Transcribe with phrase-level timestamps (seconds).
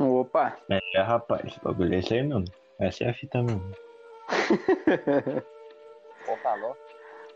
[0.00, 0.56] Opa!
[0.70, 2.44] É, rapaz, o bagulho é isso aí mesmo.
[2.80, 3.72] Essa é a fita mesmo.
[6.28, 6.76] Opa, alô?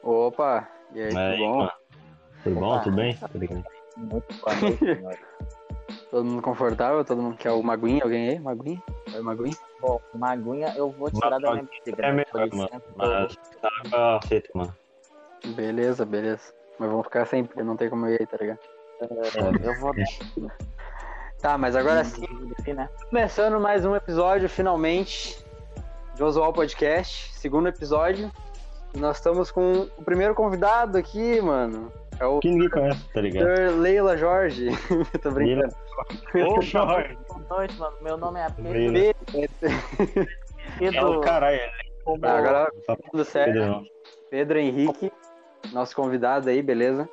[0.03, 0.69] Opa!
[0.93, 1.59] E aí, Mas, tudo bom?
[1.59, 1.73] mano,
[2.45, 2.75] Tudo bom?
[2.75, 2.83] Opa.
[2.83, 3.19] Tudo bem?
[3.97, 5.23] Muito boa noite.
[6.11, 7.05] Todo mundo confortável?
[7.05, 8.05] Todo mundo quer o Maguinha?
[8.05, 8.39] Alguém aí?
[8.39, 8.83] Maguinha?
[9.15, 9.57] Oi, Maguinha?
[9.81, 11.69] Bom, Magunha eu vou tirar da minha.
[11.99, 12.83] É melhor, mano.
[12.97, 13.37] Mas
[13.91, 14.77] tá, aceito, mano.
[15.57, 16.53] Beleza, beleza.
[16.79, 18.59] Mas vamos ficar sem, porque não tem como eu ir aí, tá ligado?
[19.01, 19.93] é, eu vou
[21.43, 22.25] Tá, mas agora sim,
[22.57, 22.89] aqui, né?
[23.11, 25.45] começando mais um episódio, finalmente,
[26.15, 28.31] de Osual Podcast, segundo episódio.
[28.95, 31.93] E nós estamos com o primeiro convidado aqui, mano.
[32.21, 33.57] É o Que ninguém conhece, tá ligado?
[33.57, 33.77] Sr.
[33.77, 34.69] Leila Jorge.
[35.21, 35.75] Tô brincando.
[36.33, 37.19] Ô, Jorge!
[37.27, 37.97] Boa noite, mano.
[38.01, 38.73] Meu nome é Pedro.
[38.73, 39.17] Leila.
[39.35, 39.49] É
[40.79, 41.61] Pedro o caralho.
[42.21, 43.53] Tá, agora Só tudo certo.
[43.53, 43.83] Pedro.
[44.31, 45.13] Pedro Henrique,
[45.73, 47.09] nosso convidado aí, beleza?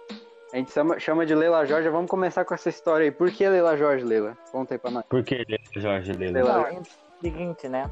[0.51, 1.89] A gente chama, chama de Leila Jorge.
[1.89, 3.11] Vamos começar com essa história aí.
[3.11, 4.35] Por que Leila Jorge, Leila?
[4.51, 5.05] Conta aí pra nós.
[5.07, 6.33] Por que é Jorge Leila?
[6.33, 6.53] Leila.
[6.53, 6.83] Não, é o
[7.21, 7.89] seguinte, né?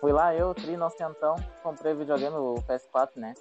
[0.00, 3.34] Fui lá, eu, Tri, inocentão, comprei o videogame, o PS4, né?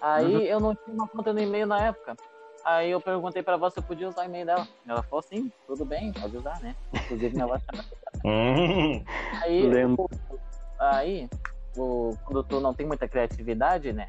[0.00, 0.40] Aí Uhum.
[0.42, 2.16] eu não tinha uma conta no e-mail na época.
[2.64, 4.66] Aí eu perguntei pra você se eu podia usar o e-mail dela.
[4.86, 6.74] Ela falou sim, tudo bem, pode usar, né?
[6.94, 7.82] Inclusive minha voz tá
[8.24, 9.02] Hum,
[9.42, 10.08] Aí, Lembro.
[10.78, 11.28] aí
[11.76, 14.06] o, quando tu não tem muita criatividade, né?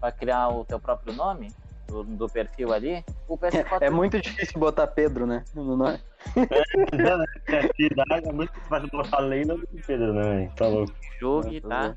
[0.00, 1.48] Pra criar o teu próprio nome
[1.88, 5.42] do, do perfil ali, o PS4 É muito difícil botar Pedro, né?
[5.54, 5.98] No nome.
[6.36, 10.50] a cidade é muito mais botar Leila do que Pedro, né?
[10.56, 10.92] Tá louco.
[11.18, 11.96] jogue, Ah, tá?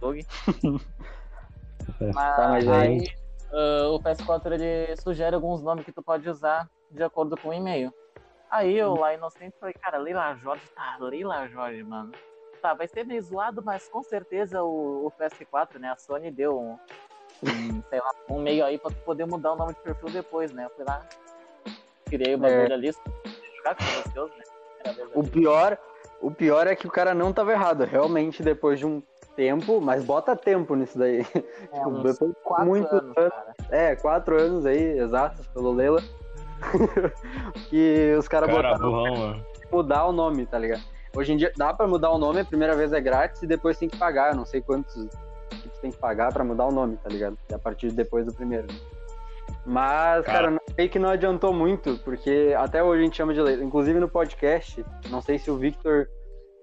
[0.00, 0.26] Jogue.
[2.00, 2.12] É.
[2.12, 3.08] Mas, Tá, mas aí,
[3.50, 7.54] ah, o PS4 ele sugere alguns nomes que tu pode usar de acordo com o
[7.54, 7.92] e-mail.
[8.50, 12.12] Aí eu lá inocente falei, cara, Leila Jorge, tá, Leila Jorge, mano.
[12.60, 15.88] Tá, vai ser meio zoado, mas com certeza o, o PS4, né?
[15.90, 16.78] A Sony deu um,
[17.42, 20.52] um, sei lá, um meio aí pra tu poder mudar o nome de perfil depois,
[20.52, 20.64] né?
[20.64, 21.06] Eu fui lá,
[22.06, 22.92] criei o bagulho ali,
[23.56, 24.44] jogar com seus, né?
[25.14, 25.30] O ali.
[25.30, 25.78] pior,
[26.20, 27.84] o pior é que o cara não tava errado.
[27.84, 29.02] Realmente, depois de um
[29.36, 31.24] tempo, mas bota tempo nisso daí.
[31.72, 33.14] É, uns depois de quatro muito anos.
[33.70, 36.02] É, quatro anos aí, exatos, pelo Leila.
[37.70, 40.82] que os caras Cara, botaram mudar o nome, tá ligado?
[41.16, 43.78] Hoje em dia dá pra mudar o nome, a primeira vez é grátis e depois
[43.78, 44.30] tem que pagar.
[44.30, 45.08] Eu não sei quantos
[45.78, 47.36] tu tem que pagar pra mudar o nome, tá ligado?
[47.50, 48.66] E a partir de depois do primeiro.
[49.64, 50.62] Mas, cara, Cara.
[50.74, 53.62] sei que não adiantou muito, porque até hoje a gente chama de Leila.
[53.64, 56.08] Inclusive no podcast, não sei se o Victor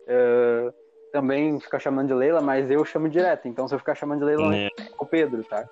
[0.07, 0.71] eh,
[1.11, 3.47] também fica chamando de Leila, mas eu chamo direto.
[3.47, 4.65] Então se eu ficar chamando de Leila, É.
[4.65, 5.65] é o Pedro, tá?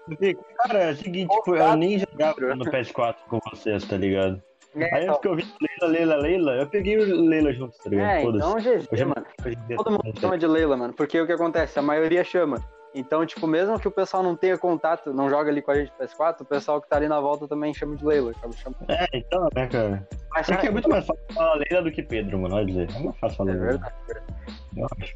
[0.59, 4.41] Cara, é o seguinte, tipo, eu nem jogava no PS4 com vocês, tá ligado?
[4.75, 8.09] Aí É, que eu vi Leila, Leila, Leila, eu peguei o Leila junto, tá ligado?
[8.09, 9.25] é então GG, já- mano.
[9.77, 10.93] Todo mundo chama de Leila, mano.
[10.93, 11.77] Porque o que acontece?
[11.77, 12.57] A maioria chama.
[12.95, 15.91] Então, tipo, mesmo que o pessoal não tenha contato, não joga ali com a gente
[15.99, 18.31] no PS4, o pessoal que tá ali na volta também chama de Leila.
[18.31, 18.85] Acaba chamando.
[18.89, 20.07] É, então, né, cara?
[20.31, 22.55] Mas, Só que é muito mais fácil falar Leila do que Pedro, mano.
[22.55, 22.89] Vai dizer.
[22.95, 23.69] É mais fácil falar É Leila.
[23.71, 23.95] verdade.
[24.77, 25.13] Eu acho.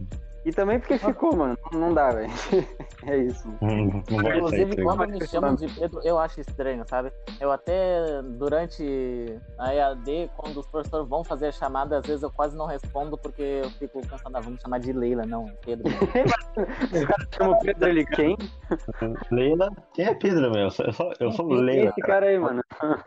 [0.48, 1.58] E também porque ficou, mano.
[1.74, 2.32] Não- dá, velho.
[3.04, 3.44] É isso.
[3.60, 7.12] sair, Inclusive, quando me chamam de Pedro, eu acho estranho, sabe?
[7.40, 12.32] Eu até, durante a EAD, quando os professores vão fazer a chamada, às vezes eu
[12.32, 15.86] quase não respondo, porque eu fico pensando, ah, vamos chamar de Leila, não, Pedro.
[16.92, 18.06] Os caras chamam o Pedro ali.
[18.08, 18.36] Quem?
[19.32, 19.70] Leila?
[19.94, 20.64] Quem é Pedro, meu?
[20.64, 21.90] Eu sou, eu sou, é Leila.
[21.90, 22.64] esse cara aí, mano?
[22.82, 23.02] Mas,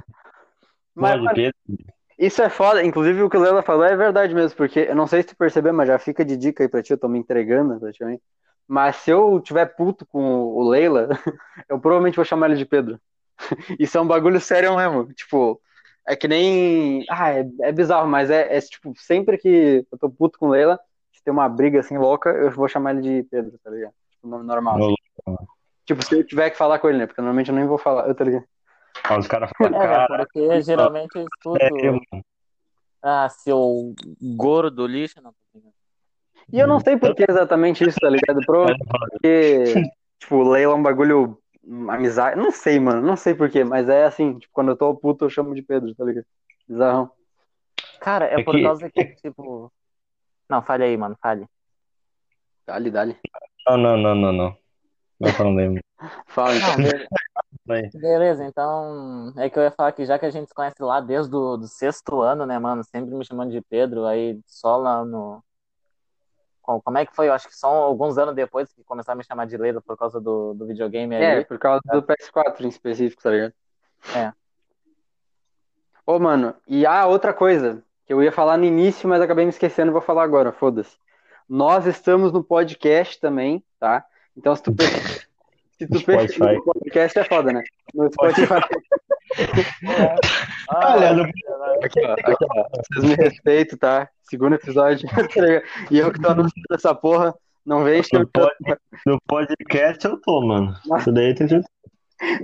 [0.94, 1.54] Mas, de mano, Pedro.
[2.20, 2.84] Isso é foda.
[2.84, 4.56] Inclusive, o que o Leila falou é verdade mesmo.
[4.56, 6.92] Porque eu não sei se tu percebeu, mas já fica de dica aí pra ti.
[6.92, 8.22] Eu tô me entregando praticamente.
[8.68, 11.08] Mas se eu tiver puto com o Leila,
[11.68, 13.00] eu provavelmente vou chamar ele de Pedro.
[13.80, 15.12] Isso é um bagulho sério mesmo.
[15.12, 15.60] Tipo,
[16.06, 17.04] é que nem.
[17.10, 20.50] Ah, é, é bizarro, mas é, é tipo, sempre que eu tô puto com o
[20.50, 20.78] Leila,
[21.12, 23.94] se tem uma briga assim louca, eu vou chamar ele de Pedro, tá ligado?
[24.10, 24.78] Tipo, nome normal.
[24.80, 24.94] Ô,
[25.84, 27.06] Tipo, se eu tiver que falar com ele, né?
[27.06, 28.44] Porque normalmente eu nem vou falar, eu tô ligado?
[29.18, 32.24] Os caras falam, É, cara, porque geralmente eu escuto, sério, mano.
[33.02, 33.94] ah, seu
[34.36, 35.34] gordo lixo, não.
[36.52, 38.40] E eu não sei por que exatamente isso, tá ligado?
[38.44, 39.64] Porque,
[40.18, 41.38] tipo, Leila é um bagulho.
[41.64, 42.36] hum, Amizade.
[42.36, 43.00] Não sei, mano.
[43.00, 45.62] Não sei por quê, mas é assim, tipo, quando eu tô puto, eu chamo de
[45.62, 46.26] Pedro, tá ligado?
[46.68, 47.10] Bizarrão.
[48.00, 49.72] Cara, é É por causa que, tipo...
[50.48, 51.46] Não, fale aí, mano, fale.
[52.66, 53.16] Dali, dali.
[53.66, 54.56] Não, não, não, não, não.
[55.20, 55.80] Não mano.
[56.26, 56.76] Fala então.
[57.94, 61.00] Beleza, então, é que eu ia falar que já que a gente se conhece lá
[61.00, 65.04] desde o do sexto ano, né, mano, sempre me chamando de Pedro, aí só lá
[65.04, 65.42] no...
[66.62, 67.26] Como é que foi?
[67.28, 69.96] Eu acho que só alguns anos depois que começaram a me chamar de Leila por
[69.96, 71.44] causa do, do videogame É, ali.
[71.44, 73.52] por causa do PS4 em específico, tá ligado?
[74.14, 74.32] É.
[76.06, 79.50] Ô, mano, e há outra coisa que eu ia falar no início, mas acabei me
[79.50, 80.96] esquecendo, vou falar agora, foda-se.
[81.48, 84.04] Nós estamos no podcast também, tá?
[84.36, 84.72] Então, se tu
[85.80, 87.62] se tu no podcast, é foda, né?
[87.94, 88.60] No Spotify.
[90.68, 91.22] Ah, Olha, no-
[91.84, 92.64] Aqui, ó, aqui, ó.
[92.92, 94.08] Vocês me respeitam, tá?
[94.22, 95.08] Segundo episódio.
[95.08, 97.32] tá e eu que tô anunciando essa porra,
[97.64, 98.54] não vem No, o pod-
[99.06, 100.76] no podcast eu tô, mano.
[100.98, 101.68] Isso daí tem certeza.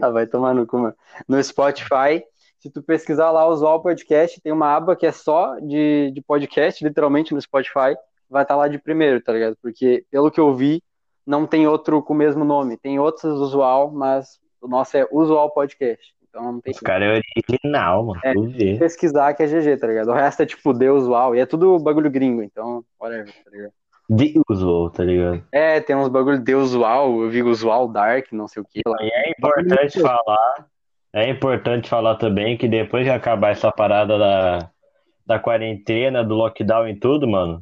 [0.00, 0.94] Ah, vai tomar no cu, mano.
[1.28, 2.22] No Spotify,
[2.60, 6.84] se tu pesquisar lá Usual Podcast, tem uma aba que é só de, de podcast,
[6.84, 7.96] literalmente no Spotify,
[8.30, 9.56] vai estar lá de primeiro, tá ligado?
[9.60, 10.82] Porque, pelo que eu vi,
[11.26, 12.76] não tem outro com o mesmo nome.
[12.76, 16.14] Tem outros Usual, mas o nosso é Usual Podcast.
[16.28, 17.20] Então não tem Os caras é
[17.50, 18.20] original, mano.
[18.22, 18.34] É.
[18.34, 20.10] Que pesquisar que é GG, tá ligado?
[20.10, 23.72] O resto é tipo The Usual, e é tudo bagulho gringo, então, whatever, tá ligado?
[24.08, 25.42] The usual, tá ligado?
[25.50, 28.96] É, tem uns bagulho The Usual, eu vi Usual Dark, não sei o que lá.
[29.00, 30.66] E é importante falar,
[31.12, 34.70] é importante falar também que depois de acabar essa parada da,
[35.26, 37.60] da quarentena, do lockdown e tudo, mano,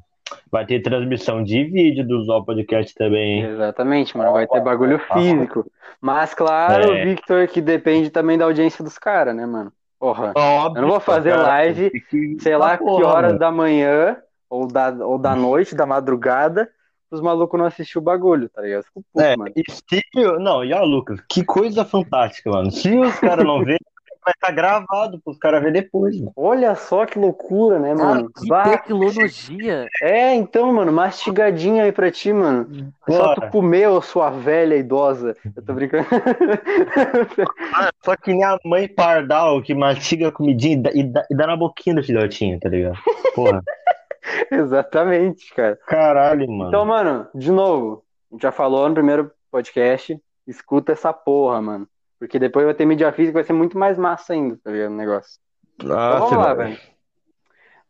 [0.54, 3.44] vai ter transmissão de vídeo do Usual Podcast também, hein?
[3.46, 4.32] Exatamente, mano.
[4.32, 5.66] Vai ter bagulho físico.
[6.00, 7.04] Mas, claro, É.
[7.06, 9.72] Victor, que depende também da audiência dos caras, né, mano?
[9.98, 10.32] Porra.
[10.36, 13.38] Óbvio, Eu não vou fazer cara, live, que- Sei lá que horas mano.
[13.40, 14.16] da manhã,
[14.48, 16.68] ou da, ou da noite, da madrugada,
[17.10, 18.84] os malucos não assistiu o bagulho, tá ligado?
[18.84, 19.50] Fico puto, É, mano.
[19.56, 20.00] e se,
[20.38, 22.70] não, e ó, Lucas, que coisa fantástica, mano.
[22.70, 23.78] Se os caras não verem,
[24.24, 26.32] vai estar gravado pros caras verem depois, mano.
[26.36, 28.30] Olha só que loucura, né, Cara, mano?
[28.32, 29.86] que Bah, tecnologia.
[30.02, 32.92] É, então, mano, mastigadinha aí pra ti, mano.
[33.08, 33.90] É Só tu Bora.
[33.90, 35.36] ô sua velha idosa.
[35.54, 36.06] Eu tô brincando.
[38.04, 41.34] Só que nem a mãe pardal que mastiga a comidinha e dá, e dá- e
[41.36, 42.98] dá na boquinha do filhotinho, tá ligado?
[43.34, 43.62] Porra,
[44.50, 45.78] Exatamente, cara.
[45.86, 46.68] caralho, mano.
[46.70, 51.86] Então, mano, de novo, a gente já falou no primeiro podcast, escuta essa porra, mano.
[52.18, 54.92] Porque depois vai ter mídia física, vai ser muito mais massa ainda, tá ligado?
[54.92, 55.38] O negócio.
[55.78, 56.76] Então, Nossa, vamos lá, velho.
[56.76, 56.94] velho.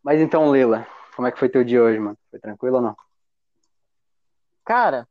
[0.03, 0.85] Mas então, Leila,
[1.15, 2.17] como é que foi teu dia hoje, mano?
[2.29, 2.95] Foi tranquilo ou não?
[4.65, 5.07] Cara,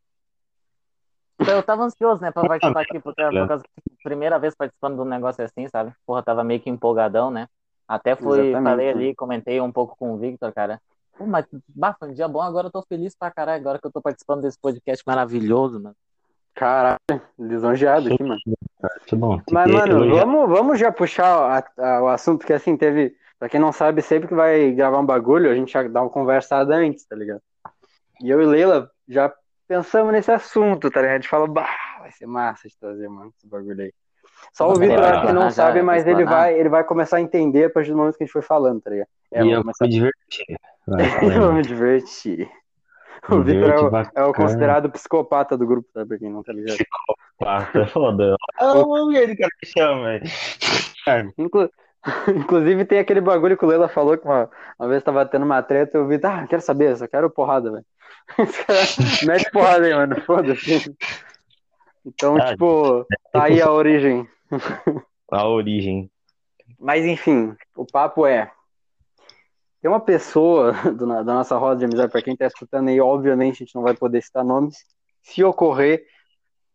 [1.48, 4.96] eu tava ansioso, né, pra participar aqui, por, causa- por causa que primeira vez participando
[4.96, 5.92] de um negócio assim, sabe?
[6.06, 7.48] Porra, tava meio que empolgadão, né?
[7.86, 10.80] Até fui, Exatamente, falei ali, comentei um pouco com o Victor, cara.
[11.16, 13.86] Pô, mas, bah, foi um dia bom, agora eu tô feliz pra caralho, agora que
[13.86, 15.96] eu tô participando desse podcast maravilhoso, mano.
[16.54, 16.98] Caralho,
[17.38, 18.40] lisonjeado aqui, mano.
[18.46, 19.40] Muito bom.
[19.40, 21.64] Tem Mas, que mano, vamos, vamos já puxar a-
[21.96, 23.16] a- o assunto que assim teve.
[23.38, 26.10] Pra quem não sabe, sempre que vai gravar um bagulho, a gente já dá uma
[26.10, 27.42] conversada antes, tá ligado?
[28.22, 29.32] E eu e Leila já
[29.66, 31.14] pensamos nesse assunto, tá ligado?
[31.14, 31.68] A gente fala, bah,
[32.00, 33.92] vai ser massa de trazer, mano, esse bagulho aí.
[34.52, 37.64] Só o Vitor, que não já sabe, mas ele vai, ele vai começar a entender
[37.64, 39.08] a partir do momento que a gente for falando, tá ligado?
[39.32, 39.84] É, E vamos eu começar...
[39.84, 40.44] me diverti.
[40.86, 42.50] Vai, Eu vai, me diverti.
[43.30, 44.32] O Vitor é o, é o bacana.
[44.34, 46.04] considerado psicopata do grupo, tá?
[46.04, 46.76] Pra quem não tá ligado.
[47.38, 48.36] Passa, é foda.
[48.58, 50.20] Ah, o ele cara que chama,
[51.38, 51.70] Inclu-
[52.36, 55.62] Inclusive tem aquele bagulho que o Leila falou que uma, uma vez tava tendo uma
[55.62, 57.84] treta, eu vi, ah, não quero saber, só quero porrada, velho.
[59.26, 60.94] Mete porrada aí, mano, foda-se.
[62.04, 64.28] Então, Ah, tipo, tá aí a origem.
[65.30, 66.10] A origem.
[66.78, 68.50] Mas enfim, o papo é.
[69.84, 73.56] Tem uma pessoa do da nossa roda de amizade, pra quem tá escutando aí, obviamente
[73.56, 74.78] a gente não vai poder citar nomes.
[75.22, 76.06] Se ocorrer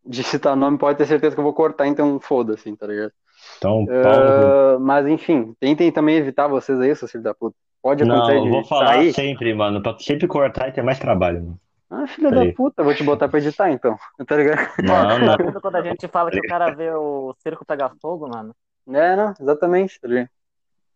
[0.06, 3.12] de citar nome, pode ter certeza que eu vou cortar, então foda-se, tá ligado?
[3.58, 4.30] Então, Paulo.
[4.30, 7.56] Ah, mas enfim, tentem também evitar vocês aí, seus filhos da puta.
[7.82, 9.12] Pode Não, acontecer eu de vou falar sair.
[9.12, 9.82] sempre, mano.
[9.82, 11.60] Pra sempre cortar e ter mais trabalho, mano.
[11.90, 13.98] Ah, filha da puta, vou te botar pra editar então.
[14.28, 14.70] Tá ligado?
[14.84, 15.36] Não, não.
[15.60, 18.54] Quando a gente fala que o cara vê o circo pegar fogo, mano?
[18.88, 20.30] É, não, exatamente, tá ligado?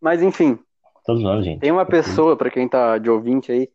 [0.00, 0.60] Mas enfim,
[1.04, 1.60] Todos nós, gente.
[1.60, 3.68] tem uma pessoa, pra quem tá de ouvinte aí,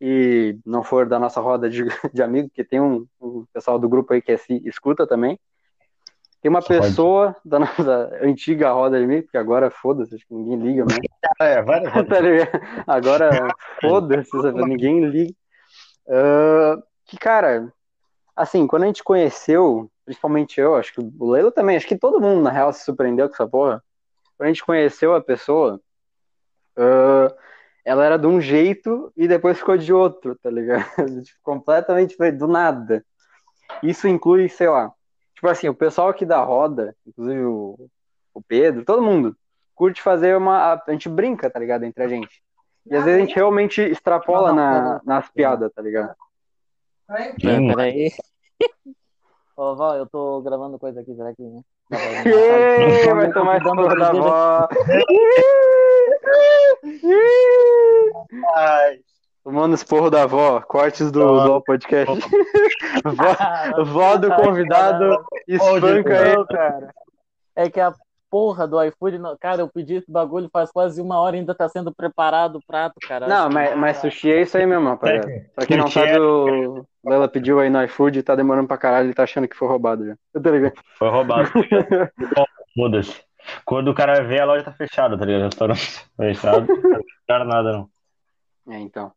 [0.00, 1.84] e não for da nossa roda de,
[2.14, 5.38] de amigos, que tem um, um pessoal do grupo aí que é, se escuta também.
[6.40, 6.80] Tem uma Pode.
[6.80, 10.98] pessoa da nossa antiga roda de amigos, porque agora foda-se, acho que ninguém liga mais.
[11.40, 12.00] É, várias tá?
[12.86, 13.48] Agora,
[13.80, 15.34] foda-se, ninguém liga.
[16.08, 17.72] Ah, que, cara,
[18.34, 22.20] assim, quando a gente conheceu, principalmente eu, acho que o Leila também, acho que todo
[22.20, 23.82] mundo, na real, se surpreendeu com essa porra.
[24.36, 25.80] Quando a gente conheceu a pessoa,
[26.76, 27.34] ah,
[27.84, 30.84] ela era de um jeito e depois ficou de outro, tá ligado?
[31.22, 33.04] Tipo, Completamente do nada.
[33.82, 34.92] Isso inclui, sei lá,
[35.34, 37.88] tipo assim, o pessoal aqui da roda, inclusive o,
[38.34, 39.36] o Pedro, todo mundo,
[39.74, 40.72] curte fazer uma.
[40.74, 41.84] A gente brinca, tá ligado?
[41.84, 42.42] Entre a gente.
[42.86, 45.00] E às vezes a gente realmente extrapola Não, não, na, não, não.
[45.04, 46.14] nas piadas, tá ligado?
[47.40, 48.10] Peraí.
[49.56, 51.42] Ô, Val, eu tô gravando coisa aqui, será que.
[51.92, 54.68] Ê, vai tomar porra da bebida.
[58.56, 59.00] Ai,
[59.46, 61.44] Tomando esporro da avó, cortes do Toma.
[61.44, 62.18] do podcast.
[63.04, 66.44] vó, vó do convidado espanca ele.
[66.46, 66.90] cara.
[67.54, 67.94] É que a
[68.28, 71.68] porra do iFood, cara, eu pedi esse bagulho faz quase uma hora e ainda tá
[71.68, 73.28] sendo preparado o prato, cara.
[73.28, 75.28] Não, mas, mas sushi é isso aí mesmo, rapaziada.
[75.54, 79.06] Pra quem não sabe, o Lela pediu aí no iFood e tá demorando pra caralho,
[79.06, 80.16] ele tá achando que foi roubado já.
[80.34, 80.74] Eu tô ligado.
[80.98, 81.48] Foi roubado.
[82.34, 82.44] Bom,
[82.76, 83.25] Muda-se.
[83.64, 85.42] Quando o cara vê, a loja tá fechada, tá ligado?
[85.42, 86.66] O restaurante tá fechado.
[86.82, 87.90] Não quero nada, não.
[88.72, 89.12] É, então.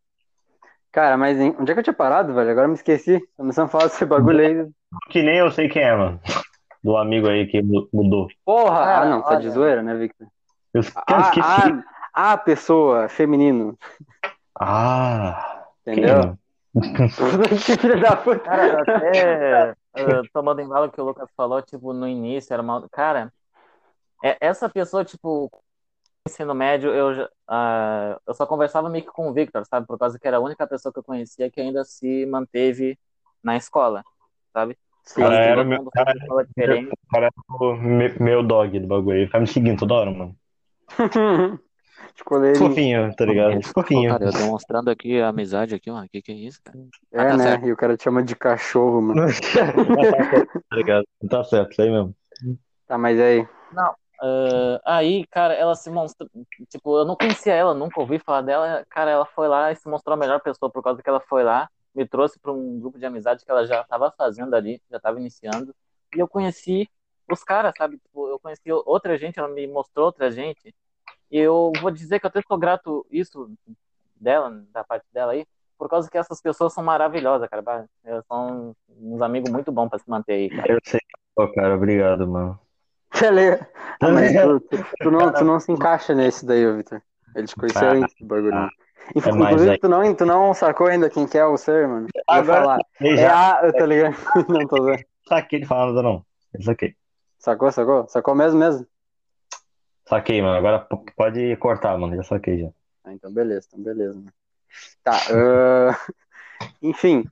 [0.92, 2.50] Cara, mas em- onde é que eu tinha parado, velho?
[2.50, 3.22] Agora eu me esqueci.
[3.38, 4.68] Começando a falar desse bagulho aí.
[5.10, 6.20] Que nem eu sei quem é, mano.
[6.84, 8.28] Do amigo aí que mu- mudou.
[8.44, 8.80] Porra!
[8.86, 10.28] Cara, ah, não, tá de zoeira, né, Victor?
[10.74, 11.84] Eu cara, Ah, esqueci.
[12.14, 13.78] ah, a pessoa, feminino.
[14.60, 16.38] Ah, Entendeu?
[16.74, 18.40] que filho da puta.
[18.40, 19.74] Cara, até
[20.34, 22.88] tomando em bala o que o Lucas falou, tipo, no início era mal.
[22.92, 23.39] Cara, é-
[24.22, 25.52] essa pessoa, tipo,
[26.28, 29.88] ensino médio, eu, já- ah, eu só conversava meio que com o Victor, sabe?
[29.88, 33.00] Por causa que era a única pessoa que eu conhecia que ainda se manteve
[33.44, 34.04] na escola,
[34.54, 34.78] sabe?
[35.04, 35.82] Sim, Cara, era meu-
[37.60, 39.18] o me- meu dog do bagulho.
[39.18, 40.36] Ele fica me seguindo toda hora, mano.
[42.16, 42.76] de coleirinho.
[42.76, 43.60] Fofinho, tá ligado?
[43.74, 44.12] Fofinho.
[44.12, 46.06] Cara, eu demonstrando aqui a amizade aqui, mano.
[46.06, 46.78] O que que é isso, cara?
[47.12, 47.44] É, Ah, tá né?
[47.44, 47.68] certo.
[47.68, 49.22] E o cara te chama de cachorro, mano.
[50.70, 51.06] tá ligado?
[51.30, 52.16] Tá certo, isso aí mesmo.
[52.88, 53.48] Tá, mas aí.
[54.22, 56.30] Ah, aí, cara, ela se mostrou.
[56.70, 58.86] Tipo, eu não conhecia ela, nunca ouvi falar dela.
[58.90, 61.44] Cara, ela foi lá e se mostrou a melhor pessoa por causa que ela foi
[61.44, 64.98] lá, me trouxe para um grupo de amizade que ela já estava fazendo ali, já
[64.98, 65.74] estava iniciando.
[66.16, 66.90] E eu conheci
[67.32, 67.98] os caras, sabe?
[67.98, 70.74] Tipo, eu conheci outra gente, ela me mostrou outra gente.
[71.32, 73.52] E eu vou dizer que eu até estou grato isso
[74.16, 75.46] dela, da parte dela aí,
[75.78, 77.88] por causa que essas pessoas são maravilhosas, cara.
[78.04, 80.74] Elas são uns amigos muito bons para se manter aí, cara.
[80.74, 81.00] Eu sei.
[81.36, 82.60] Pô, cara, obrigado, mano.
[83.12, 83.66] Tá ligado?
[84.02, 87.02] Ah, mas tu, tu- tu não, tu não se encaixa nesse daí, ô, Victor.
[87.36, 88.54] Ele te conheceu Ah, antes do bagulho.
[88.56, 88.70] ah.
[89.16, 89.80] É mais Inclusive, aí.
[89.80, 92.08] tu não, tu não sacou ainda quem que é o ser, mano.
[92.14, 92.80] Eu Agora- falar.
[93.02, 93.74] É já a.
[93.74, 94.16] Tá ligado?
[94.48, 95.04] Não tô vendo.
[95.28, 96.24] saquei ele falando, não.
[96.54, 96.96] Eu saquei.
[97.40, 98.08] Sacou, sacou?
[98.08, 98.86] Sacou mesmo, mesmo?
[100.08, 100.58] Saquei, mano.
[100.58, 102.16] Agora pode cortar, mano.
[102.16, 102.70] Já saquei já.
[103.04, 104.14] Ah, então beleza, então beleza.
[104.16, 104.32] Mano.
[105.04, 105.98] Tá, ah,
[106.82, 107.26] enfim,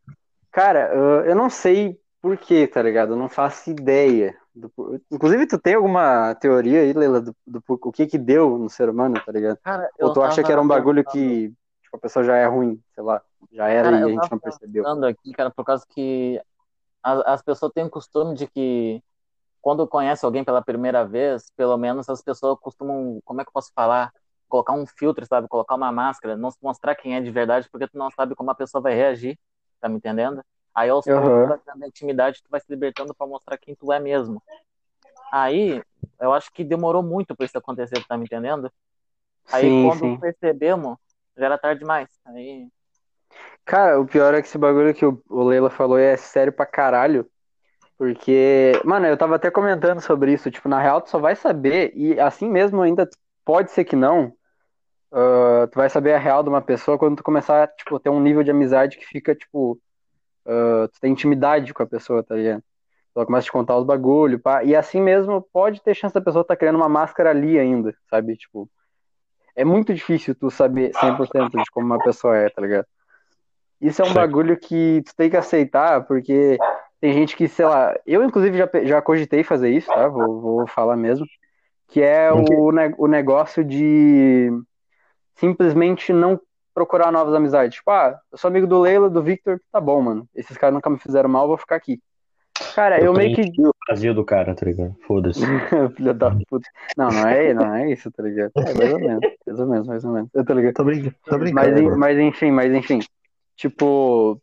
[0.52, 3.14] cara, ah, eu não sei por quê, tá ligado?
[3.14, 4.36] Eu não faço ideia.
[4.60, 8.58] Do Inclusive, tu tem alguma teoria aí, Leila, do, do por- o que que deu
[8.58, 9.58] no ser humano, tá ligado?
[9.64, 12.36] Cara, Ou eu tu acha que era um bagulho pensando- que tipo, a pessoa já
[12.36, 13.22] é ruim, sei lá,
[13.52, 14.86] já era Cara, e a gente não percebeu.
[15.08, 16.42] aqui, cara, por causa que
[17.04, 19.02] as, as pessoas têm o costume de que
[19.62, 23.54] quando conhece alguém pela primeira vez, pelo menos as pessoas costumam, como é que eu
[23.54, 24.12] posso falar?
[24.48, 25.48] Colocar um filtro, sabe?
[25.48, 28.52] Colocar uma máscara, não se mostrar quem é de verdade, porque tu não sabe como
[28.52, 29.38] a pessoa vai reagir,
[29.82, 30.42] tá me entendendo?
[30.78, 34.00] Aí aos poucos, vai criando intimidade, tu vai se libertando pra mostrar quem tu é
[34.00, 34.44] mesmo.
[35.32, 35.82] Aí,
[36.22, 38.72] eu acho que demorou muito pra isso acontecer, tá me entendendo?
[39.52, 40.18] Aí Sim, quando sim.
[40.20, 40.98] percebemos,
[41.36, 42.08] já era tarde demais.
[42.26, 42.68] Aí
[43.66, 46.66] Cara, o pior é que esse bagulho que o, o Leila falou é sério pra
[46.66, 47.28] caralho.
[47.98, 50.52] Porque, mano, eu tava até comentando sobre isso.
[50.52, 53.10] Tipo, na real, tu só vai saber, e assim mesmo ainda
[53.44, 54.34] pode ser que não.
[55.12, 58.22] ah, tu vai saber a real de uma pessoa quando tu começar, tipo, ter um
[58.22, 59.80] nível de amizade que fica, tipo,
[60.48, 62.64] ah, tu tem intimidade com a pessoa, tá ligado?
[63.16, 64.64] Ela começa a te contar os bagulho, pá.
[64.64, 68.36] E assim mesmo pode ter chance da pessoa estar criando uma máscara ali ainda, sabe?
[68.38, 68.70] Tipo,
[69.56, 72.86] é muito difícil tu saber 100% de como uma pessoa é, tá ligado?
[73.82, 76.58] Isso é um bagulho que tu tem que aceitar, porque
[77.00, 80.08] tem gente que, sei lá, eu inclusive já, já cogitei fazer isso, tá?
[80.08, 81.26] Vou, vou falar mesmo.
[81.88, 84.50] Que é o, ne- o negócio de
[85.36, 86.40] simplesmente não
[86.78, 87.76] procurar novas amizades.
[87.76, 90.30] Tipo, ah, eu sou amigo do Leila, do Victor, tá bom, mano.
[90.36, 92.00] Esses caras nunca me fizeram mal, eu vou ficar aqui.
[92.76, 93.42] Cara, eu meio que.
[93.60, 94.96] o vazio do cara, tá ligado?
[95.08, 95.42] Foda-se.
[95.98, 96.70] Filha da puta.
[96.96, 98.52] Não, não é, não é isso, tá ligado?
[98.56, 100.30] É mais ou menos, mais ou menos, mais ou menos.
[100.36, 100.74] Eu tô ligado.
[100.76, 103.00] Tô brincando, tô Mas, en- mas enfim, mas enfim.
[103.56, 104.40] Tipo,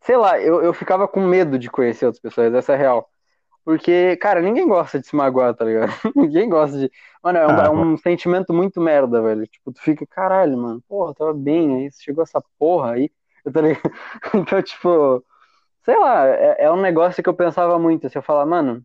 [0.00, 3.10] sei lá, eu, eu ficava com medo de conhecer outras pessoas, essa é a real.
[3.64, 5.90] Porque, cara, ninguém gosta de se magoar, tá ligado?
[6.14, 6.90] Ninguém gosta de.
[7.22, 9.46] Mano, é um, Ah, é um sentimento muito merda, velho.
[9.46, 13.10] Tipo, tu fica, caralho, mano, porra, tava bem, aí chegou essa porra aí.
[13.44, 13.90] Eu tô ligado?
[14.34, 15.24] Então, tipo,
[15.84, 18.08] sei lá, é, é um negócio que eu pensava muito.
[18.10, 18.84] Se eu falar, mano,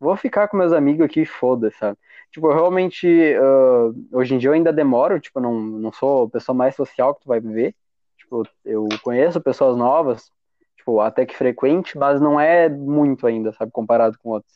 [0.00, 1.98] vou ficar com meus amigos aqui, foda-se, sabe?
[2.30, 3.06] Tipo, eu realmente,
[3.36, 7.14] ah, hoje em dia eu ainda demoro, tipo, não, não sou a pessoa mais social
[7.14, 7.74] que tu vai ver.
[8.18, 10.30] Tipo, eu conheço pessoas novas,
[10.84, 14.52] tipo, até que frequente, mas não é muito ainda, sabe, comparado com outros.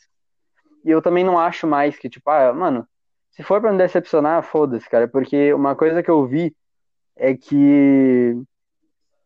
[0.85, 2.87] E eu também não acho mais que, tipo, ah, mano,
[3.31, 6.55] se for pra me decepcionar, foda-se, cara, porque uma coisa que eu vi
[7.17, 8.37] é que,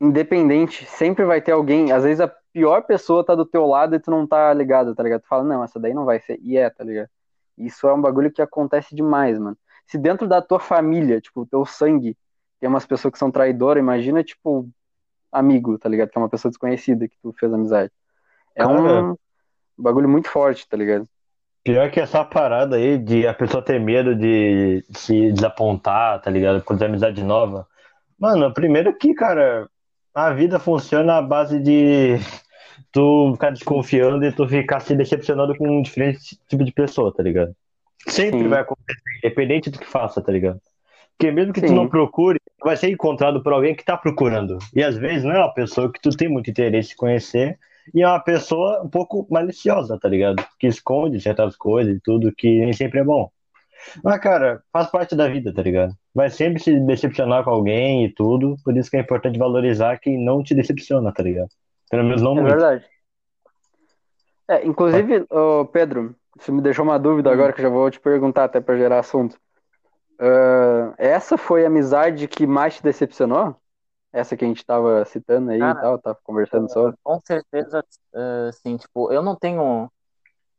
[0.00, 4.00] independente, sempre vai ter alguém, às vezes a pior pessoa tá do teu lado e
[4.00, 5.22] tu não tá ligado, tá ligado?
[5.22, 7.08] Tu fala, não, essa daí não vai ser, e é, tá ligado?
[7.58, 9.56] Isso é um bagulho que acontece demais, mano.
[9.86, 12.16] Se dentro da tua família, tipo, o teu sangue,
[12.60, 14.68] tem umas pessoas que são traidoras, imagina, tipo,
[15.32, 16.10] amigo, tá ligado?
[16.10, 17.90] Que é uma pessoa desconhecida que tu fez amizade.
[18.54, 19.04] É Cara.
[19.04, 19.16] um
[19.78, 21.08] bagulho muito forte, tá ligado?
[21.64, 26.62] Pior que essa parada aí de a pessoa ter medo de se desapontar, tá ligado?
[26.62, 27.66] Por ter amizade nova.
[28.18, 29.68] Mano, primeiro que, cara,
[30.14, 32.16] a vida funciona à base de
[32.92, 37.22] tu ficar desconfiando e tu ficar se decepcionando com um diferente tipo de pessoa, tá
[37.22, 37.54] ligado?
[38.08, 38.48] Sempre Sim.
[38.48, 40.60] vai acontecer, independente do que faça, tá ligado?
[41.16, 41.74] Porque mesmo que tu Sim.
[41.74, 44.58] não procure, vai ser encontrado por alguém que tá procurando.
[44.74, 47.58] E às vezes não é uma pessoa que tu tem muito interesse em conhecer,
[47.94, 50.44] e é uma pessoa um pouco maliciosa, tá ligado?
[50.58, 53.30] Que esconde certas coisas e tudo, que nem sempre é bom.
[54.02, 55.92] Mas, cara, faz parte da vida, tá ligado?
[56.14, 60.24] Vai sempre se decepcionar com alguém e tudo, por isso que é importante valorizar quem
[60.24, 61.48] não te decepciona, tá ligado?
[61.90, 62.50] Pelo menos não É muito.
[62.50, 62.84] verdade.
[64.48, 67.32] É, inclusive, ô, Pedro, você me deixou uma dúvida Hum.
[67.32, 69.36] agora que eu já vou te perguntar até pra gerar assunto.
[70.24, 73.56] Ah, essa foi a amizade que mais te decepcionou?
[74.12, 76.96] Essa que a gente tava citando aí Cara, e tal, tava conversando sobre.
[77.02, 79.90] Com certeza, eh, assim, tipo, eu não tenho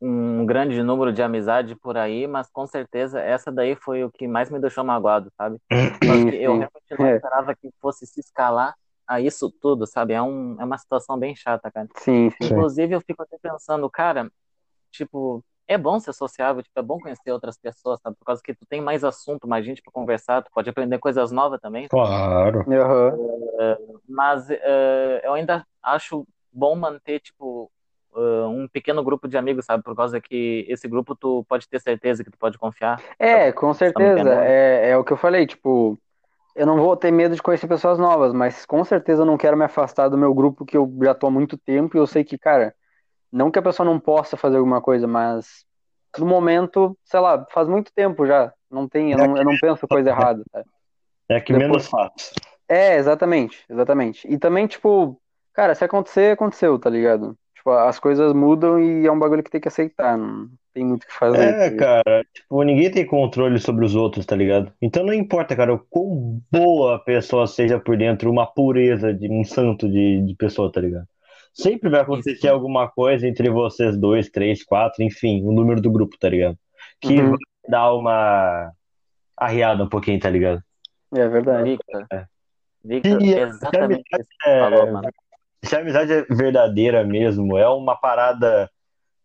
[0.02, 4.28] um grande número de amizade por aí, mas com certeza essa daí foi o que
[4.28, 5.58] mais me deixou magoado, sabe?
[6.04, 6.60] Sim, Porque eu sim.
[6.60, 7.16] realmente não É.
[7.16, 8.76] esperava que fosse se escalar
[9.08, 10.14] a isso tudo, sabe?
[10.14, 11.88] É, um, é uma situação bem chata, cara.
[11.98, 12.48] Sim, sim.
[12.48, 12.48] Sim.
[12.48, 14.30] Inclusive, eu fico até pensando, cara,
[14.92, 18.16] tipo, é bom ser sociável, tipo, é bom conhecer outras pessoas, sabe?
[18.18, 21.32] Por causa que tu tem mais assunto, mais gente pra conversar, tu pode aprender coisas
[21.32, 21.88] novas também.
[21.88, 22.66] Claro.
[22.72, 23.18] Aham.
[24.08, 27.72] Mas eh, eu ainda acho bom manter, tipo,
[28.16, 29.84] eh, um pequeno grupo de amigos, sabe?
[29.84, 33.02] Por causa que esse grupo tu pode ter certeza que tu pode confiar.
[33.18, 34.20] É, com Tá me certeza.
[34.20, 34.42] entendendo?
[34.42, 35.98] É, é o que eu falei, tipo,
[36.56, 39.58] eu não vou ter medo de conhecer pessoas novas, mas com certeza eu não quero
[39.58, 42.24] me afastar do meu grupo que eu já tô há muito tempo e eu sei
[42.24, 42.76] que, cara,
[43.34, 45.66] não que a pessoa não possa fazer alguma coisa, mas
[46.18, 48.54] no momento, sei lá, faz muito tempo já.
[48.70, 50.64] Não tem, eu não, eu não penso coisa errada, tá?
[51.30, 52.32] É que Depois- menos faz.
[52.70, 54.28] É, exatamente, exatamente.
[54.32, 55.20] E também, tipo,
[55.54, 57.36] cara, se acontecer, aconteceu, tá ligado?
[57.56, 61.04] Tipo, as coisas mudam e é um bagulho que tem que aceitar, não tem muito
[61.04, 61.38] o que fazer.
[61.38, 62.04] tá É, ligado?
[62.04, 64.72] cara, tipo, ninguém tem controle sobre os outros, tá ligado?
[64.82, 69.30] Então não importa, cara, o quão boa a pessoa seja por dentro, uma pureza de
[69.32, 71.08] um santo de, de pessoa, tá ligado?
[71.54, 72.50] Sempre vai acontecer Isso.
[72.50, 76.58] alguma coisa entre vocês dois, três, quatro, enfim, o número do grupo, tá ligado?
[77.00, 77.30] Que Uhum.
[77.32, 77.38] vai
[77.70, 78.72] dar uma
[79.38, 80.62] arriada um pouquinho, tá ligado?
[81.14, 81.70] É verdade.
[81.72, 82.26] Victor, É.
[82.84, 84.04] Victor, E- exatamente
[84.46, 85.02] É, falou,
[85.64, 88.70] se a amizade é verdadeira mesmo, é uma parada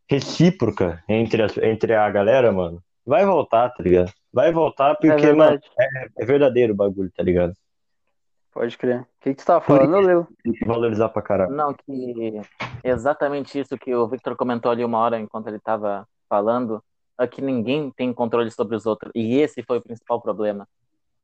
[0.08, 4.12] recíproca entre, as, entre a galera, mano, vai voltar, tá ligado?
[4.32, 6.10] Vai voltar É porque, mano, verdade.
[6.18, 7.54] é verdadeiro o bagulho, tá ligado?
[8.58, 9.02] Pode crer.
[9.02, 10.26] O que que tu tava falando, Lilo?
[10.42, 11.54] Tem que valorizar pra caralho.
[11.54, 12.40] Não, que
[12.82, 16.82] exatamente isso que o Victor comentou ali uma hora enquanto ele estava falando,
[17.20, 19.12] é que ninguém tem controle sobre os outros.
[19.14, 20.66] E esse foi o principal problema.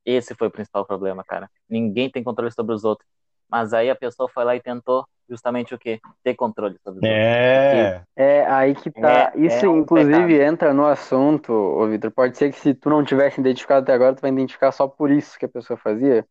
[0.06, 1.50] Esse foi o principal problema, cara.
[1.68, 3.08] Ninguém tem controle sobre os outros.
[3.50, 5.98] Mas aí a pessoa foi lá e tentou justamente o quê?
[6.22, 7.28] Ter controle sobre os outros.
[7.74, 9.32] É, É, aí que tá.
[9.34, 12.12] É- Isso, é um inclusive, entra no assunto, ô Vitor.
[12.12, 15.10] Pode ser que se tu não tivesse identificado até agora, tu vai identificar só por
[15.10, 16.24] isso que a pessoa fazia.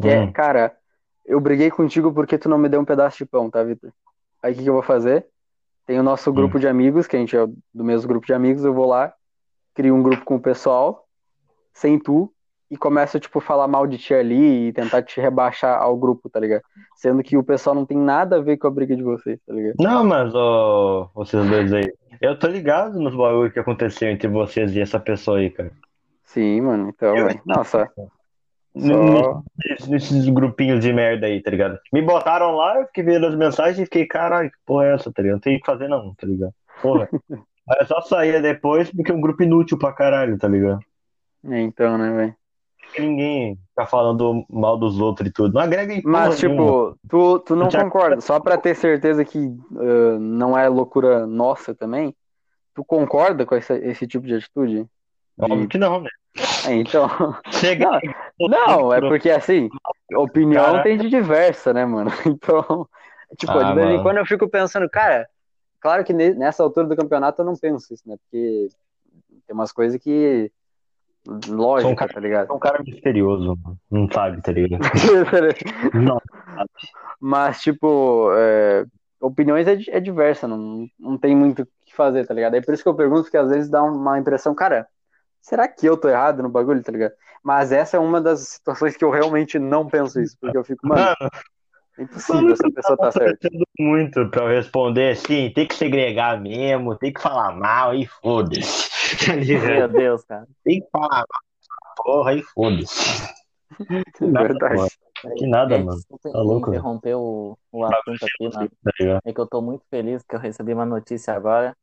[0.00, 0.32] Que é, Hum.
[0.32, 0.76] cara,
[1.26, 3.92] eu briguei contigo porque tu não me deu um pedaço de pão, tá, Vitor?
[4.42, 5.26] Aí o que que eu vou fazer?
[5.86, 8.64] Tem o nosso grupo de amigos, que a gente é do mesmo grupo de amigos,
[8.64, 9.12] eu vou lá,
[9.74, 11.06] crio um grupo com o pessoal,
[11.72, 12.32] sem tu,
[12.70, 16.38] e começo, tipo, falar mal de ti ali e tentar te rebaixar ao grupo, tá
[16.38, 16.62] ligado?
[16.96, 19.52] Sendo que o pessoal não tem nada a ver com a briga de vocês, tá
[19.52, 19.74] ligado?
[19.80, 24.74] Não, mas, ó, vocês dois aí, eu tô ligado nos bagulhos que aconteceu entre vocês
[24.76, 25.72] e essa pessoa aí, cara.
[26.24, 27.40] Sim, mano, então, Eu- velho.
[27.44, 27.90] Nossa,
[28.76, 29.42] só.
[29.68, 31.78] Nesses, nesses grupinhos de merda aí, tá ligado?
[31.92, 35.12] Me botaram lá, eu fiquei vendo as mensagens e fiquei, caralho, que porra é essa,
[35.12, 35.36] tá ligado?
[35.36, 36.52] Não tem o que fazer não, tá ligado?
[36.80, 37.08] Porra.
[37.68, 40.80] Aí eu só saía depois porque é um grupo inútil pra caralho, tá ligado?
[41.44, 42.34] É, então, né, velho?
[42.98, 45.54] Ninguém fica falando mal dos outros e tudo.
[45.54, 46.64] Não agrega em Mas, nenhuma.
[46.64, 49.38] tipo, tu, tu não já- concorda, só pra ter certeza que
[49.76, 52.12] ah, não é loucura nossa também,
[52.74, 54.86] tu concorda com essa- esse tipo de atitude?
[55.38, 56.10] Óbvio que não, né?
[56.66, 57.08] É, então.
[57.52, 58.00] Chega
[58.38, 59.68] Não, Não, é porque assim,
[60.14, 60.82] opinião Cara.
[60.82, 62.10] tem de diversa, né, mano?
[62.26, 62.88] Então,
[63.38, 65.28] tipo, Ah, de vez em quando eu fico pensando, cara,
[65.80, 68.16] claro que ne- nessa altura do campeonato eu não penso isso, né?
[68.24, 68.68] Porque
[69.46, 70.50] tem umas coisas que.
[71.48, 72.50] Lógica, Sou um cara- tá ligado?
[72.50, 73.78] É um cara misterioso, mano.
[73.90, 74.80] Não sabe, tá ligado?
[75.94, 76.20] Não.
[77.20, 78.86] Mas, tipo, é,
[79.20, 82.54] opiniões é, é diversa, não, não tem muito o que fazer, tá ligado?
[82.54, 84.86] É por isso que eu pergunto, porque às vezes dá uma impressão, cara,
[85.40, 87.12] será que eu tô errado no bagulho, tá ligado?
[87.42, 90.86] Mas essa é uma das situações que eu realmente não penso isso, porque eu fico,
[90.86, 91.30] mano, Mano,
[91.98, 93.48] é impossível essa pessoa tá certa.
[93.78, 98.88] muito pra eu responder assim, tem que segregar mesmo, tem que falar mal e foda-se.
[99.26, 99.34] Tá?
[99.36, 100.46] Meu Deus, cara.
[100.64, 103.28] Tem que falar mal, porra, e foda-se.
[104.16, 104.76] Que nada, Verdade.
[104.76, 104.90] mano.
[105.36, 105.98] Que nada, Gente, mano.
[105.98, 108.70] desculpa Tá louco, interromper o, o assunto aqui, mano.
[108.84, 109.20] Tá ligado?
[109.24, 111.74] É que eu tô muito feliz que eu recebi uma notícia agora.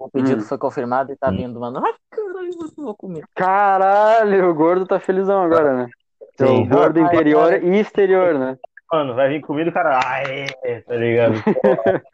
[0.00, 0.46] O pedido Hum.
[0.46, 1.36] foi confirmado e tá Hum.
[1.36, 1.82] vindo, mano.
[1.84, 3.22] Ai, caralho, eu vou comer.
[3.34, 5.90] Caralho, o gordo tá felizão agora, né?
[6.38, 6.62] Sim.
[6.62, 8.56] O gordo Ai, interior e exterior, né?
[8.90, 10.00] Mano, vai vir comida, cara.
[10.02, 10.46] Aê,
[10.80, 11.34] tá ligado?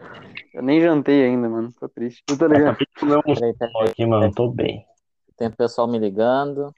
[0.52, 1.70] Eu nem jantei ainda, mano.
[1.78, 2.22] Tô triste.
[2.26, 2.70] Tu tá ligado?
[2.70, 3.88] Acabei de comer um Peraí, peraí.
[3.90, 4.32] aqui, mano.
[4.34, 4.84] Tô bem.
[5.36, 6.74] Tem pessoal me ligando.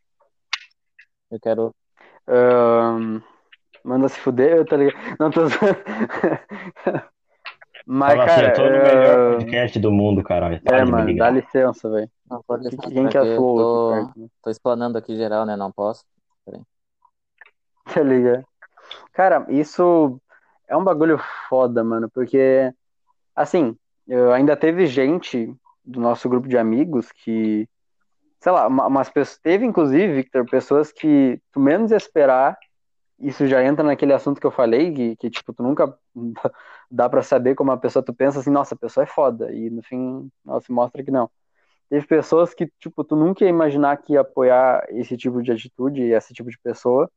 [1.31, 1.75] Eu quero.
[2.27, 3.21] Ahn,
[3.83, 5.17] manda se fuder, tá ligado?
[5.19, 5.43] Não, tô.
[7.91, 10.61] Mas, Fala cara, assim, eu tô no melhor é, podcast do mundo, caralho.
[10.63, 12.11] Para é, mano, dá licença, velho.
[12.31, 14.29] Não, pode deixar, Quem que é flow tô, né?
[14.43, 15.57] tô explanando aqui geral, né?
[15.57, 16.05] Não posso.
[17.87, 18.45] Tá ligado?
[19.15, 20.21] Cara, isso
[20.69, 22.71] é um bagulho foda, mano, porque,
[23.35, 23.75] assim,
[24.07, 25.51] eu ainda teve gente
[25.83, 27.67] do nosso grupo de amigos que,
[28.39, 32.59] sei lá, uma- umas pessoas, teve inclusive, Victor, pessoas que tu menos esperar,
[33.21, 35.99] isso já entra naquele assunto que eu falei, que, que tipo, tu nunca
[36.91, 39.71] dá pra saber como a pessoa, tu pensa assim, nossa, a pessoa é foda, e
[39.71, 41.31] no fim, ela se mostra que não.
[41.91, 46.03] Teve pessoas que, tipo, tu nunca ia imaginar que ia apoiar esse tipo de atitude,
[46.03, 47.11] esse tipo de pessoa,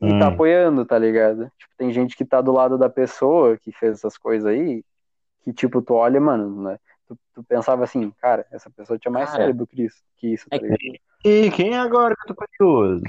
[0.00, 0.28] e tá Hum.
[0.28, 1.50] apoiando, tá ligado?
[1.58, 4.84] Tipo, tem gente que tá do lado da pessoa que fez essas coisas aí,
[5.42, 6.78] que tipo, tu olha, mano, né?
[7.08, 10.50] Tu, tu pensava assim, cara, essa pessoa tinha mais Cara, cérebro que isso, que isso,
[10.50, 10.82] tá é que- ligado?
[11.24, 13.02] E quem é agora que eu tô curioso?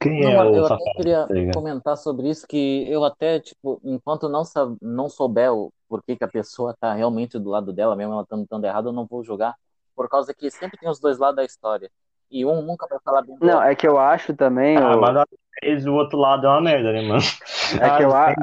[0.00, 3.40] Quem Não, é mano, o eu até queria tá comentar sobre isso, que eu até,
[3.40, 4.42] tipo, enquanto não,
[4.82, 8.46] não souber o porquê que a pessoa tá realmente do lado dela, mesmo ela estando
[8.46, 9.54] tão errada, eu não vou julgar,
[9.94, 11.90] por causa que sempre tem os dois lados da história.
[12.30, 15.26] E um nunca vai falar bem Não, é que eu acho também, Ah, mas às
[15.62, 17.20] vezes o outro lado é uma merda, né, mano?
[17.80, 18.34] é que eu acho,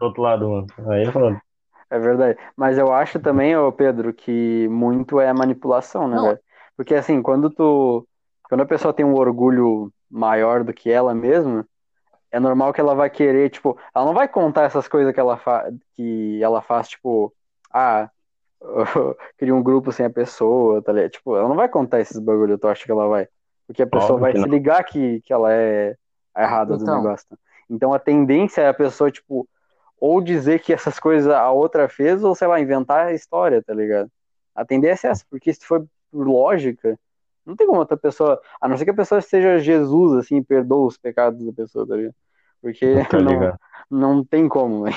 [0.00, 0.66] do outro lado, mano.
[0.90, 1.40] Aí eu falo,
[1.90, 6.28] é verdade, mas eu acho também, ô Pedro, que muito é manipulação, né, Não.
[6.28, 6.38] velho?
[6.76, 8.06] Porque assim, quando tu,
[8.50, 11.66] quando a pessoa tem um orgulho maior do que ela mesma,
[12.32, 15.36] é normal que ela vai querer, tipo, ela não vai contar essas coisas que ela,
[15.38, 17.32] fa que ela faz, tipo,
[17.72, 18.10] ah,
[19.38, 21.12] cria um grupo sem a pessoa, tá ligado?
[21.12, 23.28] Tipo, ela não vai contar esses bagulho, tu acha que ela vai?
[23.68, 24.48] Porque a pessoa Óbvio vai que se não.
[24.48, 25.96] ligar que, que ela é
[26.36, 26.96] errada do Então.
[27.02, 27.26] negócio.
[27.28, 27.36] tá?
[27.70, 29.48] Então a tendência é a pessoa, tipo,
[30.00, 33.72] ou dizer que essas coisas a outra fez, ou sei lá, inventar a história, tá
[33.74, 34.10] ligado?
[34.54, 36.98] A tendência é essa, porque se for por lógica,
[37.46, 40.44] não tem como outra pessoa, a não ser que a pessoa seja Jesus, assim, e
[40.44, 42.14] perdoa os pecados da pessoa, tá ligado?
[42.62, 43.58] Porque Tá não, ligado?
[43.90, 44.96] não tem como, velho.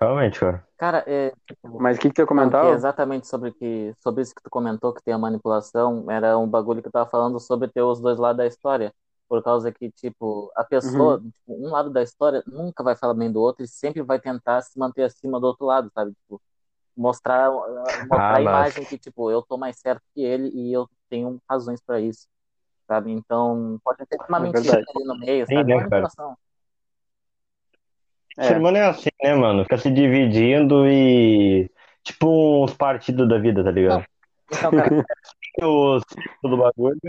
[0.00, 0.64] Realmente, cara.
[0.76, 1.32] Cara, é,
[1.64, 2.62] Mas o que que tu ia Não, comentar?
[2.64, 6.38] que é exatamente sobre que sobre isso que tu comentou que tem a manipulação, era
[6.38, 8.92] um bagulho que eu tava falando sobre ter os dois lados da história,
[9.28, 13.30] por causa que tipo, a pessoa, tipo, um lado da história nunca vai falar bem
[13.32, 16.12] do outro e sempre vai tentar se manter acima do outro lado, sabe?
[16.12, 16.40] Tipo,
[16.98, 17.50] mostrar
[18.08, 20.88] mostrar Ah, a mas- imagem que tipo, eu tô mais certo que ele e eu
[21.08, 22.26] tenho razões pra isso.
[22.86, 23.12] Sabe?
[23.12, 24.86] Então, pode ter uma É mentira verdade.
[24.96, 25.68] ali no meio, Sim, sabe?
[25.68, 26.02] né, cara?
[26.02, 26.36] Manipulação.
[28.38, 29.62] O ser É, humano é assim, né, mano?
[29.64, 31.70] Fica se dividindo e.
[32.04, 34.04] Tipo uns partidos da vida, tá ligado?
[34.46, 34.88] Então, cara,
[35.62, 36.02] Os
[36.42, 37.00] do bagulho.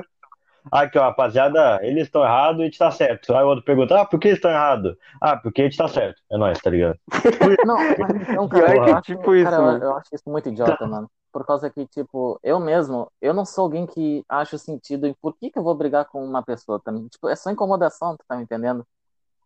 [0.72, 3.34] Aqui, ó, rapaziada, eles estão errados e a gente tá certo.
[3.36, 4.96] Aí o outro pergunta, ah, por que eles estão errados?
[5.22, 6.22] Ah, porque a gente tá certo.
[6.32, 7.00] É nóis, tá ligado?
[7.64, 9.84] Não, mas então, Pior cara, que eu é acho, tipo isso, cara, eu- mano.
[9.84, 11.10] eu acho isso muito idiota, mano.
[11.32, 15.36] Por causa que, tipo, eu mesmo, eu não sou alguém que acha sentido em por
[15.38, 17.08] que que eu vou brigar com uma pessoa também.
[17.08, 18.86] Tipo, é só incomodação, tu tá me entendendo?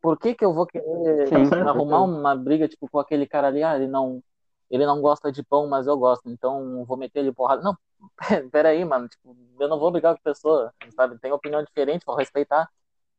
[0.02, 3.64] Por que que eu vou querer Sim, arrumar uma briga, tipo, com aquele cara ali,
[3.64, 4.22] ah, ele não,
[4.70, 7.62] ele não gosta de pão, mas eu gosto, então vou meter ele porrada.
[7.64, 7.78] Não,
[8.52, 11.18] peraí, mano, tipo, eu não vou brigar com a pessoa, sabe?
[11.20, 12.70] Tem opinião diferente, vou respeitar.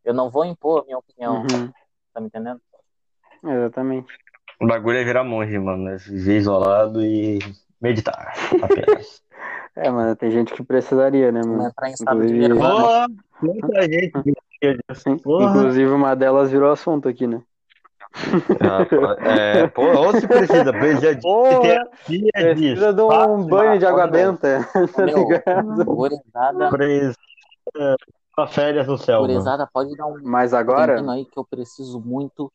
[0.05, 1.73] Eu não vou impor a minha opinião, Uhum,
[2.13, 2.61] tá me entendendo?
[3.43, 4.13] exatamente.
[4.61, 5.89] O bagulho é virar monge, mano.
[5.89, 7.39] É viver isolado e
[7.81, 9.23] meditar apenas.
[9.77, 11.75] É, mano, tem gente que precisaria, né, Não mano?
[11.75, 12.55] de Inclusive.
[12.55, 13.09] Porra,
[13.43, 14.13] muita gente
[15.27, 17.43] inclusive uma delas virou assunto aqui, né?
[18.61, 23.79] Ah, pô, é, porra, ou se precisa, beija de Porra, terapia precisa de um banho
[23.79, 24.61] de água benta,
[24.95, 25.85] tá Meu, ligado?
[25.85, 27.17] gurizada, Precisa
[28.37, 32.01] uma férias no céu, gurizada, pode dar um Mas agora, tempinho aí que eu preciso
[32.01, 32.53] muito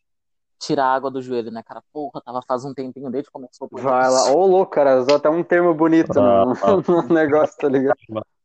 [0.59, 1.81] tirar a água do joelho, né, cara?
[1.91, 4.31] Porra, tava faz um tempinho desde que começou o vai lá.
[4.33, 6.53] Ô, louco, cara, usou até um termo bonito no, Ah,
[6.87, 7.97] no negócio, tá ligado?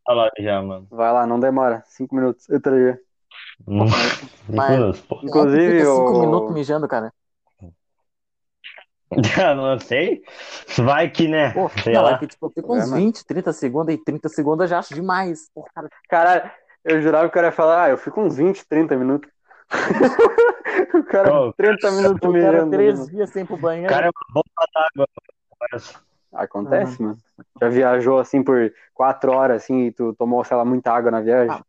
[0.06, 0.86] Olha lá já, mano.
[0.90, 1.82] Vai lá, não demora.
[1.86, 2.48] Cinco minutos.
[2.48, 2.98] Eu tá ligado?
[3.66, 3.86] Hum,
[4.56, 5.20] Mas- pô.
[5.22, 7.12] Inclusive, Fica cinco o- minutos mijando, cara.
[9.36, 10.22] Já não sei.
[10.78, 11.52] Vai que, né?
[11.52, 12.12] Pô, Sei não, lá.
[12.12, 12.96] é que tipo, eu fico É, uns mano.
[12.96, 15.48] 20, 30 segundos e 30 segundos eu já acho demais.
[15.54, 16.50] Pô, cara, Caralho,
[16.84, 19.30] eu jurava que o cara ia falar, ah, eu fico uns 20, 30 minutos.
[20.94, 23.94] o cara, Ô, 30 minutos o cara três dias sem ir pro O banheiro.
[23.94, 25.08] cara é uma bomba d'água.
[26.32, 27.16] Acontece, mano.
[27.60, 31.20] Já viajou assim por quatro horas, assim, e tu tomou, sei lá, muita água na
[31.20, 31.56] viagem?
[31.56, 31.62] Ah,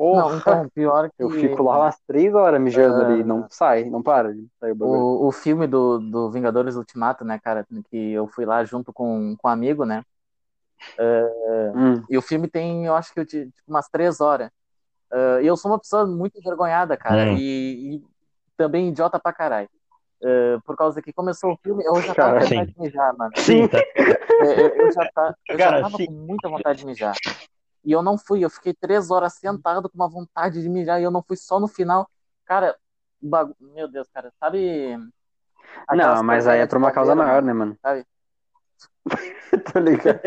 [0.00, 3.06] Porra, Não, então, pior que eu fico lá umas três horas mijando Ah.
[3.06, 5.02] ali, não sai, não para de sair o bagulho.
[5.02, 9.36] o, o filme do, do Vingadores Ultimato, né, cara, que eu fui lá junto com,
[9.36, 10.02] com um amigo, né?
[11.74, 14.50] Hum, E o filme tem, eu acho que tipo, umas três horas.
[15.12, 17.36] Ah, E eu sou uma pessoa muito envergonhada, cara, Hum.
[17.36, 18.04] e, e
[18.56, 19.68] também idiota pra caralho.
[20.24, 23.32] Ah, por causa que começou o filme, eu já tava com vontade de mijar, mano.
[23.36, 23.78] Sim, tá.
[24.40, 26.06] É, Eu, eu já, tá, eu já Cara, tava sim.
[26.06, 27.14] com muita vontade de mijar.
[27.84, 31.04] E eu não fui, eu fiquei três horas sentado com uma vontade de mijar e
[31.04, 32.08] eu não fui só no final.
[32.44, 32.76] Cara,
[33.20, 33.54] bagu...
[33.58, 34.96] meu Deus, cara, sabe.
[35.86, 37.76] aquelas Não, mas aí é por uma causa maior, né, mano?
[37.80, 38.04] sabe?
[39.72, 40.20] Tô ligado.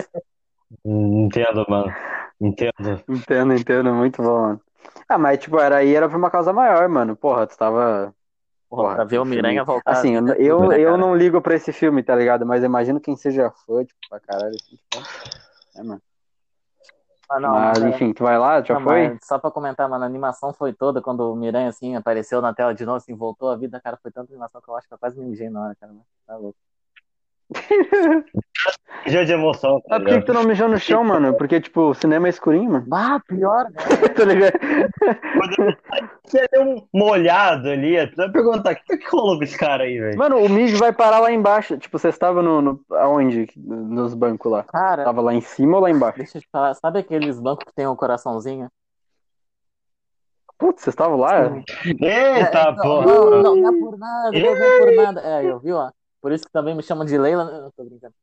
[0.84, 1.94] Entendo, mano.
[2.42, 3.04] Entendo.
[3.08, 4.62] Entendo, entendo, muito bom, mano.
[5.08, 7.16] Ah, mas tipo, era aí, era por uma causa maior, mano.
[7.16, 8.14] Porra, tu tava.
[8.70, 9.92] Porra, Porra, pra ver o filme- Miranha voltar.
[9.92, 12.46] Assim, eu, eu, né, eu não ligo pra esse filme, tá ligado?
[12.46, 15.04] Mas imagino quem seja fã, tipo, pra caralho, assim, tipo.
[15.76, 16.02] É, mano.
[17.34, 19.18] Ah, não, Mas, enfim, tu vai lá, já Não, foi?
[19.24, 22.76] só pra comentar, mano, a animação foi toda quando o Miranha, assim, apareceu na tela
[22.76, 25.00] de novo, assim, voltou a vida, cara, foi tanta animação que eu acho que eu
[25.00, 26.58] quase me mijei na hora, cara, mas tá louco.
[29.06, 31.34] Já de emoção, tá Mas por que, que tu não mijou no chão, mano?
[31.36, 32.86] Porque, tipo, o cinema é escurinho, mano.
[32.88, 34.08] Bah, pior, né?
[34.16, 34.54] tá ligado?
[36.24, 39.84] Você deu um molhado ali, tu vai perguntar, o que, que rolou com esse cara
[39.84, 40.18] aí, velho?
[40.18, 41.78] Mano, o mijo vai parar lá embaixo.
[41.78, 42.80] Tipo, você estava no, no.
[42.92, 43.50] Aonde?
[43.58, 44.64] Nos bancos lá.
[44.64, 46.20] Cara, Tava lá em cima ou lá embaixo?
[46.20, 48.70] deixa eu te falar, sabe aqueles bancos que tem um coraçãozinho?
[50.58, 51.58] Putz, você estava lá?
[51.86, 53.06] Eita, É, não, porra!
[53.06, 55.22] não, não, não é por nada, não é por nada.
[55.22, 55.90] É, eu vi, ó.
[56.22, 57.44] Por isso que também me chamam de Leila.
[57.44, 58.14] Não, tô brincando.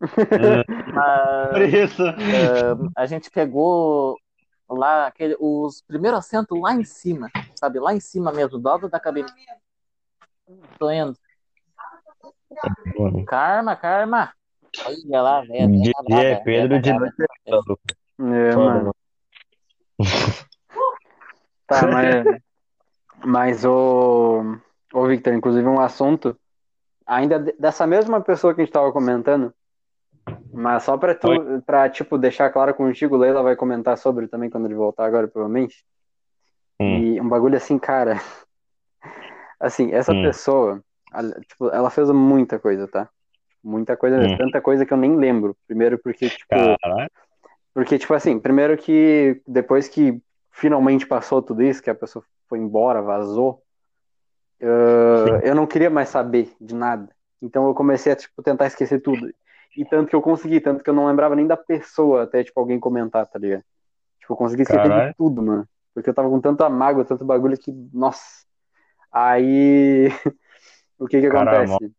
[1.52, 2.02] Mas, isso.
[2.02, 4.16] ah, a gente pegou
[4.68, 7.78] lá aquele, os primeiros assentos lá em cima, sabe?
[7.78, 9.28] Lá em cima mesmo, do lado da cabine.
[10.78, 11.16] Tô indo.
[13.26, 14.32] Karma, karma.
[14.84, 15.92] Olha lá, velho.
[16.10, 17.14] É Pedro de noite.
[18.20, 18.94] É, mano.
[21.66, 22.24] Tá, mas.
[23.24, 24.58] Mas o.
[24.92, 26.38] Ô, Victor, inclusive um assunto.
[27.08, 29.52] Ainda de- dessa mesma pessoa que a gente tava comentando.
[30.52, 31.28] Mas só pra tu,
[31.64, 35.26] pra, tipo, deixar claro contigo, o Leila vai comentar sobre também quando ele voltar agora,
[35.26, 35.84] provavelmente.
[36.78, 36.98] Hum.
[36.98, 38.14] E um bagulho assim, cara.
[39.60, 40.22] Assim, essa Hum.
[40.22, 40.80] pessoa,
[41.12, 43.08] ela, tipo, ela fez muita coisa, tá?
[43.62, 44.20] Muita coisa.
[44.20, 44.36] Hum.
[44.36, 45.56] tanta coisa que eu nem lembro.
[45.66, 47.10] Primeiro porque, tipo, Caralho.
[47.74, 52.58] porque, tipo assim, primeiro que depois que finalmente passou tudo isso, que a pessoa foi
[52.60, 53.60] embora, vazou,
[54.62, 57.08] uh, eu não queria mais saber de nada.
[57.40, 59.32] Então eu comecei a, tipo, tentar esquecer tudo.
[59.76, 62.58] E tanto que eu consegui, tanto que eu não lembrava nem da pessoa até, tipo,
[62.58, 63.62] alguém comentar, tá ligado?
[64.20, 65.10] Tipo, eu consegui esquecer Caralho.
[65.10, 65.68] de tudo, mano.
[65.94, 68.44] Porque eu tava com tanta mágoa, tanto bagulho que, nossa.
[69.12, 70.08] Aí,
[70.98, 71.92] o que que Caralho, acontece?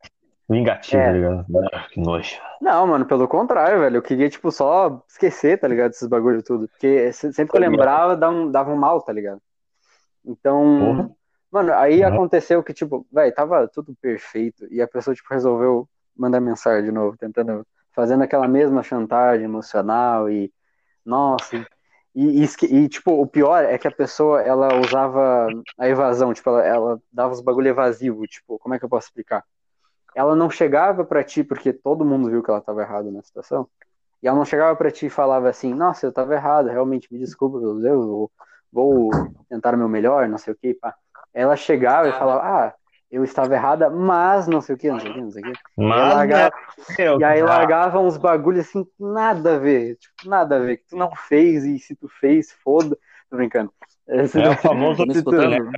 [0.50, 1.06] Vingativo, É.
[1.06, 1.46] tá ligado?
[1.74, 2.36] Ah, Que nojo.
[2.60, 3.98] Não, mano, pelo contrário, velho.
[3.98, 5.92] Eu queria, tipo, só esquecer, tá ligado?
[5.92, 6.68] Esses bagulho tudo.
[6.68, 9.40] Porque se- sempre que eu Tá lembrava, dava um, dava um mal, tá ligado?
[10.26, 11.12] Então, Porra.
[11.52, 12.08] Mano, aí Uhum.
[12.08, 14.66] aconteceu que, tipo, velho, tava tudo perfeito.
[14.72, 20.30] E a pessoa, tipo, resolveu mandar mensagem de novo, tentando, fazendo aquela mesma chantagem emocional
[20.30, 20.52] e,
[21.06, 21.58] nossa.
[22.16, 26.50] E, e, e, tipo, o pior é que a pessoa, ela usava a evasão, tipo,
[26.50, 29.44] ela, ela dava os bagulho evasivo, tipo, como é que eu posso explicar?
[30.16, 33.70] ela não chegava pra ti, porque todo mundo viu que ela tava errada na situação,
[34.22, 37.20] e ela não chegava pra ti e falava assim, nossa, eu tava errado, realmente, me
[37.20, 38.32] desculpa pelos erros, eu
[38.72, 39.10] vou
[39.50, 40.96] tentar o meu melhor, não sei o que, pá.
[41.34, 42.74] Ela chegava e falava, ah,
[43.12, 45.46] eu estava errada, mas não sei o que, não sei o que, não sei o
[45.46, 45.52] que.
[45.52, 46.56] E, aí Mas, largava,
[46.98, 50.78] meu, e aí ah, largava uns bagulho assim, nada a ver, tipo, nada a ver,
[50.78, 52.98] que tu não fez, e se tu fez, foda,
[53.30, 53.74] tô brincando.
[54.08, 55.72] É, É o famoso me escutando?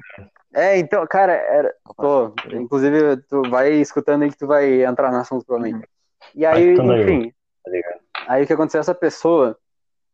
[0.54, 2.34] É, então, cara, era, Tô.
[2.54, 5.88] Inclusive, tu vai escutando aí que tu vai entrar no assunto provavelmente.
[6.36, 7.34] E aí, enfim.
[7.64, 8.00] Tá.
[8.28, 8.82] Aí o que aconteceu?
[8.82, 9.58] Essa pessoa,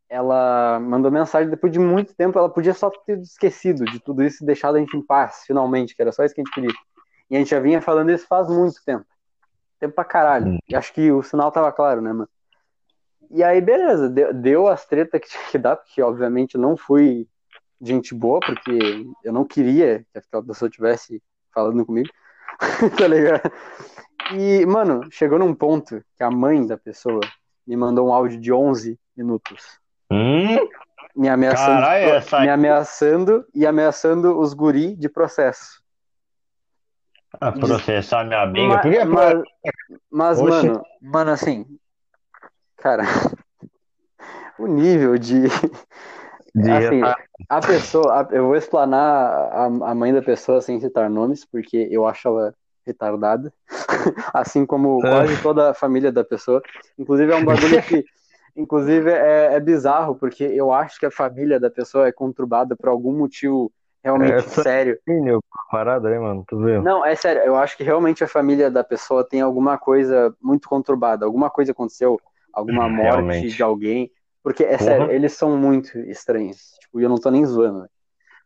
[0.09, 2.37] ela mandou mensagem depois de muito tempo.
[2.37, 5.95] Ela podia só ter esquecido de tudo isso e deixado a gente em paz, finalmente,
[5.95, 6.73] que era só isso que a gente queria.
[7.29, 9.05] E a gente já vinha falando isso faz muito tempo.
[9.79, 10.53] Tempo pra caralho.
[10.53, 10.59] Hum.
[10.67, 12.29] E acho que o sinal tava claro, né, mano?
[13.29, 16.77] E aí, beleza, deu, deu as tretas que tinha que dar, porque obviamente eu não
[16.77, 17.27] fui
[17.81, 21.21] gente boa, porque eu não queria que aquela pessoa tivesse
[21.53, 22.09] falando comigo,
[22.97, 23.51] tá ligado?
[24.33, 27.19] E, mano, chegou num ponto que a mãe da pessoa
[27.65, 29.79] me mandou um áudio de 11 minutos,
[30.11, 30.55] Hum,
[31.15, 35.81] me ameaçando, Caralho, essa aí- me ameaçando e ameaçando os guri de processo.
[37.39, 38.67] a processar minha amiga.
[38.75, 39.43] Ma- Por que mas,
[40.09, 41.65] mas, mano, mano, assim,
[42.77, 43.03] cara,
[44.57, 45.43] o nível de,
[46.55, 47.01] de assim,
[47.49, 48.99] A pessoa, a- eu vou explanar
[49.51, 52.53] a, a mãe da pessoa sem citar nomes, porque eu acho ela
[52.85, 53.53] retardada,
[54.33, 55.09] assim como É.
[55.09, 56.61] quase toda a família da pessoa.
[56.97, 58.03] Inclusive é um bagulho que,
[58.57, 62.89] inclusive é, é bizarro, porque eu acho que a família da pessoa é conturbada por
[62.89, 63.71] algum motivo
[64.03, 64.97] realmente Essa- sério.
[65.07, 65.39] Meu,
[65.71, 66.43] parada aí, mano.
[66.47, 66.81] Tu viu?
[66.81, 70.67] Não, é sério, eu acho que realmente a família da pessoa tem alguma coisa muito
[70.67, 72.19] conturbada, alguma coisa aconteceu,
[72.53, 73.49] alguma morte Realmente.
[73.55, 74.11] de alguém,
[74.43, 74.83] porque é Porra.
[74.89, 76.57] sério, eles são muito estranhos.
[76.81, 77.79] Tipo, eu não tô nem zoando.
[77.79, 77.89] velho.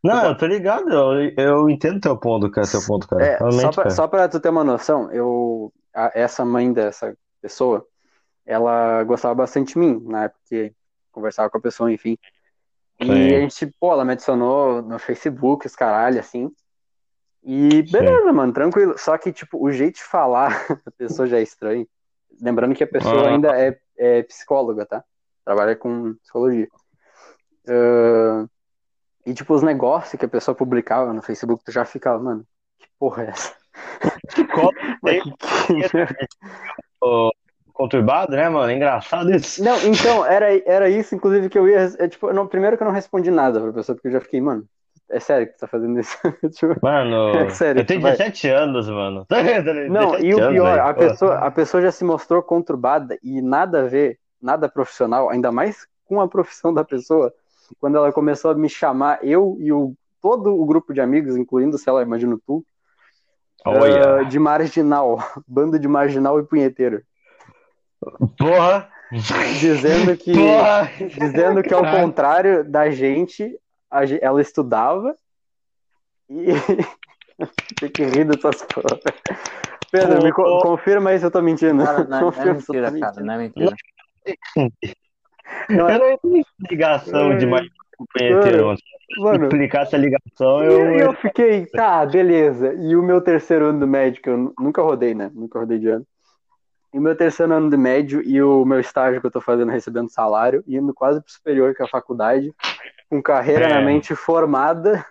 [0.03, 0.89] Não, eu tô ligado.
[0.91, 2.67] Eu, eu entendo teu ponto, cara.
[2.67, 3.23] Teu ponto, cara.
[3.23, 3.89] É, só pra, cara.
[3.91, 7.85] só pra tu ter uma noção, eu, a- essa mãe dessa pessoa,
[8.51, 10.73] ela gostava bastante de mim, na época que
[11.11, 12.17] conversava com a pessoa, enfim.
[12.99, 13.11] E Sim.
[13.35, 16.51] a gente, pô, ela me adicionou no Facebook, os caralho, assim.
[17.43, 18.95] E beleza, mano, tranquilo.
[18.97, 20.49] Só que, tipo, o jeito de falar
[20.85, 21.87] da pessoa já é estranho.
[22.39, 23.29] Lembrando que a pessoa Ah.
[23.29, 25.03] ainda é, é psicóloga, tá?
[25.43, 26.67] Trabalha com psicologia.
[27.67, 28.45] Ah,
[29.25, 32.45] e, tipo, os negócios que a pessoa publicava no Facebook, tu já ficava, mano,
[32.79, 33.55] que porra é essa?
[34.53, 35.31] Qual- Mas que-
[35.89, 36.27] que-
[37.73, 38.71] Conturbado, né, mano?
[38.71, 39.63] É engraçado isso.
[39.63, 41.91] Não, então, era, era isso, inclusive, que eu ia.
[41.97, 44.41] É, tipo, não, primeiro que eu não respondi nada pra pessoa, porque eu já fiquei,
[44.41, 44.65] mano,
[45.09, 46.17] é sério que tu tá fazendo isso?
[46.51, 48.11] Tipo, Mano, É sério, eu tenho vai.
[48.11, 49.25] 17 anos, mano.
[49.89, 50.99] Não, 17 e o anos, pior, a Pô.
[51.01, 55.85] pessoa, a pessoa já se mostrou conturbada e nada a ver, nada profissional, ainda mais
[56.05, 57.33] com a profissão da pessoa,
[57.79, 61.77] quando ela começou a me chamar, eu e o, todo o grupo de amigos, incluindo,
[61.77, 62.63] sei lá, imagino tu,
[63.65, 64.19] Olha.
[64.19, 67.01] ah, de marginal, bando de marginal e punheteiro,
[68.37, 68.89] Porra!
[69.59, 70.89] dizendo que, Porra!
[71.19, 72.03] dizendo que ao Caralho.
[72.05, 73.57] contrário da gente,
[73.89, 75.15] a ela estudava
[76.29, 76.45] e
[77.79, 78.99] tem que rir dessas porra.
[79.91, 80.59] Pedro, me co- Pô.
[80.61, 81.83] confirma aí se eu tô mentindo.
[81.83, 83.25] Cara, não, é- não é mentira, cara, mentindo.
[83.25, 83.75] não é mentira.
[85.69, 88.77] Não é- Eu não ligação de mais mano.
[88.77, 90.71] Se Mano, explicar essa ligação, eu.
[90.71, 92.73] eu, eu fiquei, tá, beleza.
[92.73, 95.29] E o meu terceiro ano do médio, que eu nu- nunca rodei, né?
[95.35, 96.07] Nunca rodei de ano.
[96.93, 99.71] E o meu terceiro ano do médio e o meu estágio que eu tô fazendo
[99.71, 102.53] recebendo salário, indo quase pro superior que é a faculdade,
[103.09, 103.73] com carreira É.
[103.73, 105.05] na mente formada.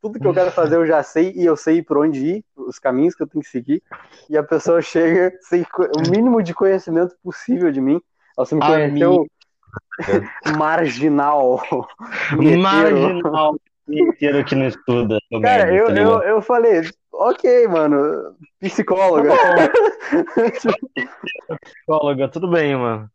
[0.00, 2.78] Tudo que eu quero fazer eu já sei e eu sei por onde ir, os
[2.78, 3.82] caminhos que eu tenho que seguir.
[4.30, 8.00] E a pessoa chega sem o mínimo de conhecimento possível de mim.
[8.38, 9.26] Ela me conheceu
[10.56, 11.60] marginal.
[12.60, 15.18] Marginal punheteiro que não estuda.
[15.42, 16.82] Cara, eu, tá eu, eu falei,
[17.18, 19.32] ok, mano, psicóloga.
[21.62, 23.10] Psicóloga, tudo bem, mano.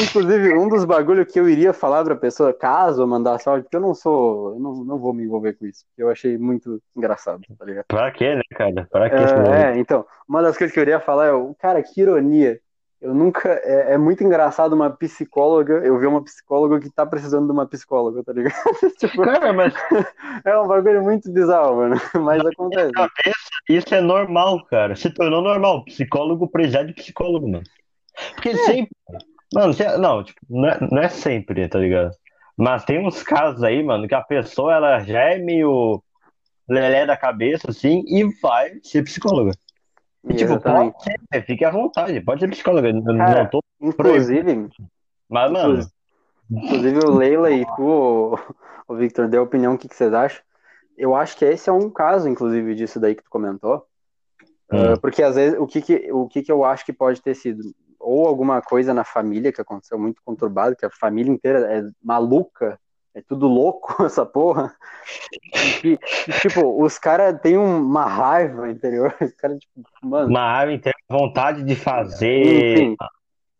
[0.00, 3.76] Inclusive, um dos bagulhos que eu iria falar pra pessoa, caso eu mandasse áudio, porque
[3.76, 7.42] eu não sou, eu não, não vou me envolver com isso, eu achei muito engraçado,
[7.58, 7.84] tá ligado?
[7.88, 8.86] Pra quê, né, cara?
[8.90, 9.16] Pra quê?
[9.16, 12.60] É, é, então, uma das coisas que eu iria falar é, o cara, que ironia.
[13.06, 13.48] Eu nunca.
[13.62, 15.74] É, é muito engraçado uma psicóloga.
[15.74, 18.52] Eu ver uma psicóloga que tá precisando de uma psicóloga, tá ligado?
[18.98, 19.72] Tipo, Cara, mas
[20.44, 21.94] é um bagulho muito bizarro, mano.
[22.24, 22.92] Mas acontece.
[23.68, 24.96] isso é normal, cara.
[24.96, 25.84] Se tornou normal.
[25.84, 27.64] Psicólogo precisar de psicólogo, mano.
[28.34, 28.90] Porque sempre.
[29.54, 32.10] Mano, não, tipo, não é, não é sempre, tá ligado?
[32.56, 36.02] Mas tem uns casos aí, mano, que a pessoa ela já é meio
[36.68, 39.52] lelé da cabeça, assim, e vai ser psicóloga.
[40.28, 40.92] E, tipo, Exatamente.
[40.92, 42.88] pode ser, fique à vontade, pode ser psicóloga.
[42.88, 43.62] Eu Cara, não tô.
[43.80, 44.68] Inclusive,
[45.28, 45.86] Mas, mano,
[46.50, 48.38] Inclusive o Leila e tu, o,
[48.88, 50.40] o Victor, dê a opinião, o que, que vocês acham?
[50.96, 53.84] Eu acho que esse é um caso, inclusive, disso daí que tu comentou.
[54.72, 54.94] Hum.
[54.94, 57.34] Uh, porque às vezes o que, que, o que, que eu acho que pode ter
[57.34, 57.62] sido?
[57.98, 62.78] Ou alguma coisa na família que aconteceu muito conturbado, que a família inteira é maluca,
[63.16, 64.74] é tudo louco essa porra.
[65.82, 65.98] E
[66.28, 69.14] e, tipo, os caras têm uma raiva interior.
[69.20, 70.28] Os tipo, mano.
[70.28, 72.76] uma árvore tem vontade de fazer.
[72.78, 72.96] Enfim,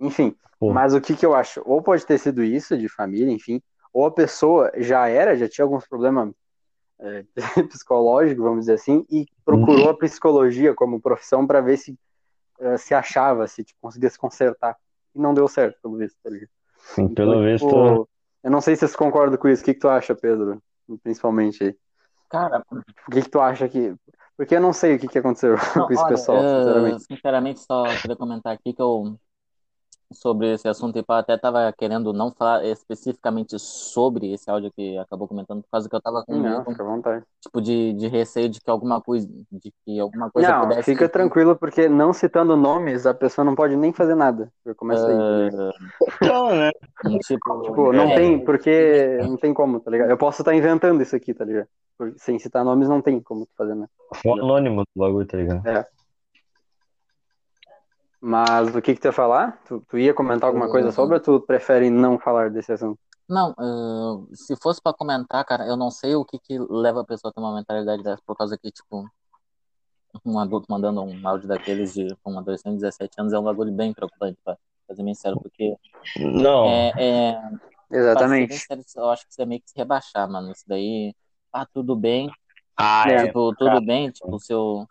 [0.00, 0.36] enfim.
[0.60, 1.62] Mas o que que eu acho?
[1.64, 3.60] Ou pode ter sido isso, de família, enfim,
[3.92, 6.32] ou a pessoa já era, já tinha alguns problemas
[6.98, 7.24] é,
[7.68, 11.98] psicológicos, vamos dizer assim, e procurou a psicologia como profissão para ver se
[12.58, 14.76] eh, se achava, se tipo, conseguia se consertar.
[15.14, 16.30] E não deu certo, pelo visto, tá?
[16.94, 18.08] Sim, Pelo Então, visto.
[18.46, 19.60] Eu não sei se vocês concordam com isso.
[19.60, 20.62] O que que tu acha, Pedro?
[21.02, 21.76] Principalmente aí.
[22.30, 23.92] Cara, O que que tu acha que...
[24.36, 25.56] Porque eu não sei o que que aconteceu não,
[25.88, 27.02] com esse olha, pessoal, eu, sinceramente.
[27.02, 29.18] sinceramente, só queria comentar aqui que eu,
[30.12, 35.26] sobre esse assunto, e até tava querendo não falar especificamente sobre esse áudio que acabou
[35.28, 37.24] comentando, por causa que eu tava com Não, medo, fica à vontade.
[37.40, 40.82] tipo, de, de receio de que alguma coisa, de que alguma coisa Não, pudesse...
[40.84, 44.52] fica tranquilo, porque não citando nomes, a pessoa não pode nem fazer nada.
[44.76, 45.16] Começa aí.
[45.16, 45.72] tá ligado?
[46.22, 46.70] Então, né?
[47.04, 50.10] um tipo, Tipo, não é, tem, porque não tem como, tá ligado?
[50.10, 51.68] Eu posso estar inventando isso aqui, tá ligado?
[52.16, 53.86] Sem citar nomes, não tem como fazer, né?
[54.24, 55.62] O anônimo do bagulho, tá ligado?
[58.20, 59.60] Mas o que que tu ia falar?
[59.66, 62.98] Tu, tu ia comentar alguma coisa sobre ou tu prefere não falar desse assunto?
[63.28, 67.04] Não, eh, se fosse pra comentar, cara, eu não sei o que que leva a
[67.04, 69.04] pessoa a ter uma mentalidade dessa, por causa que, tipo,
[70.24, 73.72] um adulto mandando um áudio daqueles de um adolescente de 17 anos é um bagulho
[73.72, 74.56] bem preocupante, pra
[74.88, 75.76] fazer bem sério, porque
[76.18, 76.66] Não.
[76.66, 77.58] é, é, pra ser
[77.90, 78.58] bem Exatamente.
[78.60, 81.14] sério, eu acho que você é meio que se rebaixar, mano, isso daí,
[81.52, 82.30] ah, tudo bem,
[82.76, 83.26] Ah, É.
[83.26, 84.86] tipo, tudo bem, tipo, se eu,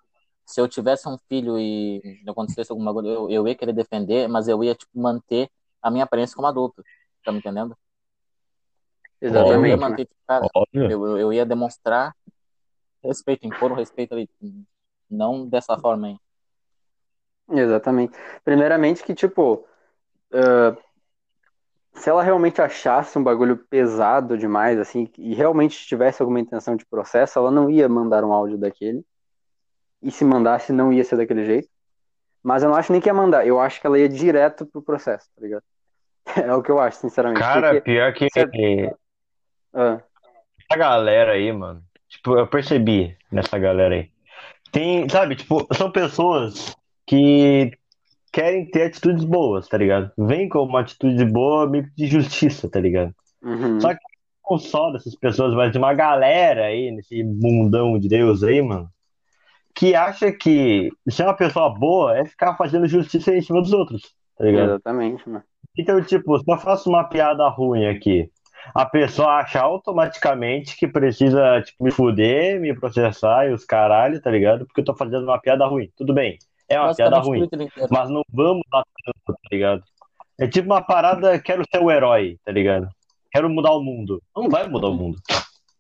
[0.46, 4.48] se eu tivesse um filho e acontecesse alguma coisa, eu, eu ia querer defender, mas
[4.48, 5.50] eu ia, tipo, manter
[5.82, 6.84] a minha aparência como adulto,
[7.24, 7.76] tá me entendendo?
[9.20, 9.80] Eu ia Exatamente.
[9.80, 10.48] manter, tipo, cara.
[10.74, 12.16] Eu, eu ia demonstrar
[13.04, 14.30] respeito, impor o respeito ali.
[15.10, 16.18] Não dessa forma aí.
[17.50, 18.18] Exatamente.
[18.44, 19.66] Primeiramente que, tipo,
[20.32, 20.78] ah,
[21.94, 26.86] se ela realmente achasse um bagulho pesado demais, assim, e realmente tivesse alguma intenção de
[26.86, 29.04] processo, ela não ia mandar um áudio daquele.
[30.02, 31.70] E se mandasse, não ia ser daquele jeito.
[32.44, 33.46] Mas eu não acho nem que ia mandar.
[33.48, 35.64] Eu acho que ela ia direto pro processo, tá ligado?
[36.44, 37.40] É o que eu acho, sinceramente.
[37.40, 37.82] Cara, porque...
[37.82, 38.28] pior que
[39.74, 40.02] Ah,
[40.72, 41.84] a galera aí, mano.
[42.10, 44.10] Tipo, eu percebi nessa galera aí.
[44.72, 46.76] Tem, sabe, tipo, são pessoas
[47.06, 47.72] que
[48.32, 50.12] querem ter atitudes boas, tá ligado?
[50.18, 53.14] Vem com uma atitude boa, meio que de justiça, tá ligado?
[53.42, 53.80] uhum.
[53.80, 54.00] Só que
[54.50, 58.90] não só dessas pessoas, mas de uma galera aí, nesse mundão de Deus aí, mano,
[59.76, 64.14] que acha que ser uma pessoa boa é ficar fazendo justiça em cima dos outros,
[64.38, 64.70] tá ligado?
[64.70, 65.44] Exatamente, mano.
[65.78, 68.32] Então, tipo, se eu faço uma piada ruim aqui,
[68.74, 74.32] a pessoa acha automaticamente que precisa, tipo, me fuder, me processar e os caralho, tá
[74.32, 74.66] ligado?
[74.66, 75.92] Porque eu tô fazendo uma piada ruim.
[75.98, 77.48] Tudo bem, é uma piada ruim,
[77.92, 79.84] mas não vamos lá tanto, tá ligado?
[80.40, 82.88] É tipo uma parada, quero ser o herói, tá ligado?
[83.32, 84.22] Quero mudar o mundo.
[84.36, 85.18] Não vai mudar o mundo.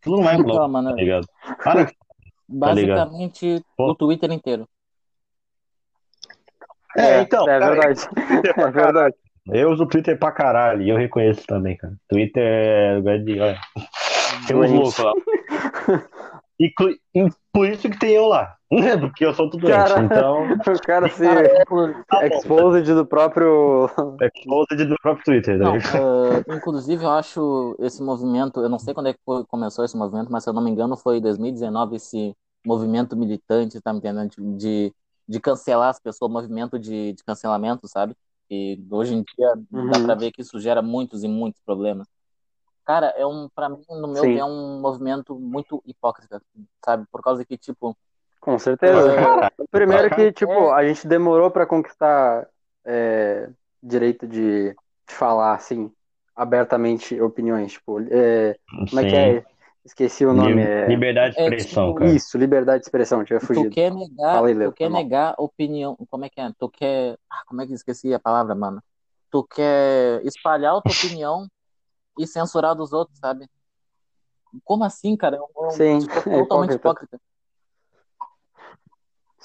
[0.01, 1.27] Tu não vai mudar Não, mundo, mano, tá ligado?
[1.63, 1.89] Para
[2.47, 3.91] basicamente Pô.
[3.91, 4.67] o Twitter inteiro.
[6.97, 8.01] É, então, É cara, verdade.
[8.57, 9.15] É verdade.
[9.47, 11.93] Eu uso o Twitter pra caralho e eu reconheço também, cara.
[12.09, 13.39] Twitter é lugar de.
[13.39, 13.59] Olha,
[14.47, 14.73] tem uns Doente.
[14.73, 15.13] loucos lá.
[16.57, 16.73] E
[17.51, 18.54] por isso que tem eu lá.
[18.99, 19.75] Porque eu sou tudo doente.
[19.75, 20.03] Cara.
[20.05, 21.23] Então, O cara se
[22.07, 23.89] tá exposed do próprio.
[24.21, 28.79] é exposed do próprio Twitter, tá Não, eh, inclusive eu acho esse movimento, eu não
[28.79, 31.17] sei quando é que foi- começou esse movimento, mas se eu não me engano foi
[31.17, 32.35] em 2019 esse
[32.65, 34.31] movimento militante, tá me entendendo?
[34.57, 34.91] De,
[35.27, 38.15] de cancelar as pessoas, movimento de, de cancelamento, sabe?
[38.49, 40.05] E hoje em dia dá Uhum.
[40.05, 42.07] pra ver que isso gera muitos e muitos problemas.
[42.85, 44.33] Cara, é um, pra mim, no meu Sim.
[44.33, 46.39] ver, é um movimento muito hipócrita,
[46.83, 47.05] sabe?
[47.11, 47.97] Por causa que, tipo,
[48.45, 49.11] Com certeza.
[49.11, 49.49] É.
[49.71, 50.73] Primeiro que, tipo, É.
[50.73, 52.47] a gente demorou pra conquistar
[52.85, 53.49] é,
[53.81, 55.91] direito de, de falar, assim,
[56.35, 57.71] abertamente opiniões.
[57.73, 58.55] Tipo, é,
[58.89, 59.45] como é que é?
[59.83, 60.61] Esqueci o nome.
[60.61, 60.87] É...
[60.87, 62.11] Liberdade de É, expressão, tipo, cara.
[62.11, 63.69] Isso, liberdade de expressão, tinha tu fugido.
[63.71, 65.01] quer negar, tu quer mal.
[65.01, 66.51] negar opinião, como é que é?
[66.57, 68.81] Tu quer, ah, como é que eu esqueci a palavra, mano?
[69.31, 71.47] Tu quer espalhar a tua opinião
[72.17, 73.47] e censurar dos outros, sabe?
[74.63, 75.37] Como assim, cara?
[75.37, 77.15] É um, Sim, tipo, é totalmente hipócrita.
[77.15, 77.19] hipócrita.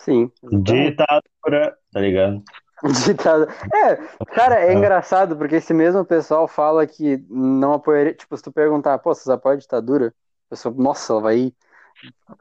[0.05, 0.31] Sim.
[0.43, 2.43] Ditadura, tá ligado?
[3.05, 3.47] Ditado.
[3.75, 3.97] É,
[4.35, 8.15] cara, é engraçado, porque esse mesmo pessoal fala que não apoiaria.
[8.15, 10.15] Tipo, se tu perguntar, pô, vocês apoiam a ditadura?
[10.47, 11.53] A pessoa, nossa, ela vai.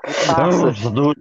[0.01, 0.71] Putaça.
[0.71, 1.19] Ditadura.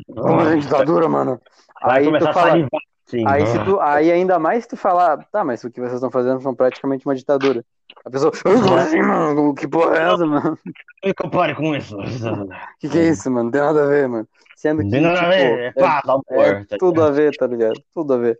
[0.52, 1.40] A ditadura, mano.
[1.82, 2.48] Vai Aí tu começar a fala.
[2.50, 3.26] salivar, assim.
[3.26, 6.40] Aí, se tu, aí ainda mais tu falar, tá, mas o que vocês estão fazendo
[6.40, 7.64] são praticamente uma ditadura.
[8.04, 9.54] A pessoa, "Ah, como assim, mano?
[9.54, 10.58] Que porra é essa, mano?
[11.04, 11.96] Me compare com isso.
[12.80, 13.44] Que que é isso, mano?
[13.44, 14.28] Não tem nada a ver, mano.
[14.56, 16.24] Sendo que, Tem nada a tipo, ver, é amor.
[16.30, 17.80] É tá tudo a ver, tá ligado?
[17.94, 18.38] Tudo a ver.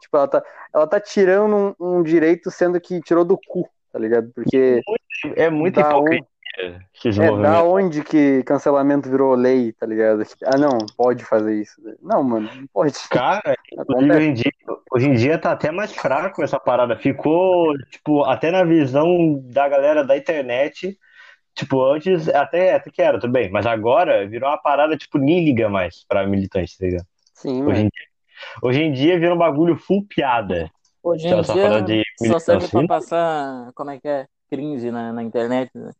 [0.00, 0.42] Tipo, ela tá,
[0.74, 4.30] ela tá tirando um, um direito sendo que tirou do cu, tá ligado?
[4.34, 4.82] Porque
[5.36, 6.26] É da, on- hipocrisia
[6.94, 7.62] esses é, da movimentos.
[7.62, 10.22] onde que cancelamento virou lei, tá ligado?
[10.44, 11.80] Ah, não, pode fazer isso.
[12.02, 12.92] Não, mano, não pode.
[13.10, 13.54] Cara,
[13.88, 14.52] hoje em, dia,
[14.92, 16.96] hoje em dia tá até mais fraco essa parada.
[16.96, 20.98] Ficou, tipo, até na visão da galera da internet.
[21.54, 23.50] Tipo, antes até, até que era, tudo bem.
[23.50, 27.06] Mas agora virou uma parada, tipo, nem liga mais pra militante, tá ligado?
[27.34, 27.90] Sim, Hoje em mano.
[27.94, 28.06] dia,
[28.62, 30.70] hoje em dia virou um bagulho full piada.
[31.02, 32.86] Hoje Então, em essa dia só serve pra militância.
[32.86, 34.26] passar, como é que é?
[34.50, 35.90] Cringe na, na internet, né?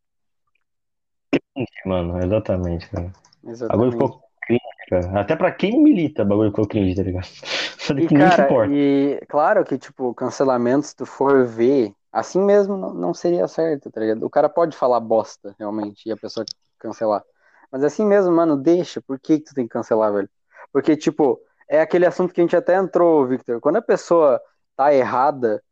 [1.85, 3.13] Mano, exatamente, cara.
[3.43, 3.93] Bagulho Exatamente.
[3.93, 4.61] ficou cringe,
[4.91, 5.21] cara.
[5.21, 7.27] Até pra quem milita, bagulho ficou cringe, tá ligado?
[7.79, 8.73] Só que cara, importa.
[8.73, 13.91] e claro que, tipo, cancelamento, se tu for ver, assim mesmo não, não seria certo,
[13.91, 14.25] tá ligado?
[14.25, 16.45] O cara pode falar bosta, realmente, e a pessoa
[16.79, 17.23] cancelar.
[17.71, 19.01] Mas assim mesmo, mano, deixa.
[19.03, 20.31] Por que que tu tem que cancelar, velho?
[20.73, 23.61] Porque, tipo, é aquele assunto que a gente até entrou, Victor.
[23.61, 24.41] Quando a pessoa
[24.77, 25.63] tá errada,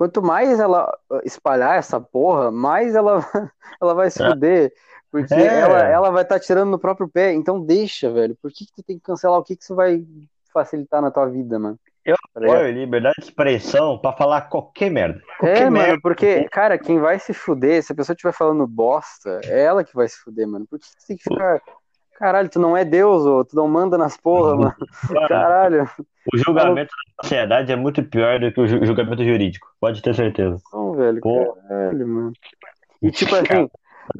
[0.00, 3.20] quanto mais ela uh, espalhar essa porra, mais ela,
[3.78, 4.30] ela vai se É.
[4.30, 4.72] fuder.
[5.10, 5.60] Porque É.
[5.60, 7.34] ela, ela vai estar tirando no próprio pé.
[7.34, 8.34] Então deixa, velho.
[8.40, 9.38] Por que que tu tem que cancelar?
[9.38, 10.02] O que que isso vai
[10.54, 11.78] facilitar na tua vida, mano?
[12.02, 15.20] Eu Tá apoio liberdade de expressão pra falar qualquer merda.
[15.38, 15.88] Qualquer É, merda.
[15.88, 19.84] mano, porque, cara, quem vai se fuder, se a pessoa estiver falando bosta, é ela
[19.84, 20.66] que vai se fuder, mano.
[20.66, 21.60] Por que você tem que ficar.
[22.20, 24.74] Caralho, tu não é Deus, ô, tu não manda nas porra, mano.
[25.26, 25.88] Caralho.
[26.30, 29.66] O julgamento da sociedade é muito pior do que o ju- julgamento jurídico.
[29.80, 30.60] Pode ter certeza.
[30.70, 31.54] Não, velho, Pô.
[31.54, 32.32] caralho, mano.
[33.00, 33.70] E tipo assim,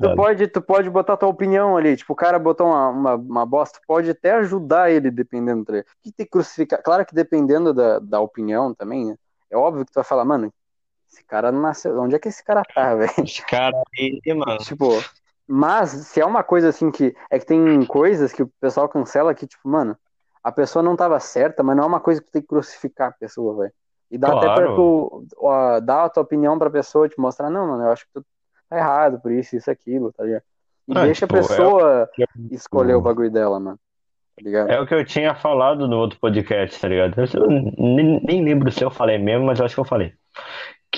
[0.00, 1.94] tu pode, tu pode botar tua opinião ali.
[1.94, 5.66] Tipo, o cara botou uma, uma, uma bosta, tu pode até ajudar ele, dependendo.
[5.66, 5.72] Tá?
[5.74, 6.82] Por que tem que crucificar?
[6.82, 9.16] Claro que dependendo da, da opinião também, né?
[9.50, 10.50] É óbvio que tu vai falar, mano,
[11.06, 12.00] esse cara não nasceu.
[12.00, 13.12] Onde é que esse cara tá, velho?
[13.18, 14.56] Esse cara aí, mano.
[14.56, 15.04] Tipo,
[15.52, 17.14] mas se é uma coisa assim que.
[17.28, 19.96] É que tem coisas que o pessoal cancela que, tipo, mano,
[20.44, 23.08] a pessoa não tava certa, mas não é uma coisa que tu tem que crucificar
[23.08, 23.72] a pessoa, velho.
[24.10, 27.66] E dá até pra tu ó, dar a tua opinião pra pessoa, te mostrar, não,
[27.66, 28.24] mano, eu acho que tu
[28.68, 30.42] tá errado por isso, isso, aquilo, tá ligado?
[30.86, 32.24] E Ah, deixa tipo, a pessoa é
[32.54, 33.78] escolher o bagulho dela, mano.
[34.42, 34.72] Tá?
[34.72, 37.20] É o que eu tinha falado no outro podcast, tá ligado?
[37.20, 40.14] Eu nem, nem lembro se eu falei mesmo, mas eu acho que eu falei.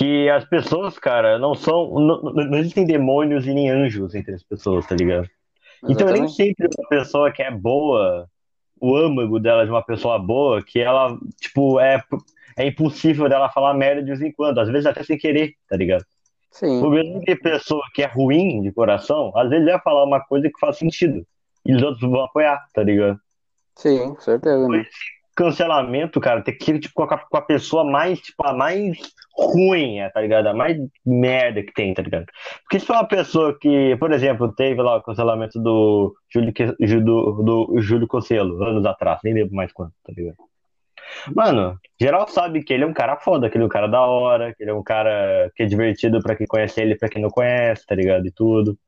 [0.03, 1.95] Que as pessoas, cara, não são.
[1.95, 5.29] Não, não- existem demônios e nem anjos entre as pessoas, tá ligado?
[5.89, 8.29] Então nem sempre uma pessoa que é boa,
[8.81, 12.03] o âmago dela de uma pessoa boa, que ela, tipo, é,
[12.57, 15.77] é impossível dela falar merda de vez em quando, às vezes até sem querer, tá
[15.77, 16.05] ligado?
[16.51, 20.21] Sim, O mesmo que pessoa que é ruim de coração, às vezes vai falar uma
[20.21, 21.27] coisa que faz sentido.
[21.65, 23.21] E os outros vão apoiar, tá ligado?
[23.77, 24.85] sim, certeza, mano.
[25.35, 28.99] Cancelamento, cara, tem que ser tipo, com, a, com a pessoa mais, tipo, a mais
[29.35, 30.47] ruim, é, tá ligado?
[30.49, 30.77] A mais
[31.07, 32.27] merda que tem, tá ligado?
[32.63, 36.53] Porque se for uma pessoa que, por exemplo, teve lá o cancelamento do Júlio,
[37.03, 40.37] do, do Júlio Cocelo, anos atrás, nem lembro mais quanto, tá ligado?
[41.35, 44.01] Mano, geral sabe que ele é um cara foda, que ele é um cara da
[44.03, 47.09] hora, que ele é um cara que é divertido pra quem conhece ele e pra
[47.09, 48.27] quem não conhece, tá ligado?
[48.27, 48.79] E tudo.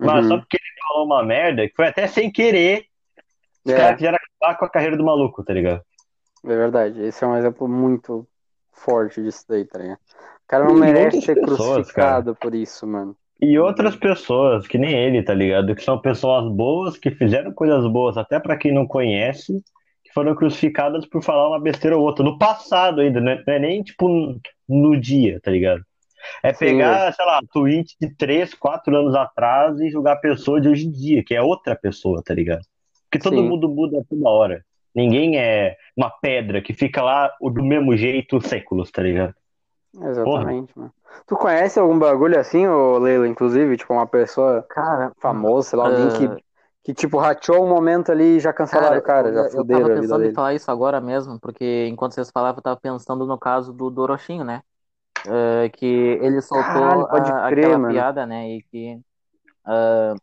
[0.00, 0.28] Mas Uhum.
[0.30, 2.86] só porque ele falou uma merda, que foi até sem querer,
[3.64, 3.76] os É.
[3.76, 5.82] caras quiseram acabar com a carreira do maluco, tá ligado?
[6.44, 7.00] É verdade.
[7.02, 8.26] Esse é um exemplo muito
[8.72, 9.98] forte disso daí, tá ligado?
[9.98, 13.16] O cara não E merece ser pessoas, crucificado por isso, mano.
[13.40, 15.74] E outras pessoas, que nem ele, tá ligado?
[15.74, 19.52] Que são pessoas boas, que fizeram coisas boas até pra quem não conhece,
[20.04, 22.24] que foram crucificadas por falar uma besteira ou outra.
[22.24, 25.82] No passado ainda, não é, não é nem tipo no dia, tá ligado?
[26.42, 30.60] É Sim, pegar, sei lá, tweet de 3, 4 anos atrás e julgar a pessoa
[30.60, 32.62] de hoje em dia, que é outra pessoa, tá ligado?
[33.12, 33.44] Porque todo Sim.
[33.44, 34.64] mundo muda toda hora.
[34.94, 39.34] Ninguém é uma pedra que fica lá do mesmo jeito séculos, tá ligado?
[39.94, 40.92] Exatamente, mano.
[41.26, 43.76] Tu conhece algum bagulho assim, ô Leila, inclusive?
[43.76, 46.10] Tipo, uma pessoa Cara, famosa, sei lá, alguém Ah.
[46.10, 46.42] que,
[46.82, 49.66] que tipo, rateou um momento ali e já cancelaram o cara, eu, já eu fuderam
[49.66, 52.80] tava a vida pensando em falar isso agora mesmo, porque enquanto vocês falavam, eu tava
[52.80, 54.62] pensando no caso do Dorochinho, né?
[55.26, 57.94] É, que ele soltou Caralho, pode a- crer, aquela mano.
[57.94, 58.50] piada, né?
[58.50, 59.00] E que
[59.64, 60.14] ah,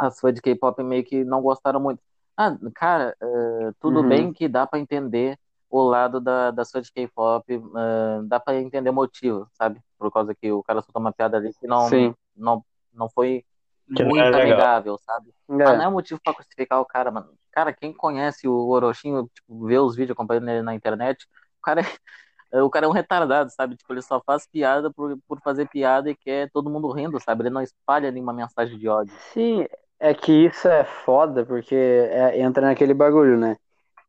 [0.00, 2.00] as fãs de K-pop meio que não gostaram muito.
[2.36, 4.04] Ah, cara, eh, tudo Uhum.
[4.04, 5.38] bem que dá pra entender
[5.68, 7.44] o lado da, das fãs de K-pop,
[7.76, 9.80] ah, dá pra entender motivo, sabe?
[9.98, 12.14] Por causa que o cara soltou uma piada ali que não, Sim.
[12.36, 13.44] não, não foi
[13.94, 15.32] Que muito é amigável, sabe?
[15.62, 17.32] Mas não É, é motivo pra crucificar o cara, mano.
[17.52, 21.26] Cara, quem conhece o Orochinho, tipo, vê os vídeos acompanhando ele na internet,
[21.58, 21.84] o cara é,
[22.62, 23.76] o cara é um retardado, sabe?
[23.76, 27.42] Tipo, ele só faz piada por, por fazer piada e quer todo mundo rindo, sabe?
[27.44, 29.14] Ele não espalha nenhuma mensagem de ódio.
[29.32, 29.66] sim,
[30.00, 33.56] é que isso é foda, porque é- entra naquele bagulho, né?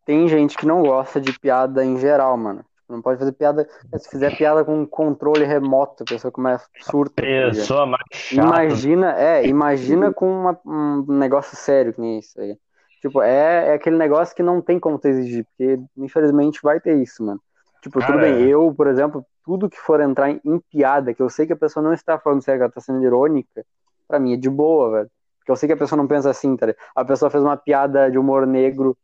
[0.05, 2.65] Tem gente que não gosta de piada em geral, mano.
[2.89, 3.67] Não pode fazer piada.
[3.97, 7.21] Se fizer piada com controle remoto, a pessoa começa surta.
[7.21, 7.27] tá?
[7.49, 8.35] Pessoa mais chata.
[8.57, 12.57] Imagina, é, imagina com uma- um negócio sério que nem isso aí.
[13.01, 16.97] Tipo, é, é aquele negócio que não tem como tu exigir, porque infelizmente vai ter
[17.01, 17.41] isso, mano.
[17.81, 21.29] Tipo, tudo bem, eu, por exemplo, tudo que for entrar em, em piada, que eu
[21.29, 23.65] sei que a pessoa não está falando sério, ela tá sendo irônica,
[24.07, 25.11] pra mim é de boa, velho.
[25.41, 26.81] Porque eu sei que a pessoa não pensa assim, tá ligado?
[26.95, 28.95] A pessoa fez uma piada de humor negro,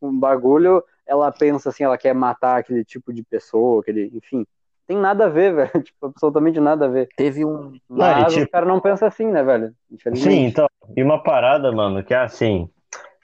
[0.00, 4.46] um bagulho, ela pensa assim, ela quer matar aquele tipo de pessoa, aquele, enfim.
[4.86, 5.82] Tem nada a ver, velho.
[5.82, 7.08] Tipo, absolutamente nada a ver.
[7.16, 7.72] Teve um.
[7.88, 9.74] Mas os tipo- caras não pensam assim, né, velho?
[10.14, 12.68] Sim, então, e uma parada, mano, que é assim.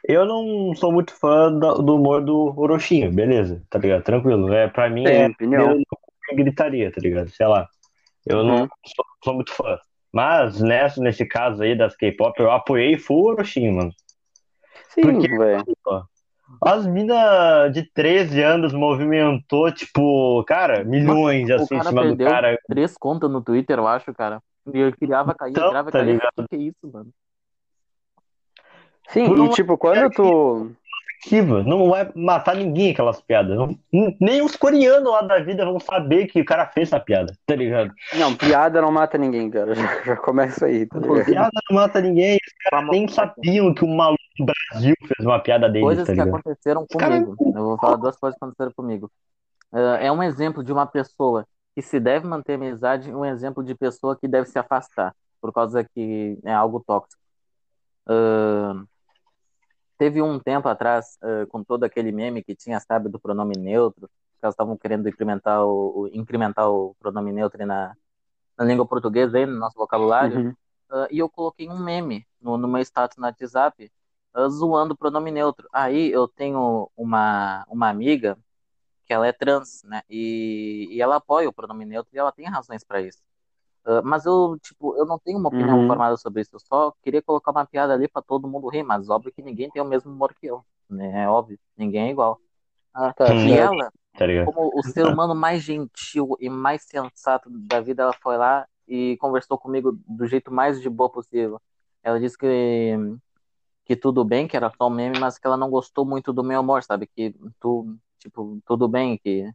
[0.06, 4.02] Eu não sou muito fã do humor do Orochinho, beleza, tá ligado?
[4.02, 4.52] Tranquilo.
[4.52, 5.78] É, pra mim Tem é opinião.
[6.34, 7.30] gritaria, tá ligado?
[7.30, 7.66] Sei lá.
[8.26, 8.68] Eu não Uhum.
[8.94, 9.78] sou, sou muito fã.
[10.14, 13.90] Mas nessa, nesse caso aí das K-pop, eu apoiei full Orochinho, mano.
[14.90, 15.64] Sim, Porque- velho.
[16.62, 22.16] As minas de 13 anos movimentou, tipo, cara, milhões O assim em cara cima do
[22.16, 22.58] cara.
[22.68, 24.40] três contas no Twitter, eu acho, cara.
[24.72, 26.12] E ele criava, caía, Então, criava, tá caía.
[26.12, 26.32] ligado?
[26.38, 27.10] O que é isso, mano?
[29.08, 30.70] Sim, Por e tipo, quando tu.
[31.24, 33.56] Ofensiva, não vai matar ninguém aquelas piadas.
[33.56, 33.76] Não-
[34.20, 37.56] nem os coreanos lá da vida vão saber que o cara fez essa piada, tá
[37.56, 37.92] ligado?
[38.14, 39.74] Não, piada não mata ninguém, cara.
[39.74, 41.24] Já, já começa aí, tá ligado?
[41.24, 45.38] Piada não mata ninguém, os caras nem sabiam que o maluco do Brasil fez uma
[45.40, 47.36] piada deles, Coisas tá que aconteceram cara- comigo.
[47.56, 49.10] Eu vou falar duas coisas que aconteceram comigo.
[49.72, 53.64] É é um exemplo de uma pessoa que se deve manter amizade e um exemplo
[53.64, 57.20] de pessoa que deve se afastar, por causa que é algo tóxico.
[58.06, 58.84] Ahn,
[59.98, 64.08] teve um tempo atrás, ah, com todo aquele meme que tinha, sabe, do pronome neutro,
[64.08, 67.94] que elas estavam querendo incrementar o, o- incrementar o pronome neutro na,
[68.58, 70.42] na língua portuguesa, aí, no nosso vocabulário.
[70.42, 70.56] Uhum.
[70.90, 73.90] Ah, e eu coloquei um meme no, no meu status no WhatsApp
[74.34, 75.68] ah, zoando o pronome neutro.
[75.72, 78.38] Aí eu tenho uma, uma amiga
[79.06, 80.02] que ela é trans, né?
[80.10, 83.23] E, e ela apoia o pronome neutro e ela tem razões para isso.
[83.84, 85.86] Ah, mas eu, tipo, eu não tenho uma opinião Uhum.
[85.86, 86.54] formada sobre isso.
[86.56, 89.70] Eu só queria colocar uma piada ali para todo mundo rir, mas óbvio que ninguém
[89.70, 91.24] tem o mesmo humor que eu, né?
[91.24, 92.40] É óbvio, ninguém é igual.
[92.94, 97.80] Ah, Tá e ela tá como o ser humano mais gentil e mais sensato da
[97.80, 101.60] vida, ela foi lá e conversou comigo do jeito mais de boa possível.
[102.02, 102.94] Ela disse que,
[103.84, 106.42] que tudo bem, que era só um meme, mas que ela não gostou muito do
[106.44, 107.06] meu humor, sabe?
[107.06, 109.50] Que tu, tipo, tudo bem, que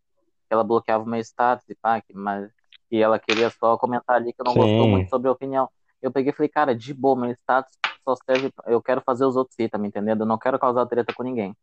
[0.49, 2.51] ela bloqueava o meu status e pá, que, mas
[2.89, 4.59] que ela queria só comentar ali que eu não Sim.
[4.59, 5.69] gostou muito sobre a opinião.
[6.01, 8.51] Eu peguei e falei, cara, de boa, meu status só serve.
[8.65, 10.21] Eu quero fazer os outros rir, tá me entendendo?
[10.21, 11.55] Eu não quero causar treta com ninguém.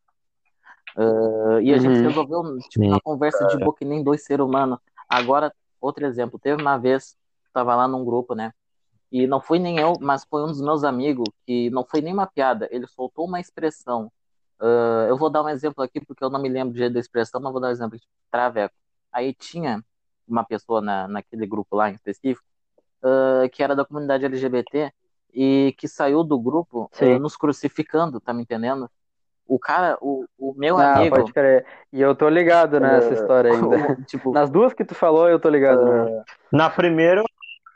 [0.97, 2.03] Ah, e a gente Uhum.
[2.03, 4.79] resolveu, tipo, uma conversa de boa que nem dois seres humanos.
[5.09, 7.17] Agora, outro exemplo, teve uma vez,
[7.53, 8.53] tava lá num grupo, né?
[9.11, 12.13] E não foi nem eu, mas foi um dos meus amigos, que não foi nem
[12.13, 14.11] uma piada, ele soltou uma expressão.
[14.61, 17.01] Ah, eu vou dar um exemplo aqui, porque eu não me lembro do jeito da
[17.01, 18.75] expressão, mas vou dar um exemplo, tipo, traveco.
[19.13, 19.83] Aí tinha
[20.29, 22.47] uma pessoa na, naquele grupo lá em específico,
[23.03, 24.93] ah, que era da comunidade LGBT,
[25.33, 27.19] e que saiu do grupo Sim.
[27.19, 28.91] nos crucificando, tá me entendendo?
[29.47, 31.15] O cara, o, o meu Ah, amigo.
[31.17, 31.65] pode crer.
[31.93, 33.97] E eu tô ligado nessa eh, história ainda.
[34.07, 35.85] tipo, Nas duas que tu falou, eu tô ligado.
[35.85, 36.25] né?
[36.51, 37.25] Na primeira, É,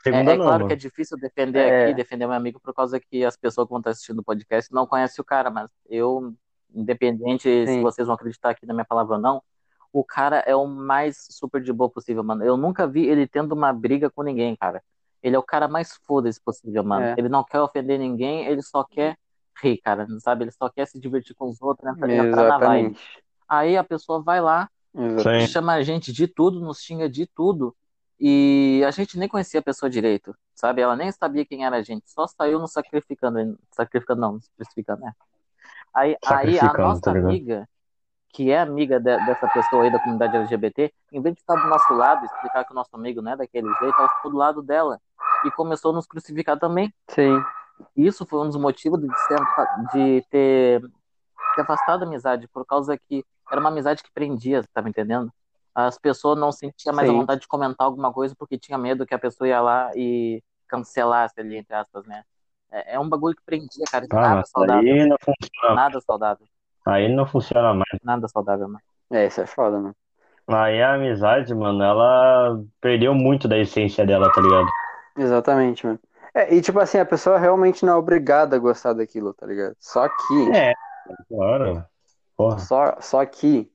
[0.03, 1.83] segunda é claro que é difícil defender É.
[1.85, 4.73] aqui, defender meu amigo, por causa que as pessoas que vão estar assistindo o podcast
[4.73, 6.33] não conhecem o cara, mas eu,
[6.73, 7.81] independente se Sim.
[7.81, 9.41] vocês vão acreditar aqui na minha palavra ou não,
[9.93, 12.43] o cara é o mais super de boa possível, mano.
[12.43, 14.81] Eu nunca vi ele tendo uma briga com ninguém, cara.
[15.21, 17.05] Ele é o cara mais foda-se possível, mano.
[17.05, 17.15] É.
[17.17, 19.17] Ele não quer ofender ninguém, ele só quer
[19.61, 20.45] rir, cara, sabe?
[20.45, 22.91] Ele só quer se divertir com os outros, entrar, entrar na vibe.
[22.91, 23.23] Exatamente.
[23.47, 24.69] Aí a pessoa vai lá.
[24.93, 25.47] Sim.
[25.47, 27.75] chama a gente de tudo, nos xinga de tudo.
[28.23, 30.79] E a gente nem conhecia a pessoa direito, sabe?
[30.79, 35.01] Ela nem sabia quem era a gente, só saiu nos sacrificando, sacrificando não, nos crucificando,
[35.01, 35.13] né?
[35.91, 37.29] Aí, aí a Sacrificando, nossa tá ligado?
[37.29, 37.69] amiga,
[38.33, 41.67] que é amiga de- dessa pessoa aí da comunidade LGBT, em vez de estar do
[41.67, 44.61] nosso lado, explicar que o nosso amigo não é daquele jeito, ela ficou do lado
[44.61, 44.99] dela
[45.45, 46.93] e começou a nos crucificar também.
[47.09, 47.43] Sim.
[47.95, 49.39] Isso foi um dos motivos de, ser,
[49.93, 50.81] de ter,
[51.55, 55.31] ter afastado a amizade, por causa que era uma amizade que prendia, tá me entendendo?
[55.73, 57.17] As pessoas não sentiam mais a Sim.
[57.19, 61.39] vontade de comentar alguma coisa porque tinha medo que a pessoa ia lá e cancelasse
[61.39, 62.23] ali, entre aspas, né?
[62.71, 64.05] É, é um bagulho que prendia, cara.
[64.11, 65.17] Ah, nada saudável.
[65.75, 66.47] Nada saudável.
[66.85, 67.99] Aí não funciona mais.
[68.03, 68.81] Nada saudável, mano.
[69.11, 69.95] É, isso é foda, mano.
[70.47, 74.67] Aí a amizade, mano, ela perdeu muito da essência dela, tá ligado?
[75.17, 75.99] Exatamente, mano.
[76.33, 79.75] É, e tipo assim, a pessoa realmente não é obrigada a gostar daquilo, tá ligado?
[79.79, 80.73] Só que, É,
[81.27, 81.85] claro.
[82.35, 82.59] Porra.
[82.59, 83.69] só, só que,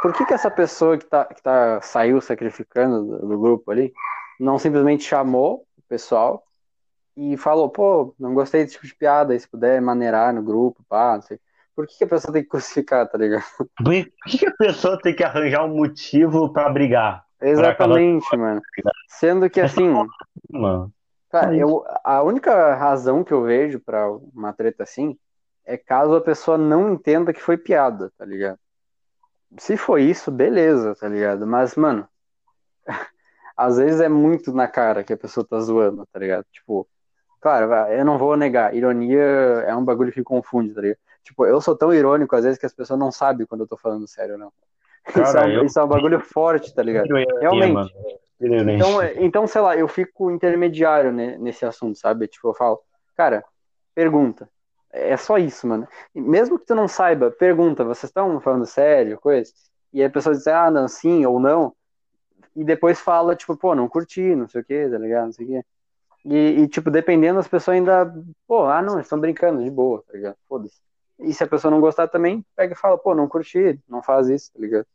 [0.00, 3.92] por que que essa pessoa que tá, que tá, saiu sacrificando do, do grupo ali,
[4.38, 6.44] não simplesmente chamou o pessoal
[7.16, 11.14] e falou, pô, não gostei desse tipo de piada, se puder maneirar no grupo, pá,
[11.14, 11.40] não sei.
[11.74, 13.44] Por que que a pessoa tem que crucificar, tá ligado?
[13.76, 13.92] Por
[14.26, 17.24] que que a pessoa tem que arranjar um motivo pra brigar?
[17.40, 18.62] Exatamente, mano.
[19.08, 19.92] Sendo que assim,
[20.50, 20.92] Mano,
[21.34, 25.18] Cara, eu, a única razão que eu vejo pra uma treta assim
[25.64, 28.56] é caso a pessoa não entenda que foi piada, tá ligado?
[29.58, 31.44] Se foi isso, beleza, tá ligado?
[31.44, 32.06] Mas, mano,
[33.56, 36.46] às vezes é muito na cara que a pessoa tá zoando, tá ligado?
[36.52, 36.88] Tipo,
[37.40, 39.20] claro, eu não vou negar, ironia
[39.66, 40.98] é um bagulho que confunde, tá ligado?
[41.24, 43.76] Tipo, eu sou tão irônico às vezes que as pessoas não sabem quando eu tô
[43.76, 44.52] falando sério não.
[45.08, 47.08] isso, Cara, é um, eu- isso é um bagulho forte, tá ligado?
[47.40, 47.72] Realmente.
[47.72, 47.90] mano.
[48.40, 48.74] Ironia.
[48.74, 52.26] Então, então, sei lá, eu fico intermediário ne- nesse assunto, sabe?
[52.26, 52.80] Tipo, eu falo,
[53.16, 53.44] cara,
[53.94, 54.48] pergunta.
[54.92, 55.88] É só isso, mano.
[56.14, 59.50] Mesmo que tu não saiba, pergunta, vocês estão falando sério, coisa?
[59.92, 61.74] E aí a pessoa diz, ah, não, sim ou não.
[62.54, 65.26] E depois fala, tipo, pô, não curti, não sei o que, tá ligado?
[65.26, 65.64] Não sei o quê.
[66.24, 68.12] E, e, tipo, dependendo, as pessoas ainda,
[68.46, 70.36] pô, ah, não, eles estão brincando, de boa, tá ligado?
[70.48, 70.80] Foda-se.
[71.20, 74.28] E se a pessoa não gostar também, pega e fala, pô, não curti, não faz
[74.28, 74.86] isso, tá ligado?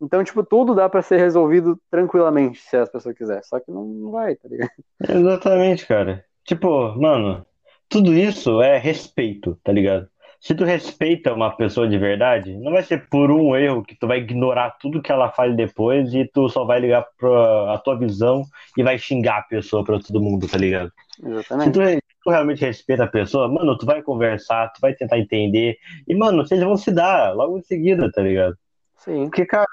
[0.00, 3.42] Então, tipo, tudo dá pra ser resolvido tranquilamente, se as pessoas quiserem.
[3.42, 4.70] Só que não, não vai, tá ligado?
[5.08, 6.24] Exatamente, cara.
[6.44, 7.44] Tipo, mano,
[7.88, 10.08] tudo isso é respeito, tá ligado?
[10.40, 14.06] Se tu respeita uma pessoa de verdade, não vai ser por um erro que tu
[14.06, 17.98] vai ignorar tudo que ela fale depois e tu só vai ligar pra a tua
[17.98, 18.42] visão
[18.76, 20.92] e vai xingar a pessoa pra todo mundo, tá ligado?
[21.22, 21.64] Exatamente.
[21.64, 26.14] se tu realmente respeita a pessoa, mano, tu vai conversar, tu vai tentar entender e,
[26.14, 28.56] mano, vocês vão se dar logo em seguida, tá ligado?
[28.96, 29.24] Sim.
[29.24, 29.66] Porque, cara,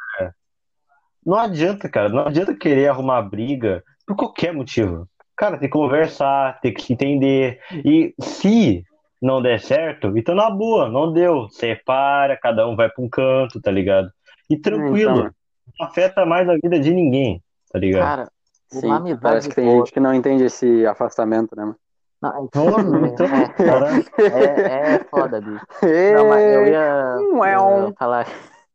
[1.26, 5.08] não adianta, cara, não adianta querer arrumar briga por qualquer motivo.
[5.36, 7.60] Cara, tem que conversar, tem que se entender.
[7.86, 8.84] E se
[9.22, 11.48] não der certo, então na boa, não deu.
[11.50, 14.12] Separa, cada um vai pra um canto, tá ligado?
[14.50, 15.32] E tranquilo, Então,
[15.80, 17.42] não afeta mais a vida de ninguém,
[17.72, 18.02] tá ligado?
[18.02, 18.32] Cara,
[18.68, 19.18] sim.
[19.22, 19.78] Parece que tem boa.
[19.78, 21.78] gente que não entende esse afastamento, né, mano?
[22.22, 24.06] Não, Porra, então, é, caralho.
[24.20, 25.66] é, é foda, bicho.
[26.14, 27.46] Não, mas eu ia, eu
[27.88, 28.28] ia falar.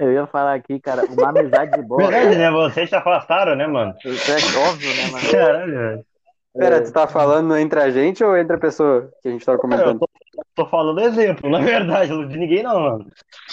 [0.00, 2.08] Eu ia falar aqui, cara, uma amizade boa.
[2.08, 2.50] Verdade, né?
[2.52, 3.92] Vocês se afastaram, né, mano?
[4.04, 5.30] Isso é óbvio, né, mano?
[5.30, 6.06] Caralho, velho.
[6.56, 9.56] Pera, tu tá falando entre a gente ou entre a pessoa que a gente tava
[9.56, 10.08] Eu comentando?
[10.54, 13.06] Tô falando exemplo, na verdade, de ninguém não, mano.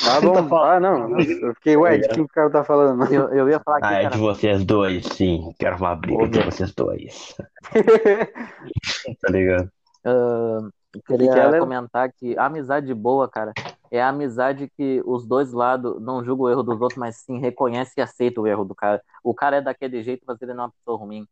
[0.04, 1.20] Tá bom, ah, não.
[1.20, 3.04] Eu fiquei, ué, de quem o cara tá falando?
[3.14, 3.86] Eu, eu ia falar que.
[3.86, 5.54] Ah, é cara, de vocês dois, sim.
[5.60, 6.52] Quero uma briga Ô, entre meu.
[6.52, 7.36] vocês dois.
[9.22, 9.70] Tá ligado?
[10.06, 10.72] eu
[11.08, 13.54] queria ela- comentar que a amizade boa, cara,
[13.92, 17.40] é a amizade que os dois lados não julgam o erro dos outros, mas sim
[17.40, 19.02] reconhece e aceita o erro do cara.
[19.24, 21.26] O cara é daquele jeito, mas ele não é uma pessoa ruim.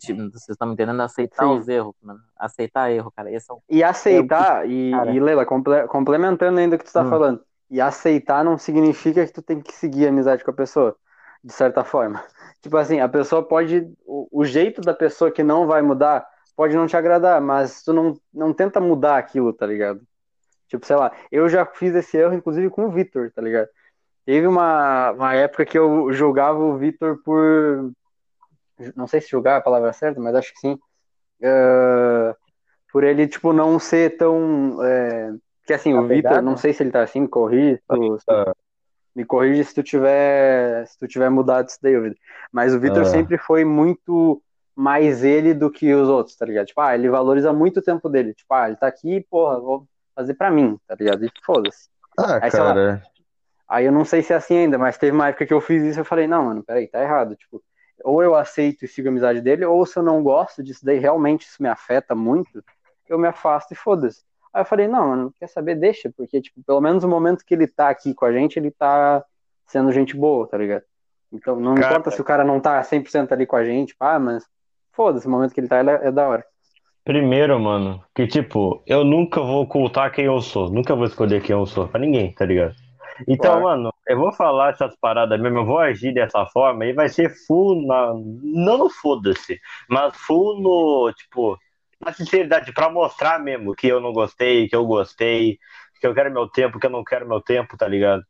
[0.00, 1.00] Tipo, vocês estão me entendendo?
[1.00, 1.58] Aceitar Sim.
[1.58, 2.20] os erros, mano.
[2.36, 3.30] Aceitar erro, cara.
[3.30, 5.10] Esse é o E aceitar, e, Cara.
[5.12, 7.10] e Leila, comple- complementando ainda o que tu tá Hum.
[7.10, 7.40] falando,
[7.70, 10.96] e aceitar não significa que tu tem que seguir a amizade com a pessoa,
[11.44, 12.22] de certa forma.
[12.62, 16.26] Tipo assim, a pessoa pode, o, o jeito da pessoa que não vai mudar
[16.56, 20.00] pode não te agradar, mas tu não, não tenta mudar aquilo, tá ligado?
[20.68, 23.68] Tipo, sei lá, eu já fiz esse erro, inclusive, com o Vitor, tá ligado?
[24.24, 27.90] Teve uma, uma época que eu julgava o Vitor por.
[28.96, 30.78] Não sei se julgar é a palavra certa, mas acho que sim.
[31.40, 32.34] Eh,
[32.92, 34.78] por ele, tipo, não ser tão.
[34.84, 35.32] É...
[35.66, 36.06] Que assim, o?
[36.06, 37.80] Vitor, não sei se ele tá assim, me corrige.
[37.88, 38.56] tu- tu-
[39.14, 42.16] Me corrige se tu tiver, se tu tiver mudado isso daí, Vitor.
[42.50, 43.04] Mas o Vitor Ah.
[43.04, 44.42] sempre foi muito
[44.74, 46.66] mais ele do que os outros, tá ligado?
[46.66, 48.32] Tipo, ah, ele valoriza muito o tempo dele.
[48.32, 51.24] Tipo, ah, ele tá aqui, porra, vou fazer pra mim, tá ligado?
[51.26, 51.88] E foda-se.
[52.18, 53.02] Ah, Aí, sei lá, cara.
[53.68, 55.82] Aí eu não sei se é assim ainda, mas teve uma época que eu fiz
[55.82, 57.36] isso e eu falei, não, mano, peraí, tá errado.
[57.36, 57.62] Tipo,
[58.04, 60.98] ou eu aceito e sigo a amizade dele, ou se eu não gosto disso daí,
[60.98, 62.62] realmente isso me afeta muito,
[63.08, 64.22] eu me afasto e foda-se.
[64.52, 67.54] Aí eu falei, não, mano, quer saber, deixa, porque, tipo, pelo menos o momento que
[67.54, 69.24] ele tá aqui com a gente, ele tá
[69.66, 70.84] sendo gente boa, tá ligado?
[71.32, 71.86] Então, não Cara.
[71.86, 74.44] importa se o cara não tá 100% ali com a gente, pá, mas
[74.92, 76.44] foda-se, o momento que ele tá, ele é, é da hora.
[77.04, 80.70] Primeiro, mano, que tipo, eu nunca vou ocultar quem eu sou.
[80.70, 82.74] Nunca vou esconder quem eu sou pra ninguém, tá ligado?
[83.28, 83.62] Então, Claro.
[83.62, 87.30] mano, eu vou falar essas paradas mesmo, eu vou agir dessa forma e vai ser
[87.46, 88.12] full na.
[88.14, 91.58] Não no foda-se, mas full no, tipo,
[92.04, 95.58] na sinceridade, pra mostrar mesmo que eu não gostei, que eu gostei,
[96.00, 98.24] que eu quero meu tempo, que eu não quero meu tempo, tá ligado?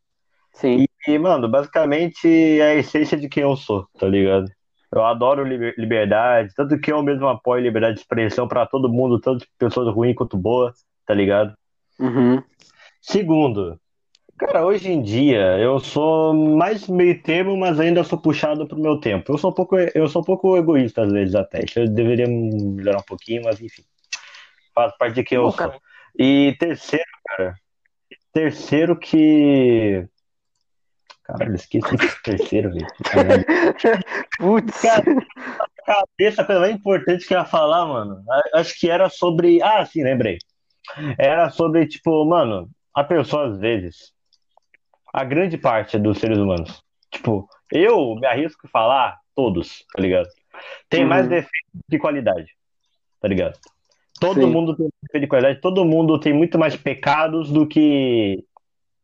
[0.52, 2.26] Sim, E, mano, basicamente
[2.60, 4.46] é a essência de quem eu sou, tá ligado?
[4.92, 9.20] Eu adoro liber- liberdade, tanto que eu mesmo apoio liberdade de expressão pra todo mundo,
[9.20, 11.54] tanto pessoas ruins quanto boas, tá ligado?
[11.98, 12.44] uhum,
[13.00, 13.78] Segundo,
[14.38, 18.98] cara, hoje em dia eu sou mais meio termo, mas ainda sou puxado pro meu
[18.98, 19.32] tempo.
[19.32, 21.64] Eu sou um pouco, eu sou um pouco egoísta às vezes até.
[21.76, 23.82] Eu deveria melhorar um pouquinho, mas enfim.
[24.74, 25.58] Faz parte de quem eu Bom, sou.
[25.58, 25.78] cara.
[26.18, 27.54] E terceiro, cara.
[28.32, 30.06] Terceiro que.
[31.24, 32.86] Caralho, esqueci do terceiro, velho.
[34.38, 35.04] Putz, Cara,
[35.86, 38.22] cabeça, a coisa mais importante que eu ia falar, mano.
[38.54, 39.62] Acho que era sobre.
[39.62, 40.38] Ah, sim, lembrei.
[41.18, 44.12] Era sobre, tipo, mano, a pessoa às vezes.
[45.12, 46.82] A grande parte dos seres humanos.
[47.10, 50.28] Tipo, eu me arrisco a falar, todos, tá ligado?
[50.88, 51.08] Tem Uhum.
[51.08, 51.52] mais defeito
[51.90, 52.50] que qualidade,
[53.20, 53.58] tá ligado?
[54.20, 54.46] Todo Sim.
[54.46, 58.44] mundo tem defeito de qualidade, todo mundo tem muito mais pecados do que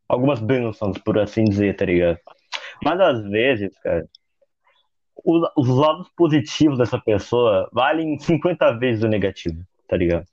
[0.08, 2.18] algumas bênçãos, por assim dizer, tá ligado?
[2.82, 4.06] Mas às vezes, cara,
[5.24, 10.24] os lados positivos dessa pessoa valem 50 vezes o negativo, tá ligado?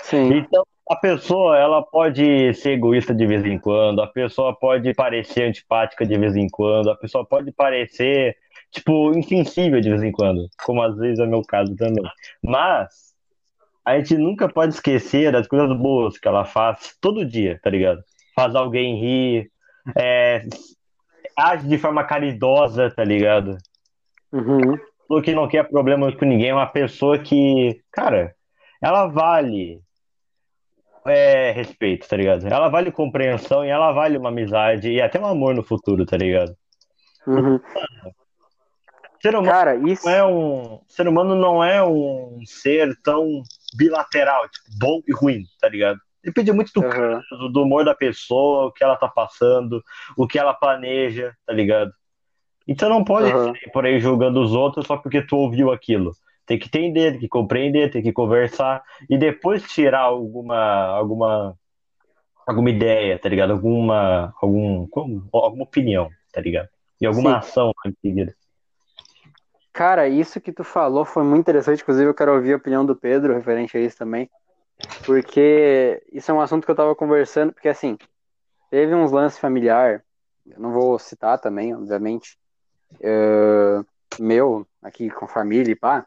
[0.00, 4.94] sim, Então, a pessoa, ela pode ser egoísta de vez em quando, a pessoa pode
[4.94, 8.36] parecer antipática de vez em quando, a pessoa pode parecer,
[8.70, 12.04] tipo, insensível de vez em quando, como às vezes é meu caso também.
[12.42, 13.14] Mas,
[13.84, 18.02] a gente nunca pode esquecer das coisas boas que ela faz todo dia, tá ligado?
[18.34, 19.50] Faz alguém rir,
[19.96, 20.42] é,
[21.36, 23.56] age de forma caridosa, tá ligado?
[24.32, 28.34] uhum, pessoa que não quer problemas com ninguém, é uma pessoa que, cara,
[28.82, 29.80] ela vale
[31.08, 32.46] é, respeito, tá ligado?
[32.46, 36.16] Ela vale compreensão e ela vale uma amizade e até um amor no futuro, tá
[36.16, 36.54] ligado?
[37.26, 37.60] uhum.
[39.20, 40.06] Ser humano Cara, isso.
[40.06, 43.42] não é um, ser humano não é um ser tão
[43.76, 45.98] bilateral, tipo, bom e ruim, tá ligado?
[46.22, 47.20] Depende muito do, Aham.
[47.30, 49.82] do, do humor da pessoa, o que ela tá passando,
[50.16, 51.92] o que ela planeja, tá ligado?
[52.66, 56.12] Então não pode sair por aí julgando os outros só porque tu ouviu aquilo.
[56.48, 61.56] Tem que entender, tem que compreender, tem que conversar e depois tirar alguma alguma
[62.46, 63.52] alguma ideia, tá ligado?
[63.52, 66.68] Alguma algum como- alguma opinião, tá ligado?
[67.00, 67.36] E alguma Sim.
[67.38, 68.34] ação em seguida.
[69.72, 71.82] Cara, isso que tu falou foi muito interessante.
[71.82, 74.28] Inclusive, eu quero ouvir a opinião do Pedro referente a isso também.
[75.06, 77.52] Porque isso é um assunto que eu tava conversando.
[77.52, 77.96] Porque, assim,
[78.70, 80.04] teve uns lances familiar.
[80.46, 82.38] Eu não vou citar também, obviamente.
[83.00, 83.80] eh,
[84.20, 86.06] meu, aqui com família e pá.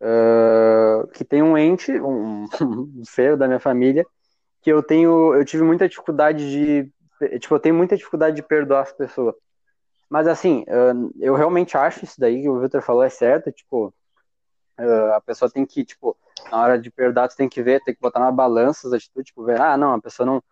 [0.00, 4.06] Eh, que tem um ente, um, um ser da minha família,
[4.62, 5.34] que eu tenho.
[5.34, 6.92] Eu tive muita dificuldade de.
[7.40, 9.34] Tipo, eu tenho muita dificuldade de perdoar as pessoas.
[10.08, 13.92] Mas assim, eh, eu realmente acho isso daí que o Victor falou é certo, tipo,
[14.78, 16.16] eh, a pessoa tem que, tipo,
[16.50, 19.28] na hora de perdoar, tu tem que ver, tem que botar na balança as atitudes,
[19.28, 20.42] tipo, ver, ah, não, a pessoa não.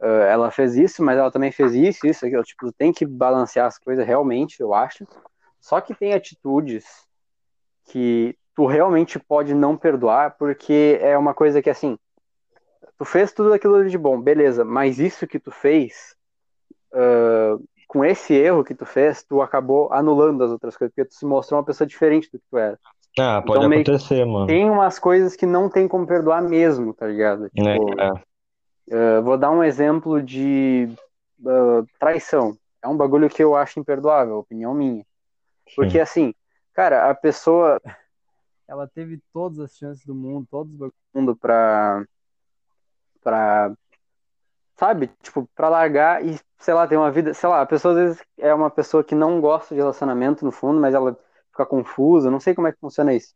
[0.00, 2.42] Uh, ela fez isso, mas ela também fez isso, isso, aquilo.
[2.42, 5.06] Tipo, tem que balancear as coisas realmente, eu acho.
[5.60, 6.84] Só que tem atitudes
[7.84, 11.98] que tu realmente pode não perdoar, porque é uma coisa que, assim,
[12.98, 16.14] tu fez tudo aquilo de bom, beleza, mas isso que tu fez,
[16.92, 21.14] uh, com esse erro que tu fez, tu acabou anulando as outras coisas, porque tu
[21.14, 22.78] se mostrou uma pessoa diferente do que tu era.
[23.18, 24.46] Ah, pode Então, acontecer, mano.
[24.46, 27.50] Tem umas coisas que não tem como perdoar mesmo, tá ligado?
[27.50, 30.88] Tipo, É, uh, vou dar um exemplo de
[31.40, 32.56] uh, traição.
[32.82, 35.04] É um bagulho que eu acho imperdoável, opinião minha.
[35.76, 36.34] Porque, assim,
[36.74, 37.80] cara, a pessoa.
[38.66, 42.04] Ela teve todas as chances do mundo, todos os mundo pra.
[43.22, 43.72] pra.
[44.76, 45.10] Sabe?
[45.22, 47.34] Tipo, pra largar e, sei lá, ter uma vida.
[47.34, 50.50] Sei lá, a pessoa às vezes é uma pessoa que não gosta de relacionamento no
[50.50, 51.16] fundo, mas ela
[51.50, 52.30] fica confusa.
[52.30, 53.34] Não sei como é que funciona isso.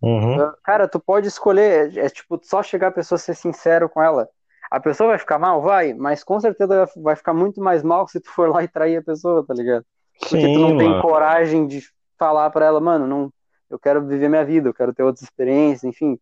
[0.00, 0.36] Uhum.
[0.40, 4.02] Uh, Cara, tu pode escolher, é, é tipo só chegar a pessoa ser sincero com
[4.02, 4.28] ela.
[4.70, 5.62] A pessoa vai ficar mal?
[5.62, 8.98] Vai, mas com certeza vai ficar muito mais mal se tu for lá e trair
[8.98, 9.84] a pessoa, tá ligado?
[10.20, 11.02] Porque tu não Sim, tem mano.
[11.02, 11.82] coragem de
[12.18, 13.32] falar pra ela, mano, não,
[13.70, 16.18] eu quero viver minha vida, eu quero ter outras experiências, enfim.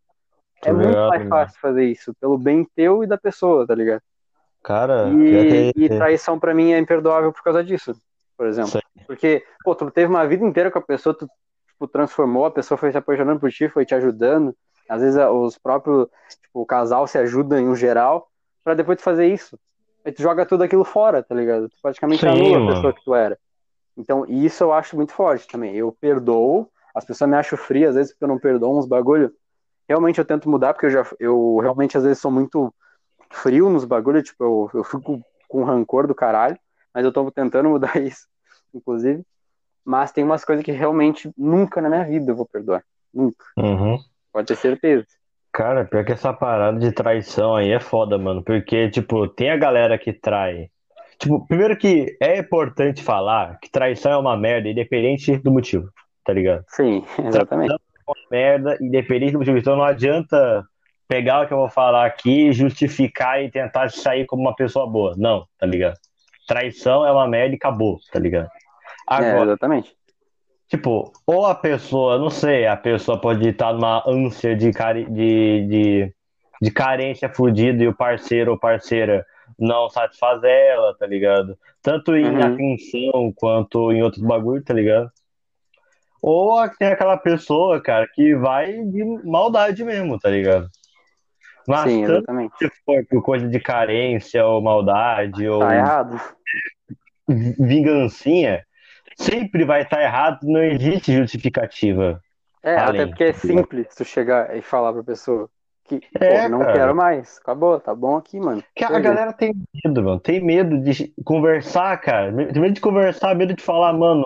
[0.64, 4.02] É muito mais fácil fazer isso, pelo bem teu e da pessoa, tá ligado?
[4.62, 7.94] Cara, E, que e traição pra mim é imperdoável por causa disso,
[8.36, 8.72] por exemplo.
[8.72, 8.82] Sei.
[9.06, 11.28] Porque, pô, tu teve uma vida inteira com a pessoa, tu
[11.68, 14.56] tipo, transformou, a pessoa foi se apaixonando por ti, foi te ajudando.
[14.88, 16.08] Às vezes a- os próprios,
[16.42, 18.28] tipo, o casal se ajuda em um geral,
[18.64, 19.58] pra depois tu fazer isso.
[20.04, 21.68] Aí tu joga tudo aquilo fora, tá ligado?
[21.68, 22.62] Tu praticamente Sim, anula a mano.
[22.62, 23.38] pessoa que tu era.
[23.96, 25.74] Então, isso eu acho muito forte também.
[25.76, 29.30] Eu perdoo, as pessoas me acham frio, às vezes porque eu não perdoo uns bagulho.
[29.86, 32.74] Realmente eu tento mudar, porque eu já, eu realmente às vezes sou muito
[33.30, 36.58] frio nos bagulhos, tipo, eu, eu fico com rancor do caralho,
[36.94, 38.26] mas eu tô tentando mudar isso,
[38.74, 39.22] inclusive.
[39.84, 42.82] Mas tem umas coisas que realmente nunca na minha vida eu vou perdoar.
[43.12, 43.44] Nunca.
[43.58, 43.98] Uhum.
[44.32, 45.06] Pode ter certeza.
[45.52, 48.42] Cara, pior que essa parada de traição aí é foda, mano.
[48.42, 50.68] Porque, tipo, tem a galera que trai.
[51.18, 55.88] Tipo, primeiro que é importante falar que traição é uma merda, independente do motivo,
[56.26, 56.64] tá ligado?
[56.68, 57.68] Sim, exatamente.
[57.68, 59.58] Traição é uma merda, independente do motivo.
[59.58, 60.64] Então não adianta
[61.08, 65.14] pegar o que eu vou falar aqui, justificar e tentar sair como uma pessoa boa.
[65.16, 65.96] Não, tá ligado?
[66.46, 68.46] Traição é uma merda e acabou, tá ligado?
[68.46, 68.50] É,
[69.06, 69.94] Agora, exatamente.
[70.68, 76.14] Tipo, ou a pessoa, não sei, a pessoa pode estar numa ânsia de, de, de,
[76.60, 79.24] de carência fudida e o parceiro ou parceira
[79.56, 81.56] não satisfaz ela, tá ligado?
[81.80, 82.42] Tanto em Uhum.
[82.42, 85.08] atenção quanto em outros bagulho, tá ligado?
[86.22, 90.68] Ou tem aquela pessoa, cara, que vai de maldade mesmo, tá ligado?
[91.68, 92.54] Mas Sim, exatamente.
[92.58, 96.20] se for por coisa de carência ou maldade ou Tá errado.
[97.28, 98.64] vingancinha,
[99.16, 102.20] sempre vai estar errado, não existe justificativa.
[102.62, 103.62] É, Além, até porque é tá ligado?
[103.62, 105.48] simples tu chegar e falar pra pessoa
[105.84, 106.72] que, É, pô, não cara.
[106.72, 107.38] quero mais.
[107.38, 108.62] Acabou, tá bom aqui, mano.
[108.74, 109.54] Que a galera tem
[109.84, 110.20] medo, mano.
[110.20, 112.32] Tem medo de conversar, cara.
[112.34, 114.24] Tem medo de conversar, medo de falar, mano,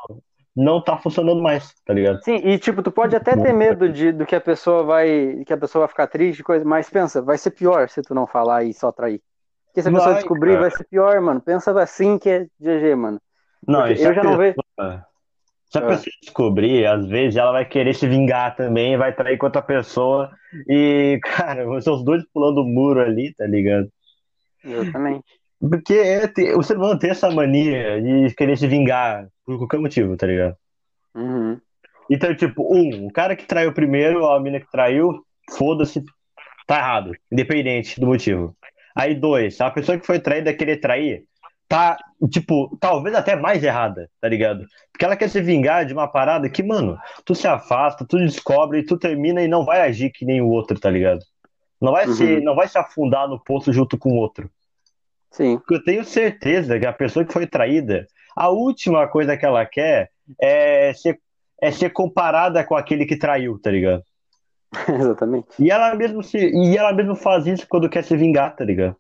[0.57, 2.23] não tá funcionando mais, tá ligado?
[2.23, 5.43] Sim, e tipo, tu pode até ter medo de, do que a pessoa vai.
[5.47, 8.27] que a pessoa vai ficar triste, coisa, mas pensa, vai ser pior se tu não
[8.27, 9.21] falar e só trair.
[9.67, 10.61] Porque se a pessoa Vai, descobrir, cara.
[10.63, 11.41] vai ser pior, mano.
[11.41, 13.21] Pensa assim que é GG, mano.
[13.67, 14.57] Não, eu já não vejo.
[14.77, 15.07] pessoa-
[15.67, 15.87] Se a Ah.
[15.87, 20.29] pessoa descobrir, às vezes ela vai querer se vingar também, vai trair com outra pessoa.
[20.69, 21.21] E,
[21.55, 23.89] cara, vão ser os dois pulando o muro ali, tá ligado?
[24.65, 25.40] Exatamente.
[25.61, 30.17] Porque é, o ser humano tem essa mania de querer se vingar por qualquer motivo,
[30.17, 30.57] tá ligado?
[31.15, 31.61] Uhum.
[32.09, 36.03] Então, tipo, um, o cara que traiu primeiro, a mina que traiu, foda-se,
[36.67, 38.57] tá errado, independente do motivo.
[38.97, 41.25] Aí, dois, a pessoa que foi traída querer trair,
[41.69, 41.97] tá,
[42.31, 44.65] tipo, talvez até mais errada, tá ligado?
[44.91, 48.83] Porque ela quer se vingar de uma parada que, mano, tu se afasta, tu descobre,
[48.85, 51.21] tu termina e não vai agir que nem o outro, tá ligado?
[51.81, 52.15] Não vai, Uhum.
[52.15, 54.51] se, não vai se afundar no poço junto com o outro.
[55.31, 58.07] Sim, Porque eu tenho certeza que a pessoa que foi traída,
[58.37, 60.11] a última coisa que ela quer
[60.41, 61.21] é ser,
[61.61, 64.03] é ser comparada com aquele que traiu, tá ligado?
[64.89, 65.47] exatamente.
[65.59, 68.97] E ela mesmo se, e ela mesmo faz isso quando quer se vingar, tá ligado?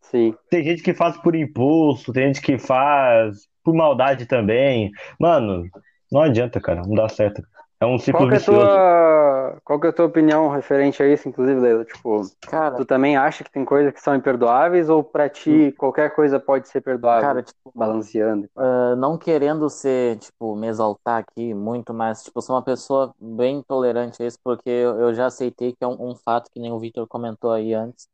[0.00, 0.34] Sim.
[0.50, 4.90] Tem gente que faz por impulso, tem gente que faz por maldade também.
[5.18, 5.64] Mano,
[6.10, 7.42] não adianta, cara, não dá certo.
[7.80, 8.68] É um ciclo Qual que, é a vicioso.
[8.68, 11.84] tua, qual que é a tua opinião referente a isso, inclusive, Leila?
[11.84, 16.14] Tipo, Cara, tu também acha que tem coisas que são imperdoáveis ou pra ti qualquer
[16.14, 17.22] coisa pode ser perdoável?
[17.22, 18.48] cara, tipo, balanceando.
[18.56, 23.62] ah, não querendo ser, tipo, me exaltar aqui muito, mas, tipo, sou uma pessoa bem
[23.62, 26.72] tolerante a isso, porque eu, eu já aceitei que é um, um fato que nem
[26.72, 28.08] o Victor comentou aí antes,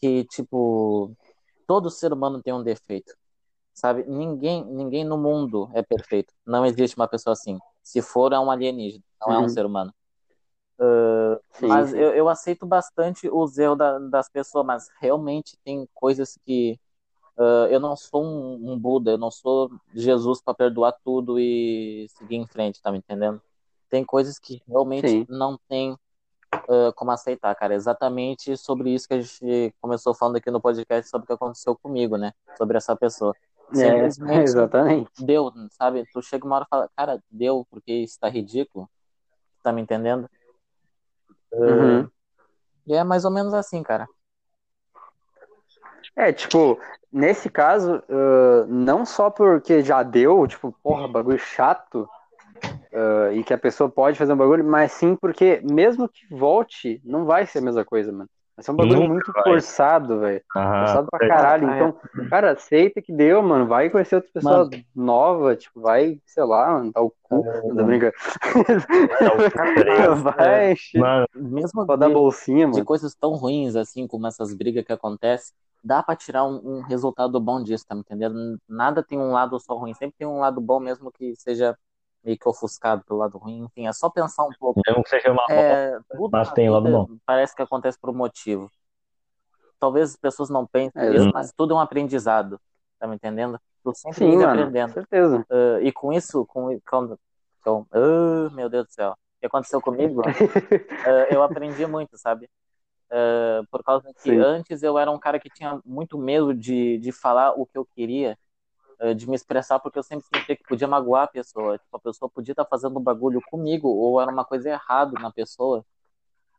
[0.00, 1.12] que, tipo,
[1.66, 3.14] todo ser humano tem um defeito,
[3.74, 4.04] sabe?
[4.08, 6.32] Ninguém, ninguém no mundo é perfeito.
[6.46, 7.58] Não existe uma pessoa assim.
[7.90, 9.48] Se for, é um alienígena, não é um Uhum.
[9.48, 9.92] ser humano.
[10.78, 11.96] Uh, Sim, mas sim.
[11.98, 16.78] eu, eu aceito bastante os erros da- das pessoas, mas realmente tem coisas que
[17.36, 22.06] uh, eu não sou um, um Buda, eu não sou Jesus para perdoar tudo e
[22.10, 23.42] seguir em frente, tá me entendendo?
[23.88, 25.26] Tem coisas que realmente Sim.
[25.28, 27.74] não tem uh, como aceitar, cara.
[27.74, 31.76] Exatamente sobre isso que a gente começou falando aqui no podcast sobre o que aconteceu
[31.76, 32.32] comigo, né?
[32.56, 33.34] Sobre essa pessoa.
[33.76, 34.06] É,
[34.42, 35.10] exatamente.
[35.24, 36.04] deu, sabe?
[36.12, 38.88] Tu chega uma hora e fala, cara, deu, porque isso tá ridículo.
[39.62, 40.28] Tá me entendendo?
[41.52, 42.08] Uhum.
[42.86, 44.08] E é mais ou menos assim, cara.
[46.16, 46.78] É, tipo,
[47.12, 52.08] nesse caso, ah, não só porque já deu, tipo, porra, bagulho chato,
[52.92, 57.00] ah, e que a pessoa pode fazer um bagulho, mas sim porque mesmo que volte,
[57.04, 58.28] não vai ser a mesma coisa, mano.
[58.60, 59.42] Vai ser um bagulho Nunca muito vai.
[59.42, 60.42] forçado, velho.
[60.52, 61.70] Forçado pra caralho.
[61.70, 61.76] É.
[61.76, 61.96] Então,
[62.28, 63.66] cara, aceita que deu, mano.
[63.66, 67.42] Vai conhecer outra pessoa nova, tipo, vai, sei lá, mano, dar o cu.
[67.42, 68.12] Não tô brincando.
[70.36, 72.84] vai encher, Mano, Mesmo só dar de, bolsinha, de mano.
[72.84, 77.40] coisas tão ruins assim como essas brigas que acontecem, dá pra tirar um, um resultado
[77.40, 78.58] bom disso, tá me entendendo?
[78.68, 81.74] Nada tem um lado só ruim, sempre tem um lado bom, mesmo que seja
[82.22, 83.64] meio que ofuscado pelo lado ruim.
[83.64, 84.80] Enfim, é só pensar um pouco.
[84.86, 85.98] mesmo que seja uma É,
[86.30, 87.16] Mas tem lado bom.
[87.24, 88.70] Parece que acontece por um motivo.
[89.78, 91.34] Talvez as pessoas não pensem É, isso, exato.
[91.34, 92.60] mas tudo é um aprendizado,
[92.98, 93.58] tá me entendendo?
[93.82, 94.92] Tu sempre Sim, mano, com aprendendo.
[94.92, 95.46] certeza.
[95.50, 97.16] Uh, e com isso, com, com,
[97.64, 100.24] com uh, meu Deus do céu, o que aconteceu comigo, uh,
[101.32, 102.46] eu aprendi muito, sabe?
[103.10, 104.38] Uh, por causa que Sim.
[104.38, 107.86] antes eu era um cara que tinha muito medo de, de falar o que eu
[107.86, 108.38] queria,
[109.14, 111.78] de me expressar, porque eu sempre sentia que podia magoar a pessoa.
[111.78, 115.30] Tipo, a pessoa podia estar fazendo um bagulho comigo, ou era uma coisa errada na
[115.32, 115.84] pessoa,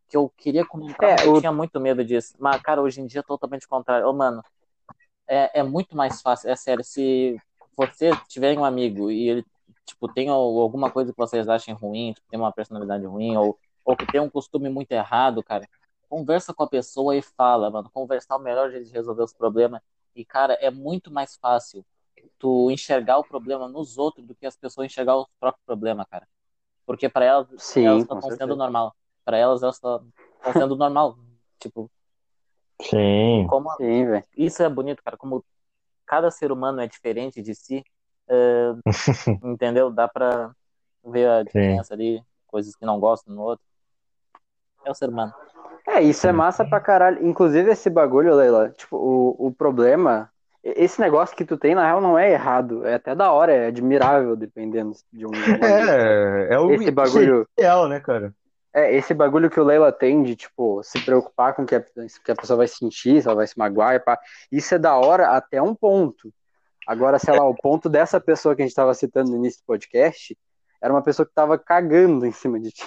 [0.09, 2.35] que eu queria comentar, É, eu o- tinha muito medo disso.
[2.39, 4.07] Mas, cara, hoje em dia é totalmente contrário.
[4.07, 4.43] Ô, mano,
[5.27, 7.37] é, é muito mais fácil, é sério, se
[7.75, 9.45] você tiver um amigo e ele,
[9.85, 13.57] tipo, tem al- alguma coisa que vocês achem ruim, tipo, tem uma personalidade ruim, ou,
[13.85, 15.67] ou que tem um costume muito errado, cara,
[16.09, 19.33] conversa com a pessoa e fala, mano, conversar é o melhor jeito de resolver os
[19.33, 19.81] problemas,
[20.15, 21.85] e, cara, é muito mais fácil
[22.41, 26.27] tu enxergar o problema nos outros do que as pessoas enxergar o próprio problema, cara,
[26.85, 30.11] porque pra elas, Sim, elas estão sendo normal, pra elas, elas estão
[30.51, 31.17] sendo normal,
[31.59, 31.89] tipo,
[32.81, 33.45] Sim.
[33.47, 35.45] como Sim, isso é bonito, cara, como
[36.05, 37.85] cada ser humano é diferente de si,
[38.27, 38.73] é,
[39.43, 39.91] entendeu?
[39.91, 40.51] Dá pra
[41.05, 43.63] ver a diferença ali, coisas que não gostam no outro.
[44.83, 45.31] É o ser humano.
[45.87, 47.25] É, isso é massa pra caralho.
[47.25, 50.31] Inclusive, esse bagulho, Leila, tipo, o, o problema.
[50.63, 52.85] Esse negócio que tu tem, na real, não é errado.
[52.85, 55.31] É até da hora, é admirável, dependendo de um.
[55.63, 57.47] É, é o Esse bagulho.
[57.57, 58.33] ideal, né, cara?
[58.73, 61.81] É, esse bagulho que o Leila tem de, tipo, se preocupar com o que a,
[61.81, 64.17] que a pessoa vai sentir, se ela vai se magoar, pá.
[64.51, 66.31] Isso é da hora até um ponto.
[66.87, 69.65] Agora, sei lá, o ponto dessa pessoa que a gente tava citando no início do
[69.65, 70.37] podcast
[70.81, 72.85] era uma pessoa que tava cagando em cima de ti.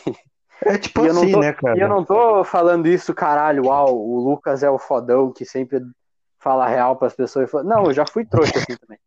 [0.64, 1.76] É tipo eu não assim, tô- né, cara?
[1.76, 5.80] E eu não tô falando isso, caralho, uau, o Lucas é o fodão que sempre
[6.44, 7.48] fala real pras pessoas.
[7.48, 8.98] e fala- Não, eu já fui trouxa assim também.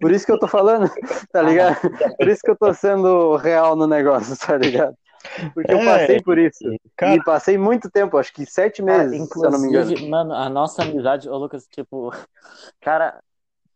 [0.00, 0.90] Por isso que eu tô falando,
[1.32, 1.76] tá ligado?
[2.18, 4.96] Por isso que eu tô sendo real no negócio, tá ligado?
[5.54, 6.64] Porque eu É, passei por isso.
[6.96, 10.08] Cara, E passei muito tempo, acho que sete meses, se eu não me engano.
[10.08, 12.10] mano, a nossa amizade, ô Lucas, tipo,
[12.80, 13.20] cara,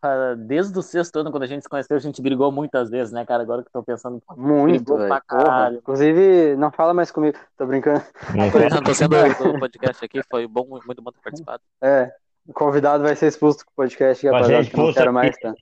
[0.02, 3.12] ah, desde o sexto ano, quando a gente se conheceu, a gente brigou muitas vezes,
[3.12, 3.42] né, cara?
[3.42, 5.78] Agora que eu tô pensando, Muito, pra caralho.
[5.78, 8.02] Inclusive, não fala mais comigo, tô brincando.
[8.34, 9.16] não tô sendo
[9.54, 11.62] do podcast aqui, foi bom, muito bom ter participado.
[11.82, 12.10] É,
[12.46, 15.54] o convidado vai ser expulso do podcast, Vai ser rapaziada, que não expulso mais, tá?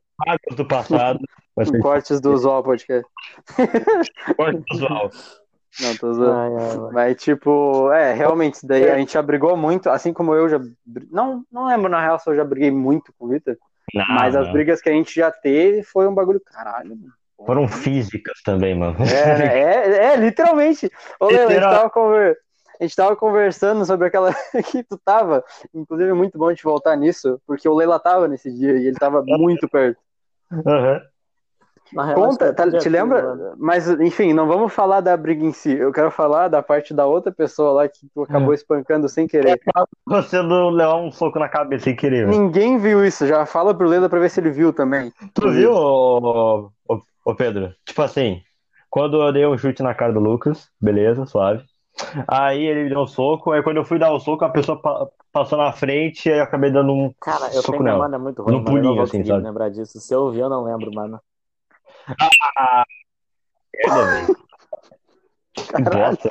[0.57, 1.20] do passado.
[1.55, 3.09] Vai ser Cortes do Usual Podcast.
[4.37, 5.11] forte visual.
[5.81, 6.33] Não, tô zoando.
[6.33, 6.93] Ai, ai, ai.
[6.93, 10.61] Mas, tipo, é, realmente, isso daí a gente já brigou muito, assim como eu já.
[11.11, 13.57] Não, não lembro, na real, se eu já briguei muito com o Vitor,
[13.95, 14.53] Não, mas as não.
[14.53, 17.12] brigas que a gente já teve foi um bagulho, caralho, mano.
[17.47, 18.97] Foram físicas também, mano.
[19.01, 20.91] É, é, é, literalmente.
[21.20, 22.37] Ô, Leila, a gente tava, conver...
[22.81, 24.33] a gente tava conversando sobre aquela
[24.70, 25.45] que tu tava.
[25.74, 28.87] Inclusive, é muito bom a gente voltar nisso, porque o Leila tava nesse dia e
[28.87, 29.99] ele tava muito perto.
[30.53, 31.01] Aham.
[31.93, 33.22] Na real, acho que Conta, é tá- te assim, lembra?
[33.22, 33.55] mano.
[33.57, 35.72] Mas, enfim, não vamos falar da briga em si.
[35.72, 39.59] Eu quero falar da parte da outra pessoa lá que tu acabou espancando sem querer.
[40.07, 42.39] Você não levar um soco na cabeça sem querer, velho.
[42.39, 43.26] Ninguém viu isso.
[43.26, 45.12] Já fala pro Leila pra ver se ele viu também.
[45.33, 47.74] Tu viu, ô, ô, ô, Pedro?
[47.87, 48.43] Tipo assim,
[48.91, 51.64] quando eu dei um chute na cara do Lucas, beleza, suave.
[52.26, 54.80] Aí ele me deu um soco, aí quando eu fui dar o soco, a pessoa
[54.80, 57.96] pa- passou na frente e aí eu acabei dando um Cara, eu soco tenho nela.
[57.99, 58.68] memória muito ruim, No mano.
[58.78, 59.42] Eu não pulinho, assim, sabe?
[59.44, 60.01] lembrar disso.
[60.01, 61.20] Se eu ouvir, eu não lembro, mano.
[63.84, 64.36] Velho.
[65.55, 66.30] Que bosta.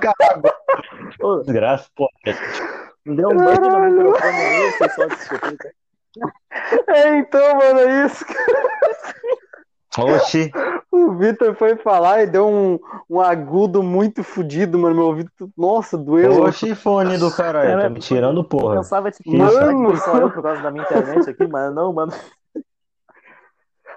[0.00, 0.42] Cara
[1.44, 2.08] desgraça, pô.
[3.06, 5.70] deu um bug no microfone aí, vocês só desculpa.
[6.88, 8.24] É, então, mano, é isso.
[9.98, 10.50] Oxi.
[10.92, 12.76] O Vitor foi falar e deu um,
[13.08, 14.96] um agudo muito fudido, mano.
[14.96, 16.42] Meu ouvido, nossa, doeu.
[16.42, 17.78] Oxi, fone do caralho.
[17.78, 18.76] É, Tá me tirando, Eu porra.
[18.78, 19.50] pensava, tipo, Mano.
[19.52, 21.74] será que foi só eu por causa da minha internet aqui, mano?
[21.74, 22.12] Não, mano.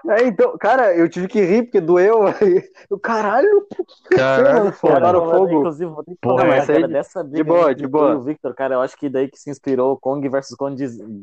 [0.06, 2.24] É, então, cara, eu tive que rir porque doeu.
[2.90, 3.66] Eu, caralho,
[4.14, 5.58] Caralho, botaram Mano, fogo.
[5.60, 8.08] Inclusive, vou ter que Porra, falar, mas cara, aí- dessa briga boa, de boa.
[8.08, 10.54] tu e o Victor, cara, eu acho que daí que se inspirou Kong versus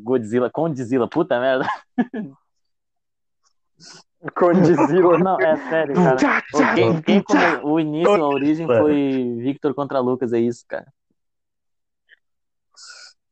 [0.03, 0.49] Godzilla.
[0.49, 1.67] Condzilla, puta merda.
[4.36, 5.17] Condizila.
[5.17, 6.15] Não, é sério, cara.
[6.15, 6.74] Tchá, O, tchá.
[6.76, 10.88] quem, quem come- o início, a origem foi Victor contra Lucas, é isso, cara.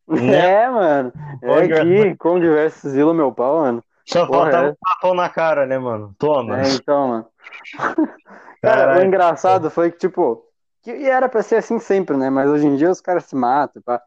[0.12, 1.14] É, mano.
[1.44, 3.84] É aqui, Kong versus Zilla, meu pau, mano.
[4.08, 4.72] Só Porra, faltava é.
[4.72, 6.16] um tapão na cara, né, mano?
[6.18, 6.60] Toma.
[6.62, 7.28] É, então, mano.
[8.62, 9.06] Cara, o Caralho.
[9.06, 10.44] engraçado foi que, tipo,
[10.82, 12.30] que e era pra ser assim sempre, né?
[12.30, 14.02] Mas hoje em dia os caras se matam, pá.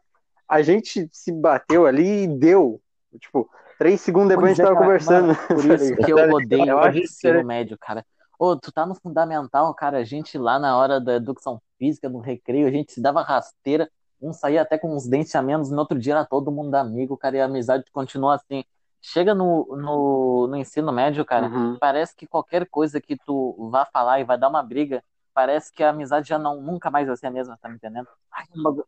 [0.47, 2.79] A gente se bateu ali e deu.
[3.19, 3.49] Tipo,
[3.83, 5.27] três segundos depois a gente tava Cara, conversando.
[5.27, 6.05] mano, por tá isso ligado?
[6.05, 8.05] que eu odeio Eu o que ensino médio, cara.
[8.39, 12.19] Ô, tu tá no fundamental, cara, a gente lá na hora da educação física, no
[12.19, 13.89] recreio, a gente se dava rasteira,
[14.21, 17.17] um saía até com uns dentes a menos, no outro dia era todo mundo amigo,
[17.17, 18.63] cara, e a amizade continua assim.
[19.01, 21.77] Chega no, no, no ensino médio, cara, Uhum.
[21.77, 25.03] parece que qualquer coisa que tu vá falar e vai dar uma briga,
[25.33, 28.07] parece que a amizade já não, nunca mais vai ser a mesma, tá me entendendo?
[28.31, 28.87] Ai, um bagulho-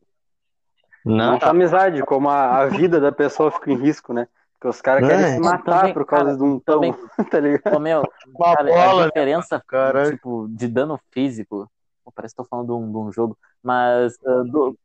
[1.06, 4.28] Não, Não só amizade, como a, a vida da pessoa fica em risco, né?
[4.66, 5.08] Porque os caras É.
[5.08, 6.94] querem se matar Também, por causa cara, de um pão, também-
[7.32, 7.80] tá ligado?
[7.80, 10.12] Meu, Uma cara, bola, a né, diferença, Caralho.
[10.16, 11.70] tipo, de dano físico,
[12.04, 14.76] pô, parece que tô falando de um, de um jogo, mas ah, do,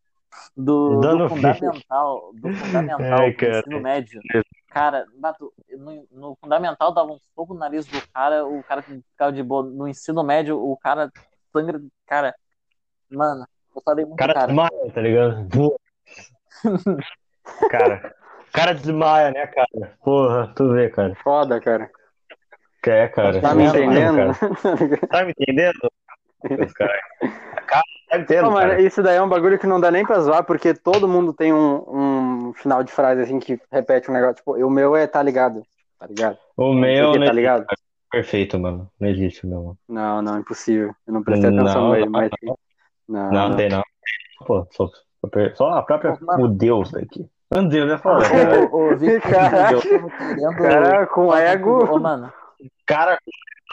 [0.54, 3.58] do, Dano do fundamental, do fundamental pro cara.
[3.58, 4.20] ensino médio,
[4.68, 5.06] cara,
[5.78, 9.62] no, no fundamental dava um fogo no nariz do cara, o cara ficava de boa,
[9.62, 11.10] no ensino médio o cara
[11.54, 12.34] sangra, cara,
[13.10, 15.48] mano, eu falei muito, cara cara, desmaia, tá ligado?
[17.70, 18.19] cara,
[18.52, 19.96] cara desmaia, né, cara?
[20.04, 21.14] Porra, tu vê, cara.
[21.22, 21.90] Foda, cara.
[22.82, 23.40] Que é, cara.
[23.40, 24.16] Tá me entendendo?
[24.16, 24.96] Cara.
[25.08, 25.78] Tá me entendendo?
[26.64, 26.98] Os cara.
[28.08, 28.82] Tá entendendo, Não, mas cara.
[28.82, 31.52] isso daí é um bagulho que não dá nem pra zoar, porque todo mundo tem
[31.52, 34.36] um, um final de frase assim que repete um negócio.
[34.36, 35.62] Tipo, o meu é tá ligado.
[35.98, 36.38] Tá ligado?
[36.56, 37.66] O meu não tá ligado?
[38.10, 38.90] Perfeito, mano.
[38.98, 39.62] Não existe, meu.
[39.62, 39.78] mano.
[39.88, 40.94] Não, não, impossível.
[41.06, 42.30] Eu não prestei atenção Não, nele, mas.
[42.42, 42.56] Não,
[43.30, 43.56] Não, não.
[43.56, 43.82] tem não.
[44.46, 44.88] Pô, só,
[45.54, 46.16] só a própria.
[46.16, 46.42] Pô.
[46.42, 47.28] O Deus daqui.
[47.52, 48.60] É foda, cara.
[48.72, 49.74] o, o Victor, Caraca.
[49.74, 51.84] eu tava querendo- Cara, com ego.
[51.96, 52.32] Ô, mano,
[52.86, 53.18] Cara,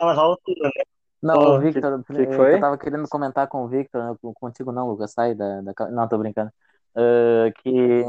[0.01, 0.83] alturas, né?
[1.21, 2.55] Não, Ô, o Victor, que- que eu- foi?
[2.55, 5.73] eu tava querendo comentar com o Victor, né, com- contigo não, Lucas, sai da, da...
[5.91, 6.51] Não, tô brincando.
[6.95, 8.03] Ah, que,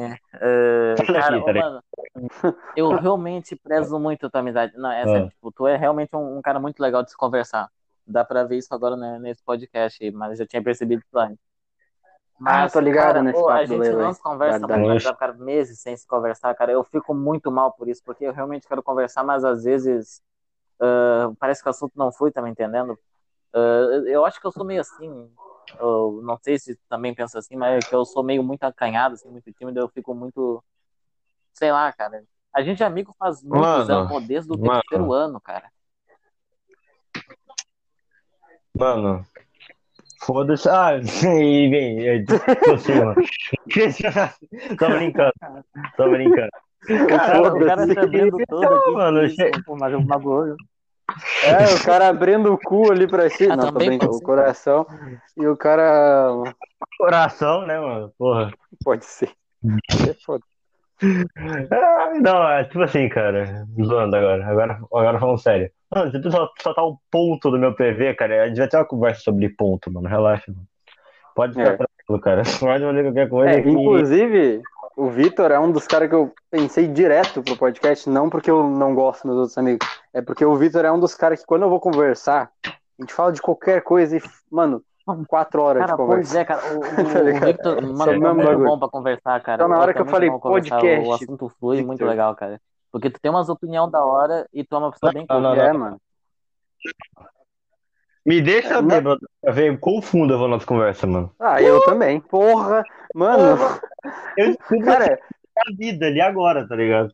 [0.97, 1.83] daqui, cara, ô, mano,
[2.75, 4.73] eu realmente prezo muito a tua amizade.
[4.77, 5.29] Não, é Ah.
[5.29, 7.69] tipo, tu é realmente um, um cara muito legal de se conversar.
[8.07, 11.19] Dá pra ver isso agora né, nesse podcast, aí, mas eu já tinha percebido isso
[11.19, 11.39] antes.
[12.45, 14.89] Ah, tô ligado cara, nesse pô, a gente Lele não se conversa Verdade.
[14.89, 16.73] muito, vai ficar meses sem se conversar, cara.
[16.73, 20.23] Eu fico muito mal por isso, porque eu realmente quero conversar, mas às vezes
[20.81, 22.99] ah, parece que o assunto não foi, tá me entendendo?
[23.53, 23.59] Ah,
[24.07, 25.31] eu acho que eu sou meio assim.
[25.79, 29.15] eu não sei se também pensa assim, mas é que eu sou meio muito acanhado,
[29.15, 30.63] assim, muito tímido, eu fico muito.
[31.53, 32.25] Sei lá, cara.
[32.55, 34.81] A gente é amigo faz muitos Mano, anos, pô, desde o mano.
[34.81, 35.71] terceiro ano, cara.
[38.75, 39.27] Mano.
[40.21, 40.69] Foda-se.
[40.69, 42.01] Ah, e vem.
[42.01, 42.25] eu-
[43.05, 43.15] mano.
[44.79, 45.33] Tô brincando.
[45.97, 46.49] Tô brincando.
[46.87, 47.95] Cara, o cara foda-se.
[47.95, 48.91] tá abrindo todo aqui.
[48.93, 50.55] mano, isso, che- pô, mas magoou.
[51.45, 53.49] É, o cara abrindo o cu ali pra ti.
[53.51, 54.15] Ah, não, tô brincando.
[54.15, 54.87] O coração.
[55.37, 56.29] E o cara.
[56.99, 58.13] Coração, né, mano?
[58.19, 58.51] Porra.
[58.85, 59.31] Pode ser.
[60.09, 60.45] É foda.
[61.71, 63.67] Ah, não, é tipo assim, cara.
[63.83, 64.47] Zoando agora.
[64.47, 65.71] Agora, agora falando sério.
[65.95, 68.69] Mano, se tu só, só tá o ponto do meu PV, cara, a gente vai
[68.69, 70.09] ter uma conversa sobre ponto, mano.
[70.09, 70.67] Relaxa, mano.
[71.35, 71.77] Pode ficar É.
[71.77, 72.43] tranquilo, cara.
[72.61, 73.69] Pode fazer qualquer coisa É, que.
[73.71, 74.61] inclusive,
[74.97, 78.69] o Vitor é um dos caras que eu pensei direto pro podcast, não porque eu
[78.69, 81.63] não gosto dos outros amigos, é porque o Vitor é um dos caras que quando
[81.63, 84.21] eu vou conversar, a gente fala de qualquer coisa e,
[84.51, 84.83] mano,
[85.27, 86.41] quatro horas Cara, de pois conversa.
[86.41, 86.61] é, cara.
[86.75, 86.81] O, o,
[87.13, 87.47] Tá o?
[87.47, 88.69] Victor, mano, é é muito bagulho.
[88.69, 89.57] bom pra conversar, cara.
[89.63, 91.87] Então, na hora é que eu falei podcast, O assunto flui Victor.
[91.87, 92.61] muito legal, cara.
[92.91, 95.51] Porque tu tem umas opiniões da hora e tu é uma pessoa bem Não, não,
[95.51, 95.65] culta.
[95.65, 96.01] É, mano.
[98.25, 98.89] Me deixa Não.
[98.89, 99.21] bêbado.
[99.43, 101.31] Vem, confunda a nossa conversa, mano.
[101.39, 102.21] Ah, eu também.
[102.21, 102.83] Porra,
[103.15, 103.57] mano,
[104.37, 105.19] Eu descubro cara,
[105.57, 107.13] a vida ali agora, tá ligado?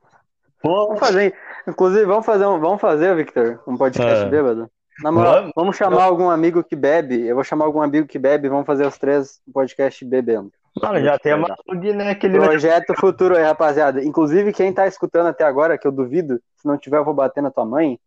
[0.61, 1.35] Pô, vamos fazer.
[1.69, 4.29] Inclusive, vamos fazer, um, vamos fazer, Victor, um podcast É.
[4.29, 4.69] bêbado.
[5.03, 5.53] Na moral, Vamos.
[5.57, 7.27] vamos chamar algum amigo que bebe.
[7.27, 10.53] Eu vou chamar algum amigo que bebe e vamos fazer os três um podcast bebendo.
[10.81, 11.49] mano, já tem uma
[11.95, 12.11] né?
[12.11, 14.03] Aquele Projeto futuro aí, rapaziada.
[14.05, 17.43] Inclusive, quem tá escutando até agora, que eu duvido, se não tiver, eu vou bater
[17.43, 17.99] na tua mãe,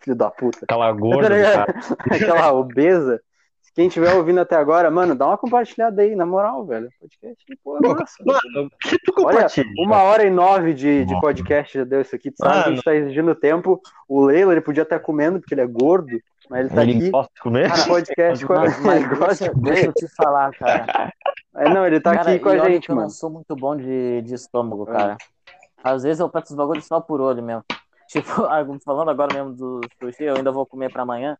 [0.00, 0.60] filho da puta.
[0.62, 1.66] aquela Tá gorda.
[2.10, 3.20] Aquela obesa.
[3.74, 6.88] Quem estiver ouvindo até agora, mano, dá uma compartilhada aí, na moral, velho.
[7.00, 8.14] Podcast, pô, é massa.
[8.24, 9.66] Mano, se tu Olha, compartilha.
[9.78, 12.30] uma hora e nove de, de podcast já deu isso aqui.
[12.30, 12.76] Tu sabe que a Mano.
[12.76, 13.80] gente tá exigindo tempo.
[14.08, 17.10] O Leila, ele podia estar comendo, porque ele é gordo, mas ele tá ele aqui
[17.10, 17.68] gosta de comer?
[17.68, 21.12] no podcast com a gosta deixa, de deixa eu te falar, cara.
[21.56, 23.06] É, não, ele tá cara, aqui com a gente, que eu mano.
[23.08, 24.92] não sou muito bom de, de estômago, É.
[24.92, 25.16] cara.
[25.82, 27.64] Às vezes eu peço os bagulhos só por olho mesmo.
[28.08, 31.36] Tipo, ah, falando agora mesmo do sushi, eu ainda vou comer pra amanhã.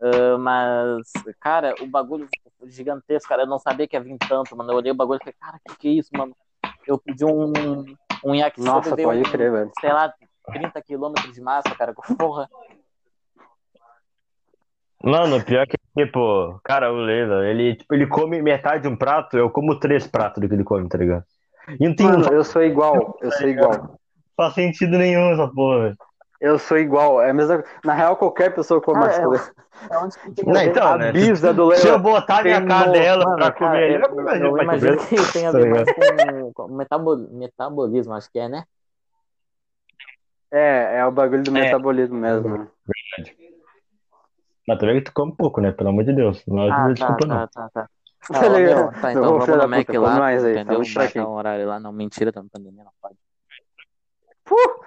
[0.00, 1.10] Ah, mas,
[1.40, 2.28] cara, o bagulho
[2.64, 3.42] gigantesco, cara.
[3.42, 4.72] Eu não sabia que ia vir tanto, mano.
[4.72, 6.34] Eu olhei o bagulho e falei, cara, que que é isso, mano?
[6.86, 7.52] Eu pedi um,
[8.24, 9.70] um yakisoba Nossa, pode um, crer, velho.
[9.80, 10.12] sei lá,
[10.46, 11.94] 30 quilômetros de massa, cara.
[12.18, 12.48] Porra.
[15.02, 19.36] Mano, pior que, tipo, cara, o Leila, ele, tipo, ele come metade de um prato,
[19.36, 21.24] eu como três pratos do que ele come, tá ligado?
[21.78, 23.98] E não tem Mano, não eu sou igual, eu sou igual.
[24.36, 25.96] faz sentido nenhum essa porra, velho.
[26.40, 27.20] Eu sou igual.
[27.22, 27.64] É a mesma...
[27.84, 29.56] Na real, qualquer pessoa come Cara, mais é- eu.
[29.90, 30.16] É onde
[30.46, 31.12] Não, então, A né?
[31.12, 31.98] bisa do Se eu Leila.
[31.98, 35.08] botar minha cadela Mano, pra cara, comer, ele eu, eu vai imagino comer.
[35.08, 38.64] que tem a Tá ver mais com, com metabol- metabolismo, acho que é, né?
[40.50, 41.64] É, é o bagulho do É.
[41.64, 42.58] metabolismo mesmo.
[42.58, 42.68] né?
[44.66, 45.72] Mas que tu come pouco, né?
[45.72, 46.42] Pelo amor de Deus.
[46.46, 47.36] Não é Ah, tá, desculpa, não.
[47.36, 47.88] tá, tá, tá.
[48.28, 48.76] Tá Ah, ligado?
[48.92, 50.84] meu, tá, então Não, filho vamos no Mac puta, lá, mais aí, tá entendeu?
[50.84, 51.24] fraquinho.
[51.24, 51.78] Marcar um horário lá.
[51.80, 53.14] Não, mentira, tá na pandemia, não pode.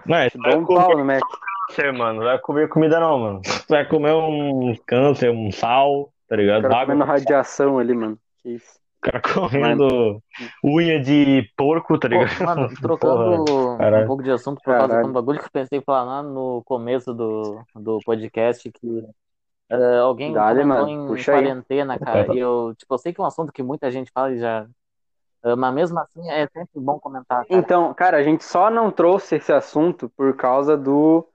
[0.06, 0.28] Não, é,
[0.58, 1.22] um comer pau no Mac.
[1.68, 2.20] câncer, mano.
[2.20, 3.42] Não vai comer comida, não, mano.
[3.44, 6.66] Tu vai comer um câncer, um sal, tá ligado?
[6.66, 6.86] Água.
[6.86, 8.18] comendo radiação ali, mano.
[8.42, 8.80] Que isso.
[8.98, 10.22] O cara comendo
[10.64, 12.44] unha de porco, tá Pô, ligado?
[12.44, 14.08] mano, trocando um caralho.
[14.08, 16.62] pouco de assunto por causa de um bagulho que eu pensei em falar lá no
[16.66, 19.04] começo do, do podcast, que
[19.70, 21.44] eh, alguém Dale, comentou mano, em puxa aí.
[21.44, 24.32] quarentena, cara, e eu, tipo, eu sei que é um assunto que muita gente fala
[24.32, 24.68] e já...
[25.44, 27.60] eh, mas mesmo assim, é sempre bom comentar, cara.
[27.60, 31.26] Então, cara, a gente só não trouxe esse assunto por causa do,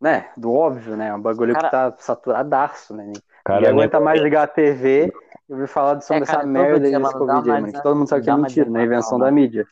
[0.00, 1.08] né, do óbvio, né?
[1.08, 3.12] É um bagulho que tá saturadaço, né?
[3.44, 5.12] Cara, Ninguém aguenta mais ligar a TV
[5.48, 7.72] e ouvir falar sobre É, cara, essa merda dia, aí desse mano, Covid aí, mano.
[7.72, 8.70] Que todo mundo sabe que é mentira, né?
[8.70, 9.30] desanimada, Invenção mano.
[9.30, 9.66] da mídia.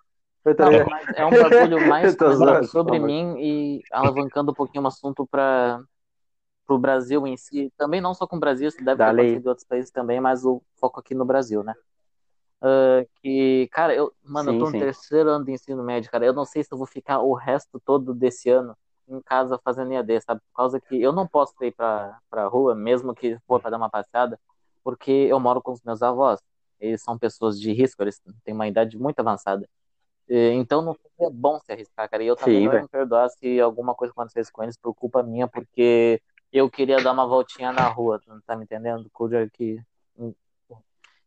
[0.58, 0.72] Não,
[1.16, 2.16] é um bagulho mais
[2.70, 5.26] sobre mim e alavancando um pouquinho o assunto
[6.70, 7.72] para o Brasil em si.
[7.76, 9.34] Também não só com o Brasil, isso deve ter Dale aí.
[9.34, 11.74] acontecido em outros países também, mas o foco aqui no Brasil, né?
[12.60, 14.76] Ah, que, cara, eu, mano, eu tô Sim, no sim.
[14.76, 16.26] terceiro ano de ensino médio, cara.
[16.26, 18.76] Eu não sei se eu vou ficar o resto todo desse ano
[19.08, 20.40] em casa fazendo EAD, sabe?
[20.42, 23.76] Por causa que eu não posso ir pra, pra rua, mesmo que for pra dar
[23.78, 24.38] uma passeada,
[24.84, 26.40] porque eu moro com os meus avós.
[26.78, 29.68] Eles são pessoas de risco, eles têm uma idade muito avançada.
[30.28, 32.22] Então não seria bom se arriscar, cara.
[32.22, 34.94] E eu também Sim, não ia me perdoar se alguma coisa acontecesse com eles por
[34.94, 36.22] culpa minha, porque
[36.52, 39.08] eu queria dar uma voltinha na rua, tu não tá me entendendo?
[39.12, 39.80] Cuja que.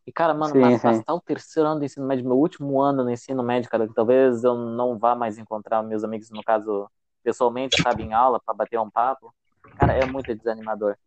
[0.06, 0.82] E, cara, mano, Sim, mas sim.
[0.82, 3.94] passar o terceiro ano do ensino médio, meu último ano no ensino médio, cara, que
[3.94, 6.90] talvez eu não vá mais encontrar meus amigos, no caso,
[7.24, 9.34] pessoalmente, sabe, em aula, pra bater um papo,
[9.78, 10.98] cara, é muito desanimador.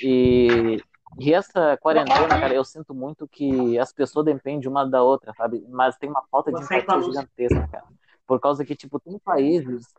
[0.00, 0.80] E,
[1.18, 5.64] e essa quarentena, cara, eu sinto muito que as pessoas dependem uma da outra, sabe?
[5.68, 7.86] Mas tem uma falta de empatia gigantesca, cara.
[8.24, 9.92] Por causa que, tipo, tem países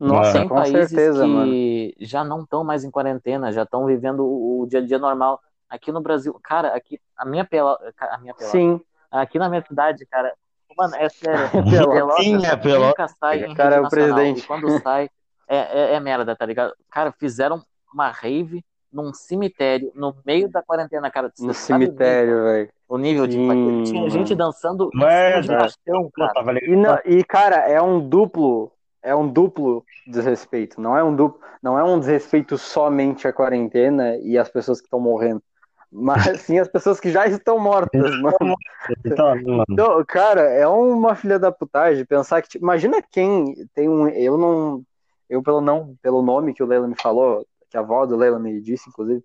[0.00, 1.52] Nossa, tem com países certeza, mano.
[1.52, 4.98] que já não estão mais em quarentena, já estão vivendo o, o dia a dia
[4.98, 5.40] normal.
[5.68, 8.80] Aqui no Brasil, cara, aqui a minha pelota, a minha pelota, Sim.
[9.10, 10.32] aqui na minha cidade, cara,
[10.76, 12.22] mano, é sério, Pelota.
[12.22, 12.88] Sim, é pelota.
[12.88, 14.40] nunca sai em Cara, é o presidente.
[14.40, 15.08] E quando sai,
[15.48, 16.72] é, é, é merda, tá ligado?
[16.90, 17.62] Cara, fizeram
[17.92, 21.30] uma rave num cemitério, no meio da quarentena, cara.
[21.38, 22.68] No cemitério, velho.
[22.88, 23.82] O nível, de Sim.
[23.84, 24.10] Tinha mano.
[24.10, 26.58] gente dançando em Mas, cima de caixão, Pô, cara.
[26.64, 28.72] E, não- e, cara, é um duplo,
[29.02, 30.80] é um duplo desrespeito.
[30.80, 34.86] Não é um duplo, não é um desrespeito somente à quarentena e às pessoas que
[34.86, 35.42] estão morrendo,
[35.90, 38.56] mas sim as pessoas que já estão mortas, mano.
[39.04, 39.36] Então.
[39.68, 44.36] Então, cara, é uma filha da putagem pensar que, tipo, imagina quem tem um, eu
[44.36, 44.82] não,
[45.28, 48.38] eu pelo não, pelo nome que o Leila me falou, que a avó do Leila
[48.38, 49.22] me disse, inclusive,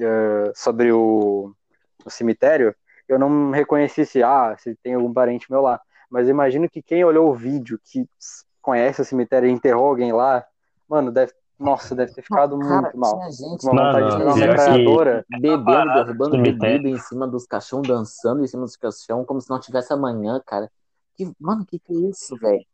[0.00, 1.52] eh, sobre o,
[2.04, 2.74] o cemitério,
[3.08, 5.80] eu não reconheci se, ah, se tem algum parente meu lá.
[6.10, 8.08] Mas imagino que quem olhou o vídeo, que
[8.66, 10.44] conhece o cemitério e enterrou alguém lá,
[10.88, 13.14] mano, deve, nossa, deve ter ficado Cara, muito mal.
[13.14, 15.24] tinha gente, Uma vontade de Mano, jogar uma pior que- metralhadora.
[15.30, 19.60] bebendo, derrubando bebida em cima dos caixão, dançando em cima dos caixão, como se não
[19.60, 20.68] tivesse amanhã, cara.
[21.16, 22.64] Que, mano, que que é isso, velho?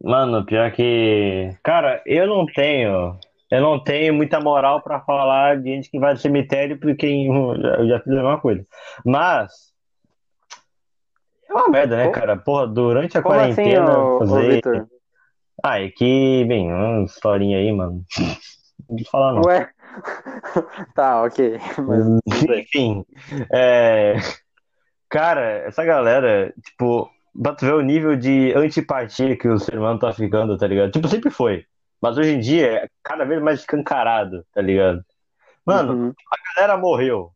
[0.00, 1.56] Mano, pior que.
[1.64, 3.18] Cara, eu não tenho.
[3.50, 7.56] Eu não tenho muita moral pra falar de gente que vai no cemitério porque eu
[7.60, 8.64] já- eu já fiz a mesma coisa.
[9.04, 9.72] Mas.
[11.48, 12.36] É uma merda, né, cara?
[12.36, 14.50] Porra, durante a Como assim, quarentena, ô, ô, fazer.
[14.56, 14.86] Vitor?
[15.62, 18.04] Ah, é que, bem, uma historinha aí, mano.
[18.88, 19.42] Não vou falar, não.
[19.42, 19.70] Ué?
[20.94, 21.58] tá, ok.
[21.86, 22.06] Mas,
[22.46, 22.60] bem.
[22.60, 23.04] Enfim,
[23.52, 24.14] é...
[25.08, 27.10] cara, essa galera, tipo,
[27.42, 30.90] pra tu ver o nível de antipatia que o ser humano tá ficando, tá ligado?
[30.92, 31.64] Tipo, sempre foi.
[32.00, 35.04] Mas hoje em dia é cada vez mais escancarado, tá ligado?
[35.66, 36.12] Mano, Uhum.
[36.30, 37.32] a galera morreu.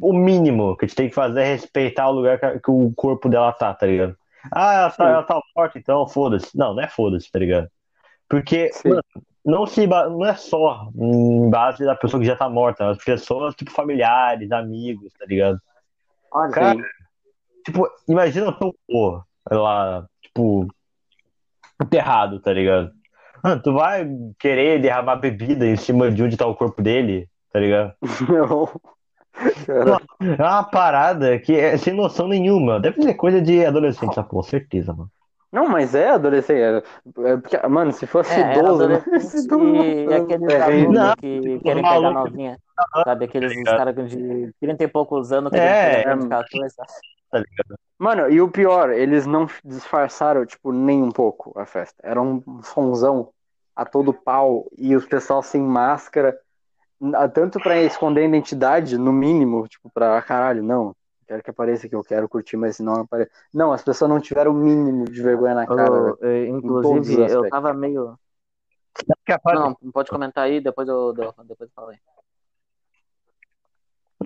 [0.00, 3.28] o mínimo que a gente tem que fazer é respeitar o lugar que o corpo
[3.30, 4.16] dela tá, tá ligado?
[4.52, 6.56] Ah, ela tá, ela tá morta, então foda-se.
[6.56, 7.68] Não, não é foda-se, tá ligado?
[8.28, 9.02] Porque, mano,
[9.44, 13.54] não, se, não é só em base da pessoa que já tá morta, as pessoas,
[13.54, 15.60] tipo, familiares, amigos, tá ligado?
[16.32, 16.76] Olha, Cara,
[17.64, 20.66] tipo, imagina o teu avô lá, tipo,
[21.80, 22.90] enterrado, tá ligado?
[23.42, 24.08] Mano, tu vai
[24.38, 27.94] querer derramar bebida em cima de onde tá o corpo dele, tá ligado?
[28.28, 28.68] Não.
[29.66, 32.80] Cara, É uma parada que é sem noção nenhuma.
[32.80, 35.10] Deve ser coisa de adolescente, essa porra, certeza, mano.
[35.52, 36.60] Não, mas é adolescente.
[36.60, 39.02] É, é porque, mano, se fosse É, era idoso, né?
[40.08, 42.30] e aqueles é, adultos não, que querem pegar malucos.
[42.30, 42.58] novinha.
[43.04, 46.88] Sabe, aqueles Tá caras de 30 e poucos anos que É, pegar 14, sabe?
[47.30, 47.78] Tá ligado?
[47.98, 51.96] Mano, e o pior, eles não disfarçaram, tipo, nem um pouco a festa.
[52.02, 53.32] Era um sonzão
[53.74, 56.38] a todo pau e os pessoal sem máscara,
[57.34, 60.94] tanto pra esconder a identidade, no mínimo, tipo, pra caralho, não.
[61.26, 63.30] Quero que apareça que eu quero curtir, mas não aparece.
[63.52, 66.16] Não, as pessoas não tiveram o mínimo de vergonha na cara.
[66.20, 68.16] Eh, inclusive, eu tava meio.
[69.44, 71.98] Não, pode comentar aí, depois eu, depois eu falo aí.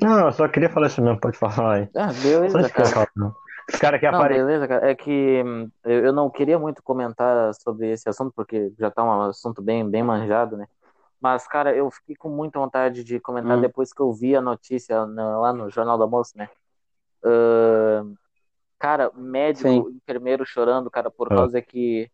[0.00, 1.88] Não, eu só queria falar isso mesmo, pode falar aí.
[1.96, 3.08] Ah, beleza, cara.
[3.72, 4.44] Os caras que Não, aparecem.
[4.44, 4.90] beleza, cara.
[4.90, 9.02] É que hum, eu eu não queria muito comentar sobre esse assunto, porque já tá
[9.02, 10.66] um assunto bem, bem manjado, né?
[11.20, 13.60] Mas, cara, eu fiquei com muita vontade de comentar Hum.
[13.60, 16.48] depois que eu vi a notícia na- lá no Jornal do Almoço, né?
[17.22, 18.14] Ahn,
[18.78, 19.96] cara, médico, Sim.
[19.96, 21.36] enfermeiro chorando, cara, por Ah.
[21.36, 22.10] causa que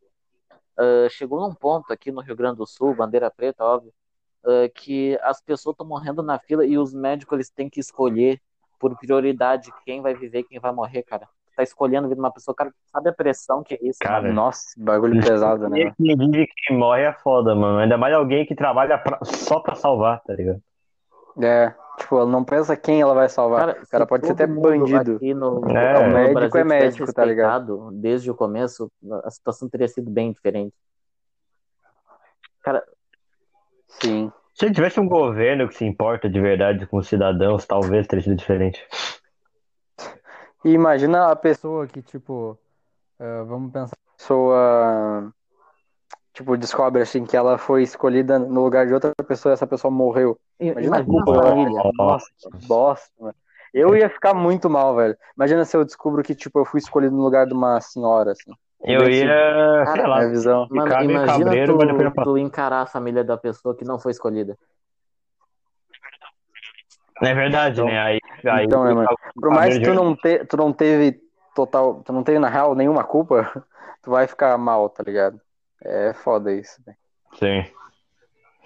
[0.79, 3.93] ah, chegou num ponto aqui no Rio Grande do Sul, bandeira preta, óbvio,
[4.45, 8.41] ah, que as pessoas estão morrendo na fila e os médicos eles têm que escolher
[8.79, 11.29] por prioridade quem vai viver e quem vai morrer, cara.
[11.57, 14.21] Tá escolhendo a vida de uma pessoa, cara, sabe a pressão que é isso, Cara,
[14.23, 14.35] mano?
[14.35, 15.81] Nossa, bagulho pesado, né?
[15.81, 17.79] E quem vive quem morre é foda, mano.
[17.79, 20.63] Ainda mais alguém que trabalha pra- só pra salvar, tá ligado?
[21.43, 23.61] É, tipo, ela não pensa quem ela vai salvar.
[23.67, 25.17] Cara, o cara pode ser até bandido.
[25.17, 25.99] Aqui no, É.
[25.99, 27.91] O médico Brasil é médico, tá ligado?
[27.93, 28.93] Desde o começo,
[29.25, 30.75] a situação teria sido bem diferente.
[32.63, 32.85] Cara,
[33.89, 34.31] Sim.
[34.55, 38.37] Se tivesse um governo que se importa de verdade com os cidadãos, talvez teria sido
[38.37, 38.83] diferente.
[40.67, 42.59] E imagina a pessoa que, tipo,
[43.21, 45.33] ah, vamos pensar, a pessoa,
[46.33, 49.93] tipo, descobre assim que ela foi escolhida no lugar de outra pessoa e essa pessoa
[49.93, 50.37] morreu.
[50.59, 51.83] Imagina imagina a família.
[51.97, 53.35] Nossa, que bosta, mano.
[53.73, 55.17] Eu ia ficar muito mal, velho.
[55.37, 58.51] Imagina se eu descubro que, tipo, eu fui escolhido no lugar de uma senhora, assim.
[58.83, 60.67] Eu ia, sei Cara, lá, Minha visão.
[60.69, 64.59] Mano, imagina cabreiro, tu, tu encarar a família da pessoa que não foi escolhida.
[67.23, 67.99] É verdade, Então- né?
[68.01, 69.09] Aí, aí então, né, mano?
[69.41, 71.21] Por mais que tu cabreiro não, te, tu não teve
[71.55, 73.51] total, tu não teve, na real, nenhuma culpa,
[74.03, 75.41] tu vai ficar mal, tá ligado?
[75.83, 76.99] É foda isso, velho.
[77.39, 77.71] Sim.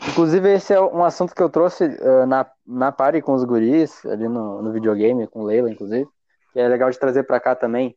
[0.09, 4.05] Inclusive, esse é um assunto que eu trouxe ah, na, na party com os guris,
[4.07, 6.09] ali no, no videogame, com o Leila, inclusive,
[6.53, 7.95] que é legal de trazer pra cá também,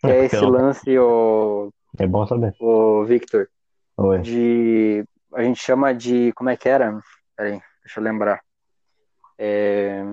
[0.00, 2.54] que é É, esse lance, o, É bom saber.
[2.60, 3.48] o Victor,
[3.96, 4.18] Oi.
[4.18, 5.04] de.
[5.34, 6.32] A gente chama de.
[6.34, 6.98] Como é que era?
[7.36, 8.40] Peraí, deixa eu lembrar.
[9.42, 10.04] É...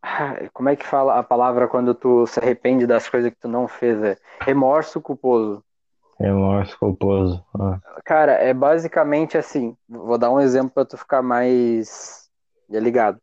[0.00, 3.48] ah, Como é que fala a palavra quando tu se arrepende das coisas que tu
[3.48, 4.00] não fez?
[4.02, 5.64] É remorso culposo.
[6.18, 7.44] Remorso culposo.
[7.58, 7.80] Ah.
[8.04, 9.76] Cara, é basicamente assim.
[9.88, 12.30] Vou dar um exemplo pra tu ficar mais
[12.70, 13.20] ligado.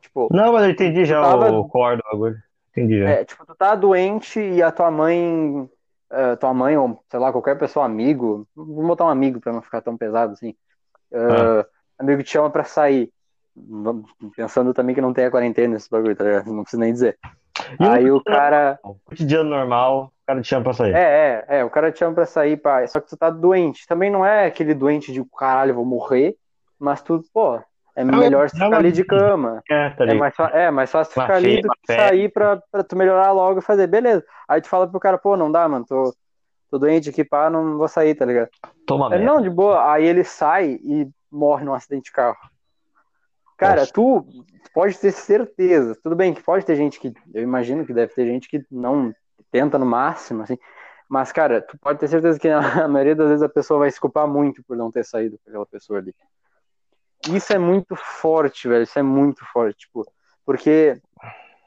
[0.00, 2.36] Tipo, Não, mas eu entendi já tava- o core do bagulho.
[2.72, 3.10] Entendi já.
[3.10, 5.68] é, tipo, tu tá doente e a tua mãe,
[6.10, 9.62] eh, tua mãe ou sei lá, qualquer pessoa, amigo, vou botar um amigo pra não
[9.62, 10.54] ficar tão pesado assim.
[11.12, 11.66] eh,
[11.98, 13.12] Amigo te chama pra sair.
[14.36, 16.52] Pensando também que não tem a quarentena esse bagulho, tá ligado?
[16.52, 17.18] Não preciso nem dizer.
[17.78, 18.78] E Aí o cara.
[19.04, 20.94] cotidiano normal, o cara te chama pra sair.
[20.94, 22.86] É, é, é, o cara te chama pra sair, pá.
[22.86, 23.86] Só que tu tá doente.
[23.86, 26.36] Também não é aquele doente de caralho, vou morrer.
[26.78, 27.60] Mas tu, pô,
[27.94, 29.62] é melhor tu é ficar ali de cama.
[29.68, 30.18] É, tá É ligado?
[30.18, 33.62] mais, é mais fácil ficar ali do que sair pra, pra tu melhorar logo e
[33.62, 34.24] fazer, beleza.
[34.48, 36.14] Aí tu fala pro cara, pô, não dá, mano, tô,
[36.70, 38.48] tô doente aqui, pá, não vou sair, tá ligado?
[38.86, 39.92] Toma É, não, de boa.
[39.92, 42.38] Aí ele sai e morre num acidente de carro.
[43.60, 43.92] Cara, Nossa.
[43.92, 44.26] tu
[44.72, 45.94] pode ter certeza.
[46.02, 47.12] Tudo bem que pode ter gente que.
[47.34, 49.14] Eu imagino que deve ter gente que não
[49.52, 50.56] tenta no máximo, assim.
[51.06, 52.48] Mas, cara, tu pode ter certeza que
[52.88, 55.50] a maioria das vezes a pessoa vai se culpar muito por não ter saído com
[55.50, 56.14] aquela pessoa ali.
[57.28, 58.84] Isso é muito forte, velho.
[58.84, 59.80] Isso é muito forte.
[59.80, 60.10] Tipo,
[60.46, 60.98] porque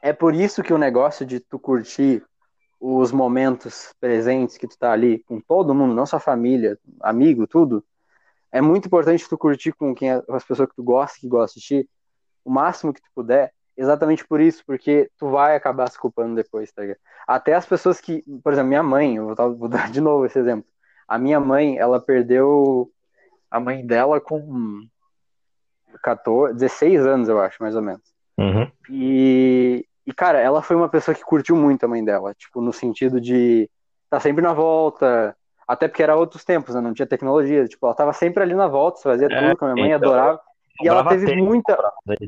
[0.02, 2.24] é por isso que o negócio de tu curtir
[2.80, 7.84] os momentos presentes que tu tá ali com todo mundo, não só família, amigo, tudo,
[8.54, 11.26] é muito importante tu curtir com quem é, com as pessoas que tu gosta, que
[11.26, 11.90] gostam de ti,
[12.44, 16.70] o máximo que tu puder, exatamente por isso, porque tu vai acabar se culpando depois,
[16.70, 16.98] tá ligado?
[17.26, 20.24] Até as pessoas que, por exemplo, minha mãe, eu vou, dar- vou dar de novo
[20.24, 20.66] esse exemplo.
[21.08, 22.88] A minha mãe, ela perdeu
[23.50, 24.86] a mãe dela com
[26.00, 28.14] 14, 16 anos, eu acho, mais ou menos.
[28.38, 28.70] Uhum.
[28.88, 32.72] E, e, cara, ela foi uma pessoa que curtiu muito a mãe dela, tipo, no
[32.72, 33.68] sentido de
[34.08, 35.36] tá sempre na volta,
[35.66, 36.80] até porque era outros tempos, né?
[36.80, 39.74] Não tinha tecnologia, tipo, ela tava sempre ali na volta, fazia é, tudo com a
[39.74, 40.40] minha mãe, então, adorava.
[40.82, 41.78] E ela teve muita.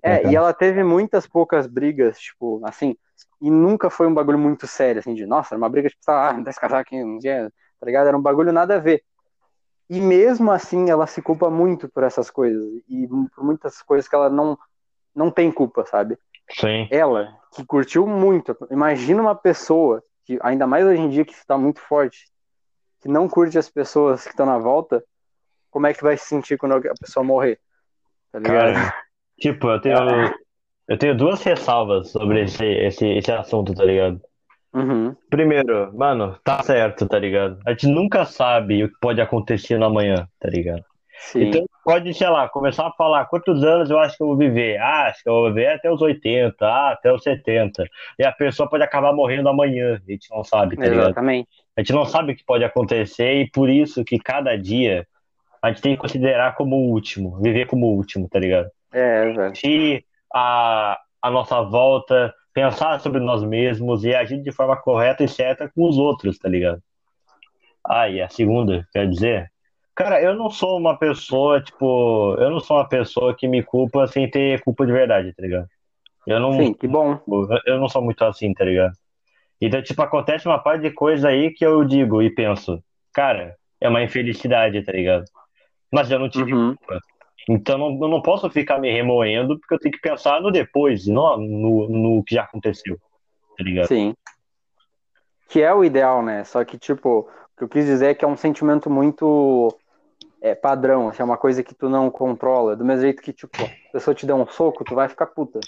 [0.03, 2.97] É, e ela teve muitas poucas brigas, tipo, assim,
[3.41, 6.33] e nunca foi um bagulho muito sério, assim, de, nossa, era uma briga, tipo, ah,
[6.33, 8.07] desse aqui, não tinha, tá ligado?
[8.07, 9.03] Era um bagulho nada a ver.
[9.89, 14.15] E mesmo assim, ela se culpa muito por essas coisas, e por muitas coisas que
[14.15, 14.59] ela não,
[15.15, 16.19] não tem culpa, sabe?
[16.51, 16.89] Sim.
[16.91, 21.59] Ela, que curtiu muito, imagina uma pessoa, que ainda mais hoje em dia que está
[21.59, 22.27] muito forte,
[23.01, 25.03] que não curte as pessoas que estão na volta,
[25.71, 27.59] como é que vai se sentir quando a pessoa morrer?
[28.33, 28.75] Tá ligado?
[28.75, 28.95] Cara,
[29.39, 29.97] tipo, eu tenho,
[30.89, 34.21] eu tenho duas ressalvas sobre esse, esse, esse assunto, tá ligado?
[34.73, 35.17] Uhum.
[35.31, 37.59] Primeiro, mano, tá certo, tá ligado?
[37.67, 40.85] A gente nunca sabe o que pode acontecer no amanhã, tá ligado?
[41.19, 41.45] Sim.
[41.45, 44.79] Então pode, sei lá, começar a falar quantos anos eu acho que eu vou viver.
[44.79, 47.85] Ah, acho que eu vou viver até os 80, ah, até os 70.
[48.19, 51.07] E a pessoa pode acabar morrendo amanhã, a gente não sabe, tá ligado?
[51.07, 51.66] Exatamente.
[51.77, 55.07] A gente não sabe o que pode acontecer e por isso que cada dia
[55.63, 58.71] a gente tem que considerar como o último, viver como o último, tá ligado?
[58.93, 59.53] É, velho.
[59.65, 60.05] E
[60.35, 65.69] a, a nossa volta, pensar sobre nós mesmos e agir de forma correta e certa
[65.69, 66.81] com os outros, tá ligado?
[67.87, 69.51] Ah, e a segunda, quer dizer,
[69.95, 74.07] cara, eu não sou uma pessoa, tipo, eu não sou uma pessoa que me culpa
[74.07, 75.69] sem ter culpa de verdade, tá ligado?
[76.27, 77.21] Eu não, Sim, que bom.
[77.65, 78.93] Eu não sou muito assim, tá ligado?
[79.61, 83.89] Então, tipo, acontece uma parte de coisa aí que eu digo e penso, cara, é
[83.89, 85.25] uma infelicidade, tá ligado?
[85.91, 86.77] Mas eu não tive uhum.
[86.77, 87.01] culpa.
[87.49, 91.07] Então não, eu não posso ficar me remoendo porque eu tenho que pensar no depois,
[91.07, 92.99] não no, no que já aconteceu.
[93.57, 93.87] Tá ligado?
[93.87, 94.15] Sim.
[95.49, 96.45] Que é o ideal, né?
[96.45, 99.73] Só que, tipo, o que eu quis dizer é que é um sentimento muito
[100.43, 102.77] é, padrão, assim, é uma coisa que tu não controla.
[102.77, 105.61] Do mesmo jeito que, tipo, a pessoa te der um soco, tu vai ficar puta.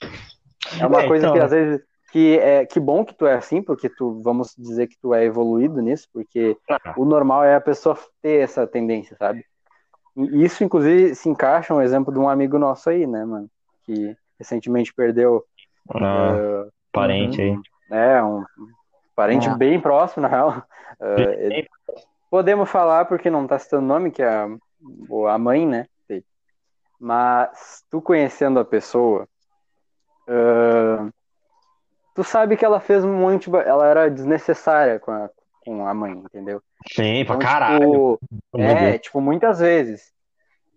[0.81, 1.37] É uma é, coisa então...
[1.37, 1.81] que às vezes.
[2.11, 5.25] Que é que bom que tu é assim, porque tu, vamos dizer que tu é
[5.25, 6.95] evoluído nisso, porque ah.
[6.97, 9.45] o normal é a pessoa ter essa tendência, sabe?
[10.17, 13.49] Isso, inclusive, se encaixa um exemplo de um amigo nosso aí, né, mano?
[13.85, 15.45] Que recentemente perdeu.
[15.91, 18.09] Ah, uh, parente um, aí.
[18.17, 18.45] É, um
[19.15, 19.55] parente ah.
[19.55, 20.63] bem próximo, na real.
[21.01, 21.69] Uh,
[22.31, 24.49] podemos falar, porque não tá citando o nome, que é a,
[25.29, 25.87] a mãe, né?
[26.99, 29.29] Mas tu conhecendo a pessoa,
[30.29, 31.13] uh,
[32.19, 33.57] tu sabe que ela fez muito.
[33.57, 35.31] Ela era desnecessária com a,
[35.65, 36.61] com a mãe, entendeu?
[36.93, 38.19] Sim, então, pra caralho.
[38.19, 38.21] Tipo,
[38.57, 40.13] é, tipo, muitas vezes.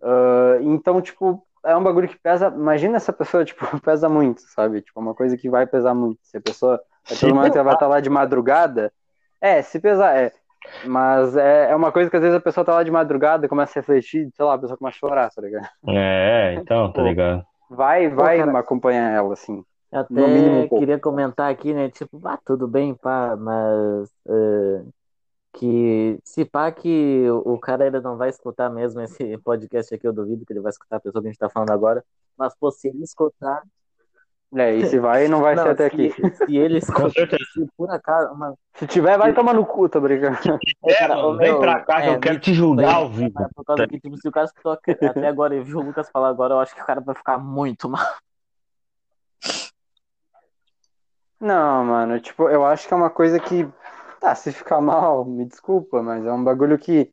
[0.04, 2.54] Uh, então, tipo, é um bagulho que pesa.
[2.56, 4.84] Imagina essa pessoa, tipo, pesa muito, sabe?
[4.84, 6.20] Tipo, uma coisa que vai pesar muito.
[6.22, 6.80] Se a pessoa.
[7.10, 8.94] A todo momento ela vai estar lá de madrugada.
[9.42, 10.32] É, se pesar, é.
[10.86, 13.80] Mas é, é uma coisa que às vezes a pessoa tá lá de madrugada, começa
[13.80, 15.68] a refletir, sei lá, a pessoa começa a chorar, tá ligado?
[15.88, 17.44] É, então, tá ligado?
[17.68, 19.66] Vai, vai Pô, acompanhar ela, assim.
[19.92, 21.90] Até um queria comentar aqui, né?
[21.90, 24.88] Tipo, ah, tudo bem, pá, mas uh,
[25.54, 30.14] que se pá que o, cara ainda não vai escutar mesmo esse podcast aqui, eu
[30.14, 32.04] duvido que ele vai escutar a pessoa que a gente tá falando agora,
[32.38, 33.62] mas pô, se ele escutar.
[34.54, 36.36] É, e se vai, não vai não, ser até se, aqui.
[36.36, 37.10] Se ele escutar,
[37.54, 38.36] se por acaso.
[38.36, 40.38] Mano, se tiver, vai tomar no cu, tá brincando.
[40.86, 43.34] É, cara, mano, vem pra cá que é, eu quero te julgar ao vivo.
[43.56, 44.74] Por causa que, tipo, se o cara escutou
[45.10, 47.38] até agora e viu o Lucas falar agora, eu acho que o cara vai ficar
[47.38, 48.06] muito mal.
[51.42, 53.68] Não, mano, tipo, eu acho que é uma coisa que.
[54.20, 57.12] Tá, se ficar mal, me desculpa, mas é um bagulho que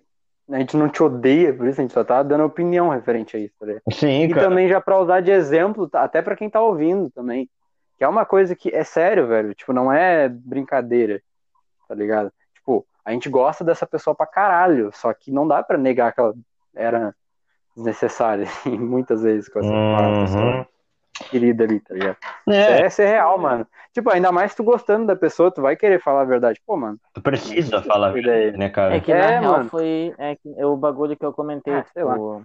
[0.50, 3.40] a gente não te odeia, por isso a gente só tá dando opinião referente a
[3.40, 3.82] isso, tá ligado?
[3.90, 4.46] Sim, e cara.
[4.46, 7.48] também já pra usar de exemplo, tá, até pra quem tá ouvindo também.
[7.96, 9.54] Que é uma coisa que é sério, velho.
[9.54, 11.22] Tipo, não é brincadeira,
[11.88, 12.30] tá ligado?
[12.54, 16.20] Tipo, a gente gosta dessa pessoa pra caralho, só que não dá pra negar que
[16.20, 16.34] ela
[16.74, 17.14] era
[17.74, 20.24] desnecessária, assim, muitas vezes com essa uhum.
[20.24, 20.68] pessoa
[21.24, 22.16] querida ali, tá ligado?
[22.48, 22.82] É.
[22.82, 23.66] é ser real, mano.
[23.92, 26.60] Tipo, ainda mais tu gostando da pessoa, tu vai querer falar a verdade.
[26.66, 26.98] Pô, mano.
[27.12, 28.96] Tu precisa falar a verdade, né, cara?
[28.96, 29.70] É que na é, real mano.
[29.70, 32.44] foi é, que, é o bagulho que eu comentei, ah, tipo, uh,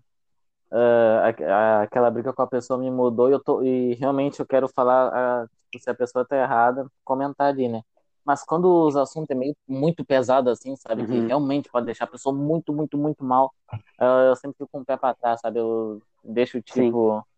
[1.81, 5.45] aquela briga com a pessoa me mudou e eu tô e realmente eu quero falar
[5.45, 7.81] uh, se a pessoa tá errada, comentar ali, né?
[8.25, 11.07] Mas quando os assuntos é meio muito pesado assim, sabe, uhum.
[11.07, 14.79] que realmente pode deixar a pessoa muito, muito, muito mal, uh, eu sempre fico com
[14.79, 15.59] o pé pra trás, sabe?
[15.59, 17.32] Eu deixo tipo Sim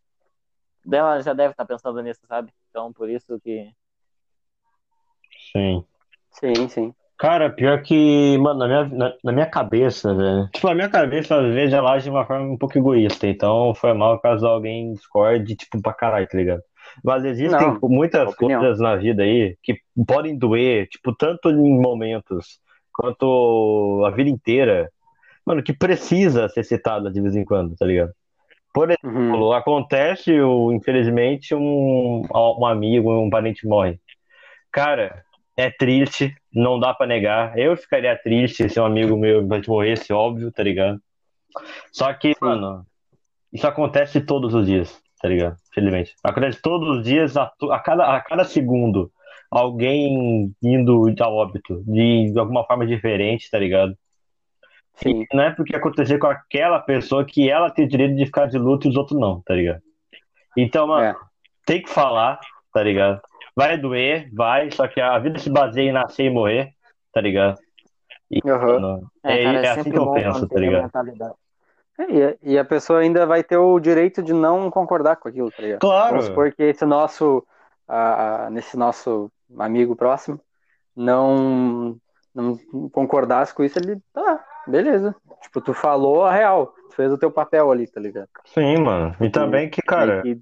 [0.85, 2.51] dela já deve estar pensando nisso, sabe?
[2.69, 3.71] Então, por isso que.
[5.51, 5.83] Sim.
[6.31, 6.93] Sim, sim.
[7.17, 10.49] Cara, pior que, mano, na minha, na, na minha cabeça, velho.
[10.51, 13.25] Tipo, a minha cabeça, às vezes, ela age de uma forma um pouco egoísta.
[13.25, 16.61] Então, foi mal caso alguém discorde, tipo, pra caralho, tá ligado?
[17.03, 22.59] Mas existem Não, muitas coisas na vida aí que podem doer, tipo, tanto em momentos
[22.93, 24.89] quanto a vida inteira,
[25.45, 28.13] mano, que precisa ser citada de vez em quando, tá ligado?
[28.75, 29.53] Por exemplo, Uhum.
[29.53, 33.97] acontece, o- infelizmente, um, um amigo, um parente morre.
[34.69, 35.23] Cara,
[35.55, 37.57] é triste, não dá pra negar.
[37.57, 40.99] Eu ficaria triste se um amigo meu morresse, óbvio, tá ligado?
[41.89, 42.39] Só que, Sim.
[42.41, 42.85] mano,
[43.53, 45.55] isso acontece todos os dias, tá ligado?
[45.71, 46.13] Infelizmente.
[46.21, 49.09] Acontece todos os dias, a, a cada, a cada segundo,
[49.49, 53.97] alguém indo a óbito, de, de alguma forma diferente, tá ligado?
[54.97, 55.25] Sim.
[55.33, 58.87] Não é porque acontecer com aquela pessoa que ela tem direito de ficar de luto
[58.87, 59.81] e os outros não, tá ligado?
[60.57, 61.15] Então, mano, É.
[61.65, 62.39] tem que falar,
[62.73, 63.21] tá ligado?
[63.55, 66.73] Vai doer, vai, só que a vida se baseia em nascer e morrer,
[67.13, 67.57] tá ligado?
[68.31, 70.91] E, mano, É, é, cara, é é assim que eu penso, tá ligado?
[71.97, 75.27] É, e a- E a pessoa ainda vai ter o direito de não concordar com
[75.29, 75.79] aquilo, tá ligado?
[75.79, 77.45] Claro, Vamos supor que esse nosso,
[77.87, 80.39] a- a- nesse nosso amigo próximo,
[80.95, 81.97] não,
[82.35, 82.57] não
[82.89, 85.15] concordasse com isso, ele, tá, beleza.
[85.41, 88.27] Tipo, tu falou a real, tu fez o teu papel ali, tá ligado?
[88.45, 89.15] sim, mano.
[89.21, 90.41] E também que, cara, Meio que-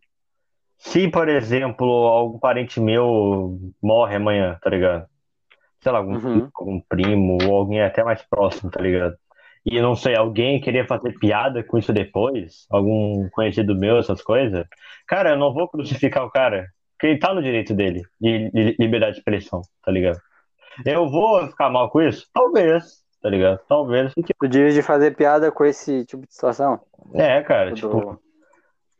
[0.77, 5.05] se, por exemplo, algum parente meu morre amanhã, tá ligado?
[5.81, 6.49] Sei lá, algum, Uhum.
[6.55, 9.15] algum primo ou alguém até mais próximo, tá ligado?
[9.65, 14.65] E não sei, alguém queria fazer piada com isso depois, algum conhecido meu, essas coisas.
[15.07, 18.75] Cara, eu não vou crucificar o cara, porque ele tá no direito dele, de de
[18.77, 20.19] liberdade de expressão, tá ligado?
[20.85, 22.27] Eu vou ficar mal com isso?
[22.33, 23.59] Talvez, tá ligado?
[23.67, 24.13] Talvez.
[24.39, 26.79] Tu diz de fazer piada com esse tipo de situação?
[27.13, 28.19] É, cara, Do- tipo,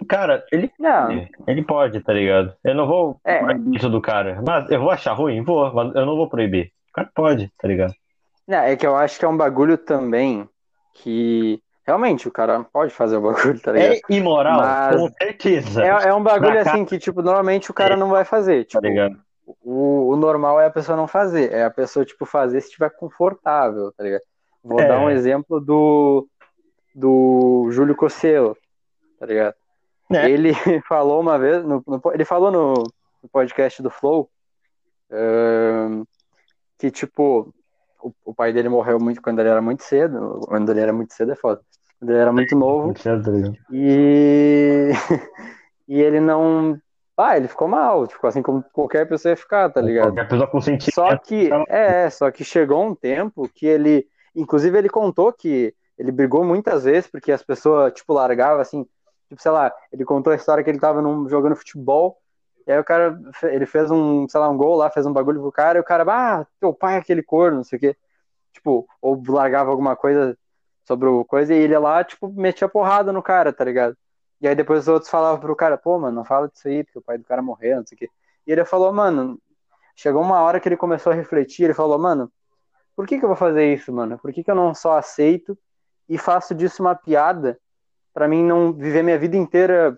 [0.08, 2.54] cara, ele Não, Ele pode, tá ligado?
[2.64, 3.40] Eu não vou É.
[3.74, 4.42] isso do cara.
[4.46, 5.42] Mas eu vou achar ruim?
[5.44, 6.72] Vou, mas eu não vou proibir.
[6.90, 7.94] O cara pode, tá ligado?
[8.48, 10.48] não, é que eu acho que é um bagulho também
[10.96, 13.94] que realmente o cara pode fazer o bagulho, tá ligado?
[13.94, 15.84] É imoral, Mas- com certeza.
[15.84, 18.66] É, é um bagulho Pra assim que, tipo, normalmente o cara não vai fazer.
[18.66, 19.18] Tá Tipo, ligado?
[19.46, 21.52] O, o normal é a pessoa não fazer.
[21.52, 24.22] É a pessoa, tipo, fazer se estiver confortável, tá ligado?
[24.64, 24.88] Vou É.
[24.88, 26.28] dar um exemplo do,
[26.96, 28.56] do Júlio Cosselo,
[29.20, 29.56] tá ligado?
[30.12, 30.30] É.
[30.30, 30.54] Ele
[30.88, 32.74] falou uma vez, no, no- ele falou no,
[33.22, 34.30] no podcast do Flow,
[35.12, 36.04] ahn,
[36.78, 37.54] que, tipo,
[38.02, 40.40] o, o pai dele morreu muito quando ele era muito cedo.
[40.48, 41.62] Quando ele era muito cedo é foda.
[42.00, 42.86] Quando ele era muito novo.
[42.86, 43.52] Muito certo, tá?
[43.72, 44.92] E,
[45.88, 46.78] e ele não.
[47.16, 50.08] Ah, ele ficou mal, tipo, assim como qualquer pessoa ia ficar, tá ligado?
[50.08, 50.96] Qualquer pessoa com sentimento.
[50.96, 54.08] Só que, é, só que chegou um tempo que ele.
[54.36, 58.86] Inclusive, ele contou que ele brigou muitas vezes porque as pessoas, tipo, largavam assim.
[59.30, 62.18] Tipo, sei lá, ele contou a história que ele tava num, jogando futebol.
[62.66, 65.42] E aí o cara, ele fez um, sei lá, um gol lá, fez um bagulho
[65.42, 67.96] pro cara, e o cara, ah, teu pai é aquele corno, não sei o quê.
[68.54, 70.38] Tipo, ou largava alguma coisa
[70.86, 73.98] sobre o coisa, e ele ia lá, tipo, metia porrada no cara, tá ligado?
[74.44, 77.00] E aí depois os outros falavam pro cara, pô, mano, não fala disso aí, porque
[77.00, 78.12] o pai do cara morreu, não sei o quê.
[78.48, 79.42] E ele falou, mano,
[79.96, 82.32] chegou uma hora que ele começou a refletir, ele falou, mano,
[82.96, 84.18] por que que eu vou fazer isso, mano?
[84.20, 85.58] Por que que eu não só aceito
[86.10, 87.60] e faço disso uma piada
[88.14, 89.98] pra mim não viver minha vida inteira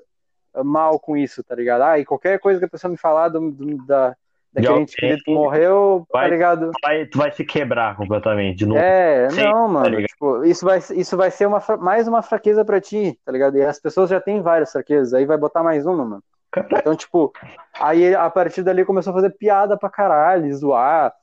[0.65, 1.83] mal com isso, tá ligado?
[1.83, 4.15] Ah, e qualquer coisa que a pessoa me falar do, do- da,
[4.55, 6.71] daquele ente querido que morreu, tá vai- ligado?
[6.71, 8.79] Tu vai, tu vai se quebrar completamente de novo.
[8.79, 10.07] É, Sim, não, tá mano, ligado?
[10.07, 13.57] tipo, isso vai, isso vai ser uma, mais uma fraqueza pra ti, tá ligado?
[13.57, 16.23] E as pessoas já têm várias fraquezas, aí vai botar mais uma, mano.
[16.71, 17.33] Então, tipo,
[17.79, 21.13] aí a partir dali começou a fazer piada pra caralho, zoar.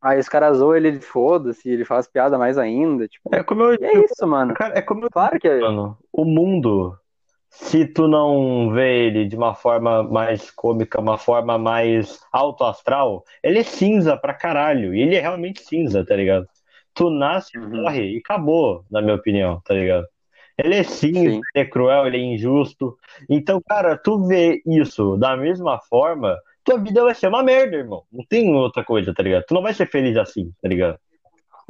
[0.00, 3.28] Aí os caras zoam ele de foda-se, ele faz piada mais ainda, tipo.
[3.34, 4.54] É como eu é isso, mano.
[4.54, 5.58] Cara, é como eu Claro que é.
[5.60, 6.96] mano, o mundo,
[7.50, 13.24] se tu não vê ele de uma forma mais cômica, uma forma mais alto astral,
[13.42, 14.94] ele é cinza pra caralho.
[14.94, 16.46] E ele é realmente cinza, tá ligado?
[16.94, 17.82] Tu nasce, Uhum.
[17.82, 20.06] morre e acabou, na minha opinião, tá ligado?
[20.56, 21.40] Ele é cinza, Sim.
[21.54, 22.96] ele é cruel, ele é injusto.
[23.28, 28.04] Então, cara, tu vê isso da mesma forma, tua vida vai ser uma merda, irmão.
[28.12, 29.44] Não tem outra coisa, tá ligado?
[29.46, 30.98] Tu não vai ser feliz assim, tá ligado?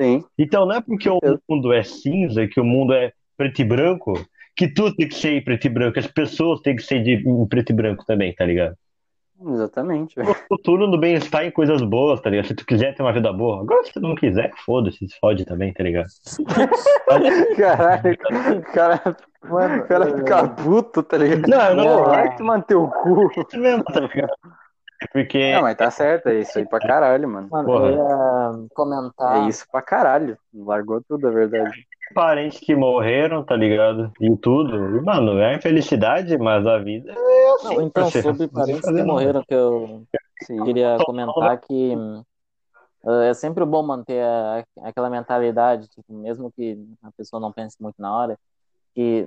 [0.01, 0.25] Sim.
[0.39, 4.13] Então não é porque o mundo é cinza, que o mundo é preto e branco,
[4.61, 7.13] que tu tem que ser em preto e branco, as pessoas têm que ser de
[7.15, 8.75] em preto e branco também, tá ligado?
[9.43, 10.21] Exatamente.
[10.21, 12.45] O futuro do bem-estar em coisas boas, tá ligado?
[12.49, 13.63] Se tu quiser ter uma vida boa.
[13.63, 16.09] Agora se tu não quiser, foda-se, se fode também, tá ligado?
[17.57, 18.19] Caralho,
[18.59, 21.49] o cara, Mano, o cara é- fica puto, tá ligado?
[21.49, 22.05] Não, não vou.
[22.05, 23.31] vai te manter o cu.
[23.35, 24.33] Isso mesmo, tá ligado?
[25.11, 27.49] Porque Não, mas tá certo, é isso aí pra caralho, mano.
[27.51, 27.87] Mano, Porra.
[27.87, 29.37] eu ia comentar.
[29.39, 30.37] É isso pra caralho.
[30.53, 31.87] Largou tudo, é verdade.
[32.15, 34.13] Parentes que morreram, tá ligado?
[34.21, 34.97] E tudo.
[34.97, 37.65] E, mano, é infelicidade, mas a vida é assim.
[37.69, 39.05] Não, então, você- sobre parentes que nada.
[39.05, 40.05] morreram, que eu
[40.43, 40.65] Sim.
[40.65, 42.23] queria comentar que hum,
[43.23, 47.97] é sempre bom manter a- aquela mentalidade, tipo, mesmo que a pessoa não pense muito
[47.99, 48.39] na hora,
[48.95, 49.27] que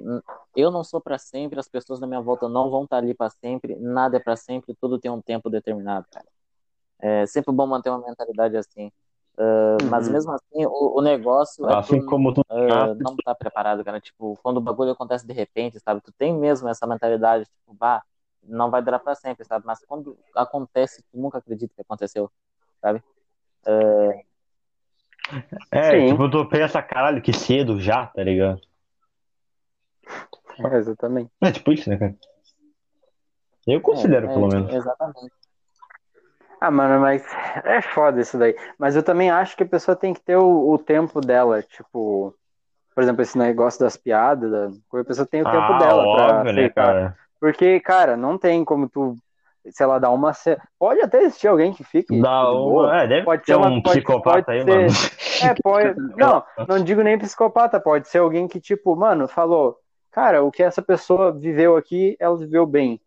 [0.55, 3.29] eu não sou para sempre, as pessoas da minha volta não vão estar ali para
[3.29, 6.25] sempre, nada é para sempre, tudo tem um tempo determinado, cara.
[6.99, 8.91] É sempre bom manter uma mentalidade assim.
[9.37, 10.13] Uh, Mas Uhum.
[10.13, 12.41] mesmo assim, o, o negócio é Assim tu como tu.
[12.41, 13.99] uh, não tá preparado, cara.
[13.99, 16.01] Tipo, quando o bagulho acontece de repente, sabe?
[16.01, 18.03] Tu tem mesmo essa mentalidade, tipo, bah,
[18.43, 19.65] não vai durar pra sempre, sabe?
[19.65, 22.29] Mas quando acontece, tu nunca acredita que aconteceu,
[22.81, 23.01] sabe?
[25.71, 26.07] É, Sim.
[26.09, 28.61] tipo, tu pensa, caralho, que cedo já, tá ligado?
[30.59, 31.31] É, exatamente.
[31.41, 32.15] É tipo isso, né, cara?
[33.65, 34.73] Eu considero, É, pelo é, menos.
[34.75, 35.42] Exatamente.
[36.65, 37.25] Ah, mano, mas
[37.65, 38.55] é foda isso daí.
[38.79, 42.33] Mas eu também acho que a pessoa tem que ter o, o tempo dela, tipo,
[42.95, 44.67] por exemplo, esse negócio das piadas, da...
[45.01, 46.85] a pessoa tem o tempo Ah, dela pra óbvio, né, aceitar.
[46.85, 47.17] cara?
[47.37, 49.13] Porque, cara, não tem como tu,
[49.71, 50.31] sei lá, dar uma.
[50.79, 52.97] Pode até existir alguém que fique Dá uma...
[52.97, 54.69] É, deve Pode ser uma- um pode- psicopata pode aí, ser-
[55.41, 55.51] mano.
[55.51, 55.99] É, pode.
[56.15, 59.77] Não, não digo nem psicopata, pode ser alguém que, tipo, mano, falou,
[60.09, 63.01] cara, o que essa pessoa viveu aqui, ela viveu bem.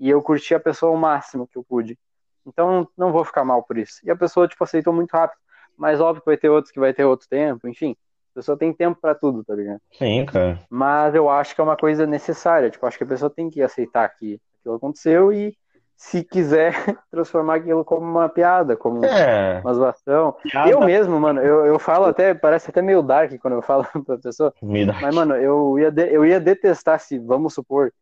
[0.00, 1.98] E eu curti a pessoa o máximo que eu pude.
[2.46, 4.00] Então não vou ficar mal por isso.
[4.04, 5.38] E a pessoa, tipo, aceitou muito rápido.
[5.76, 7.96] Mas óbvio que vai ter outros que vai ter outro tempo, enfim.
[8.32, 9.80] A pessoa tem tempo pra tudo, tá ligado?
[9.92, 10.58] Sim, cara.
[10.70, 12.70] Mas eu acho que é uma coisa necessária.
[12.70, 15.56] Tipo, acho que a pessoa tem que aceitar que aquilo aconteceu e,
[15.96, 16.72] se quiser,
[17.10, 19.60] transformar aquilo como uma piada, como É.
[19.60, 20.32] uma zoação.
[20.42, 23.84] piada Eu mesmo, mano, eu, eu falo até, parece até meio dark quando eu falo
[24.06, 24.52] pra pessoa,
[25.00, 27.92] mas, mano, eu ia, de- eu ia detestar se, vamos supor,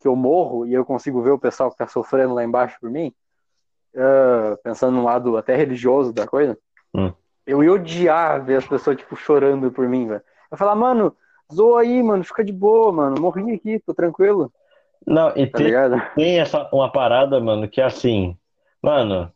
[0.00, 2.90] que eu morro e eu consigo ver o pessoal que tá sofrendo lá embaixo por
[2.90, 3.12] mim,
[3.96, 6.56] ah, pensando no lado até religioso da coisa,
[6.94, 7.12] Hum.
[7.46, 10.20] eu ia odiar ver as pessoas, tipo, chorando por mim, velho.
[10.20, 11.14] Eu ia falar, mano,
[11.52, 14.52] zoa aí, mano, fica de boa, mano, morri aqui, tô tranquilo,
[15.06, 15.72] Não, e tá tem,
[16.14, 18.36] tem essa, uma parada, mano, que é assim,
[18.82, 19.30] mano,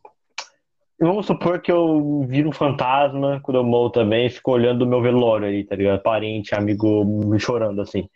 [0.99, 5.01] vamos supor que eu viro um fantasma quando eu morro também, fico olhando o meu
[5.01, 6.01] velório aí, tá ligado?
[6.01, 8.07] Parente, amigo, me chorando assim.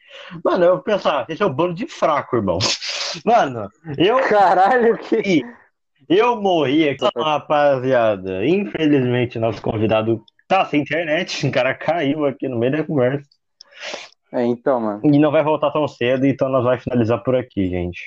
[0.44, 2.60] Mano, eu pensar, esse é o bando de fraco, irmão.
[3.26, 5.18] Mano, eu Caralho, que...
[5.18, 5.46] E
[6.10, 8.46] eu morri aqui, rapaziada.
[8.46, 11.46] Infelizmente, nosso convidado tá sem internet.
[11.48, 13.28] O cara caiu aqui no meio da conversa.
[14.32, 15.02] É, então, mano.
[15.04, 18.02] E não vai voltar tão cedo, então nós vamos finalizar por aqui, gente.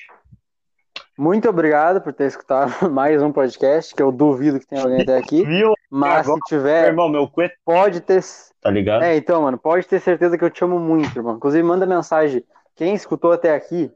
[1.17, 5.17] Muito obrigado por ter escutado mais um podcast, que eu duvido que tenha alguém até
[5.17, 5.43] aqui.
[5.45, 5.73] Viu?
[5.89, 8.21] Mas se Meu tiver, irmão, meu é- pode ter.
[8.61, 9.03] tá ligado?
[9.03, 11.35] É, então, mano, pode ter certeza que eu te amo muito, irmão.
[11.35, 12.43] Inclusive, manda mensagem.
[12.75, 13.91] Quem escutou até aqui,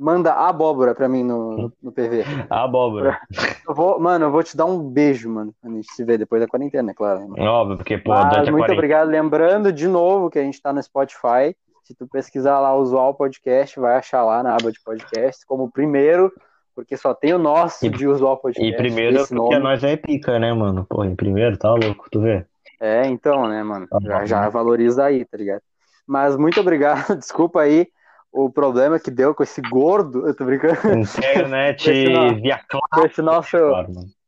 [0.00, 2.24] manda abóbora pra mim no, no, no PV.
[2.48, 3.20] Abóbora.
[3.68, 5.54] Eu vou, mano, eu vou te dar um beijo, mano.
[5.62, 7.20] A gente se vê depois da quarentena, é claro.
[7.20, 7.44] né, mano?
[7.44, 9.08] Óbvio, porque, pô, Mas durante muito obrigado.
[9.08, 11.54] Lembrando de novo que a gente tá no Spotify.
[11.84, 16.32] Se tu pesquisar lá Usual Podcast, vai achar lá na aba de podcast como primeiro,
[16.74, 18.72] porque só tem o nosso E- de Usual Podcast.
[18.72, 19.58] E primeiro, porque nome.
[19.58, 20.86] nós é pica, né, mano?
[20.88, 22.46] Pô, em primeiro, tá louco, tu vê?
[22.80, 23.86] É, então, né, mano?
[23.86, 25.60] Tá Já, já valoriza aí, tá ligado?
[26.06, 27.16] Mas muito obrigado.
[27.18, 27.86] Desculpa aí
[28.32, 30.26] o problema que deu com esse gordo.
[30.26, 30.76] Eu tô brincando.
[31.00, 32.34] Internet Esse não.
[32.36, 33.56] via claro, esse nosso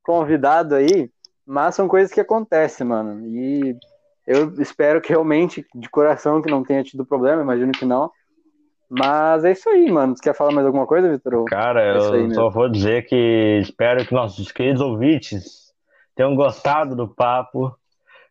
[0.03, 1.11] convidado aí.
[1.47, 3.27] Mas são coisas que acontecem, mano.
[3.27, 3.77] E
[4.27, 7.43] eu espero que realmente, de coração, que não tenha tido problema.
[7.43, 8.11] Imagino que não.
[8.89, 10.15] Mas é isso aí, mano.
[10.16, 11.45] Você quer falar mais alguma coisa, Vitor?
[11.47, 12.35] Cara, É eu mesmo.
[12.35, 15.73] só vou dizer que espero que nossos queridos ouvintes
[16.15, 17.74] tenham gostado do papo,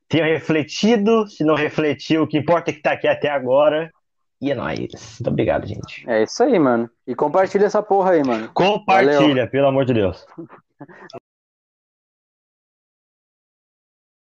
[0.07, 1.27] tenham refletido.
[1.27, 3.91] Se não refletiu, o que importa é que tá aqui até agora.
[4.41, 4.79] E é nóis.
[4.79, 6.03] Muito obrigado, gente.
[6.09, 6.89] É isso aí, mano.
[7.05, 8.49] E compartilha essa porra aí, mano.
[8.53, 10.25] Compartilha, pelo amor de Deus.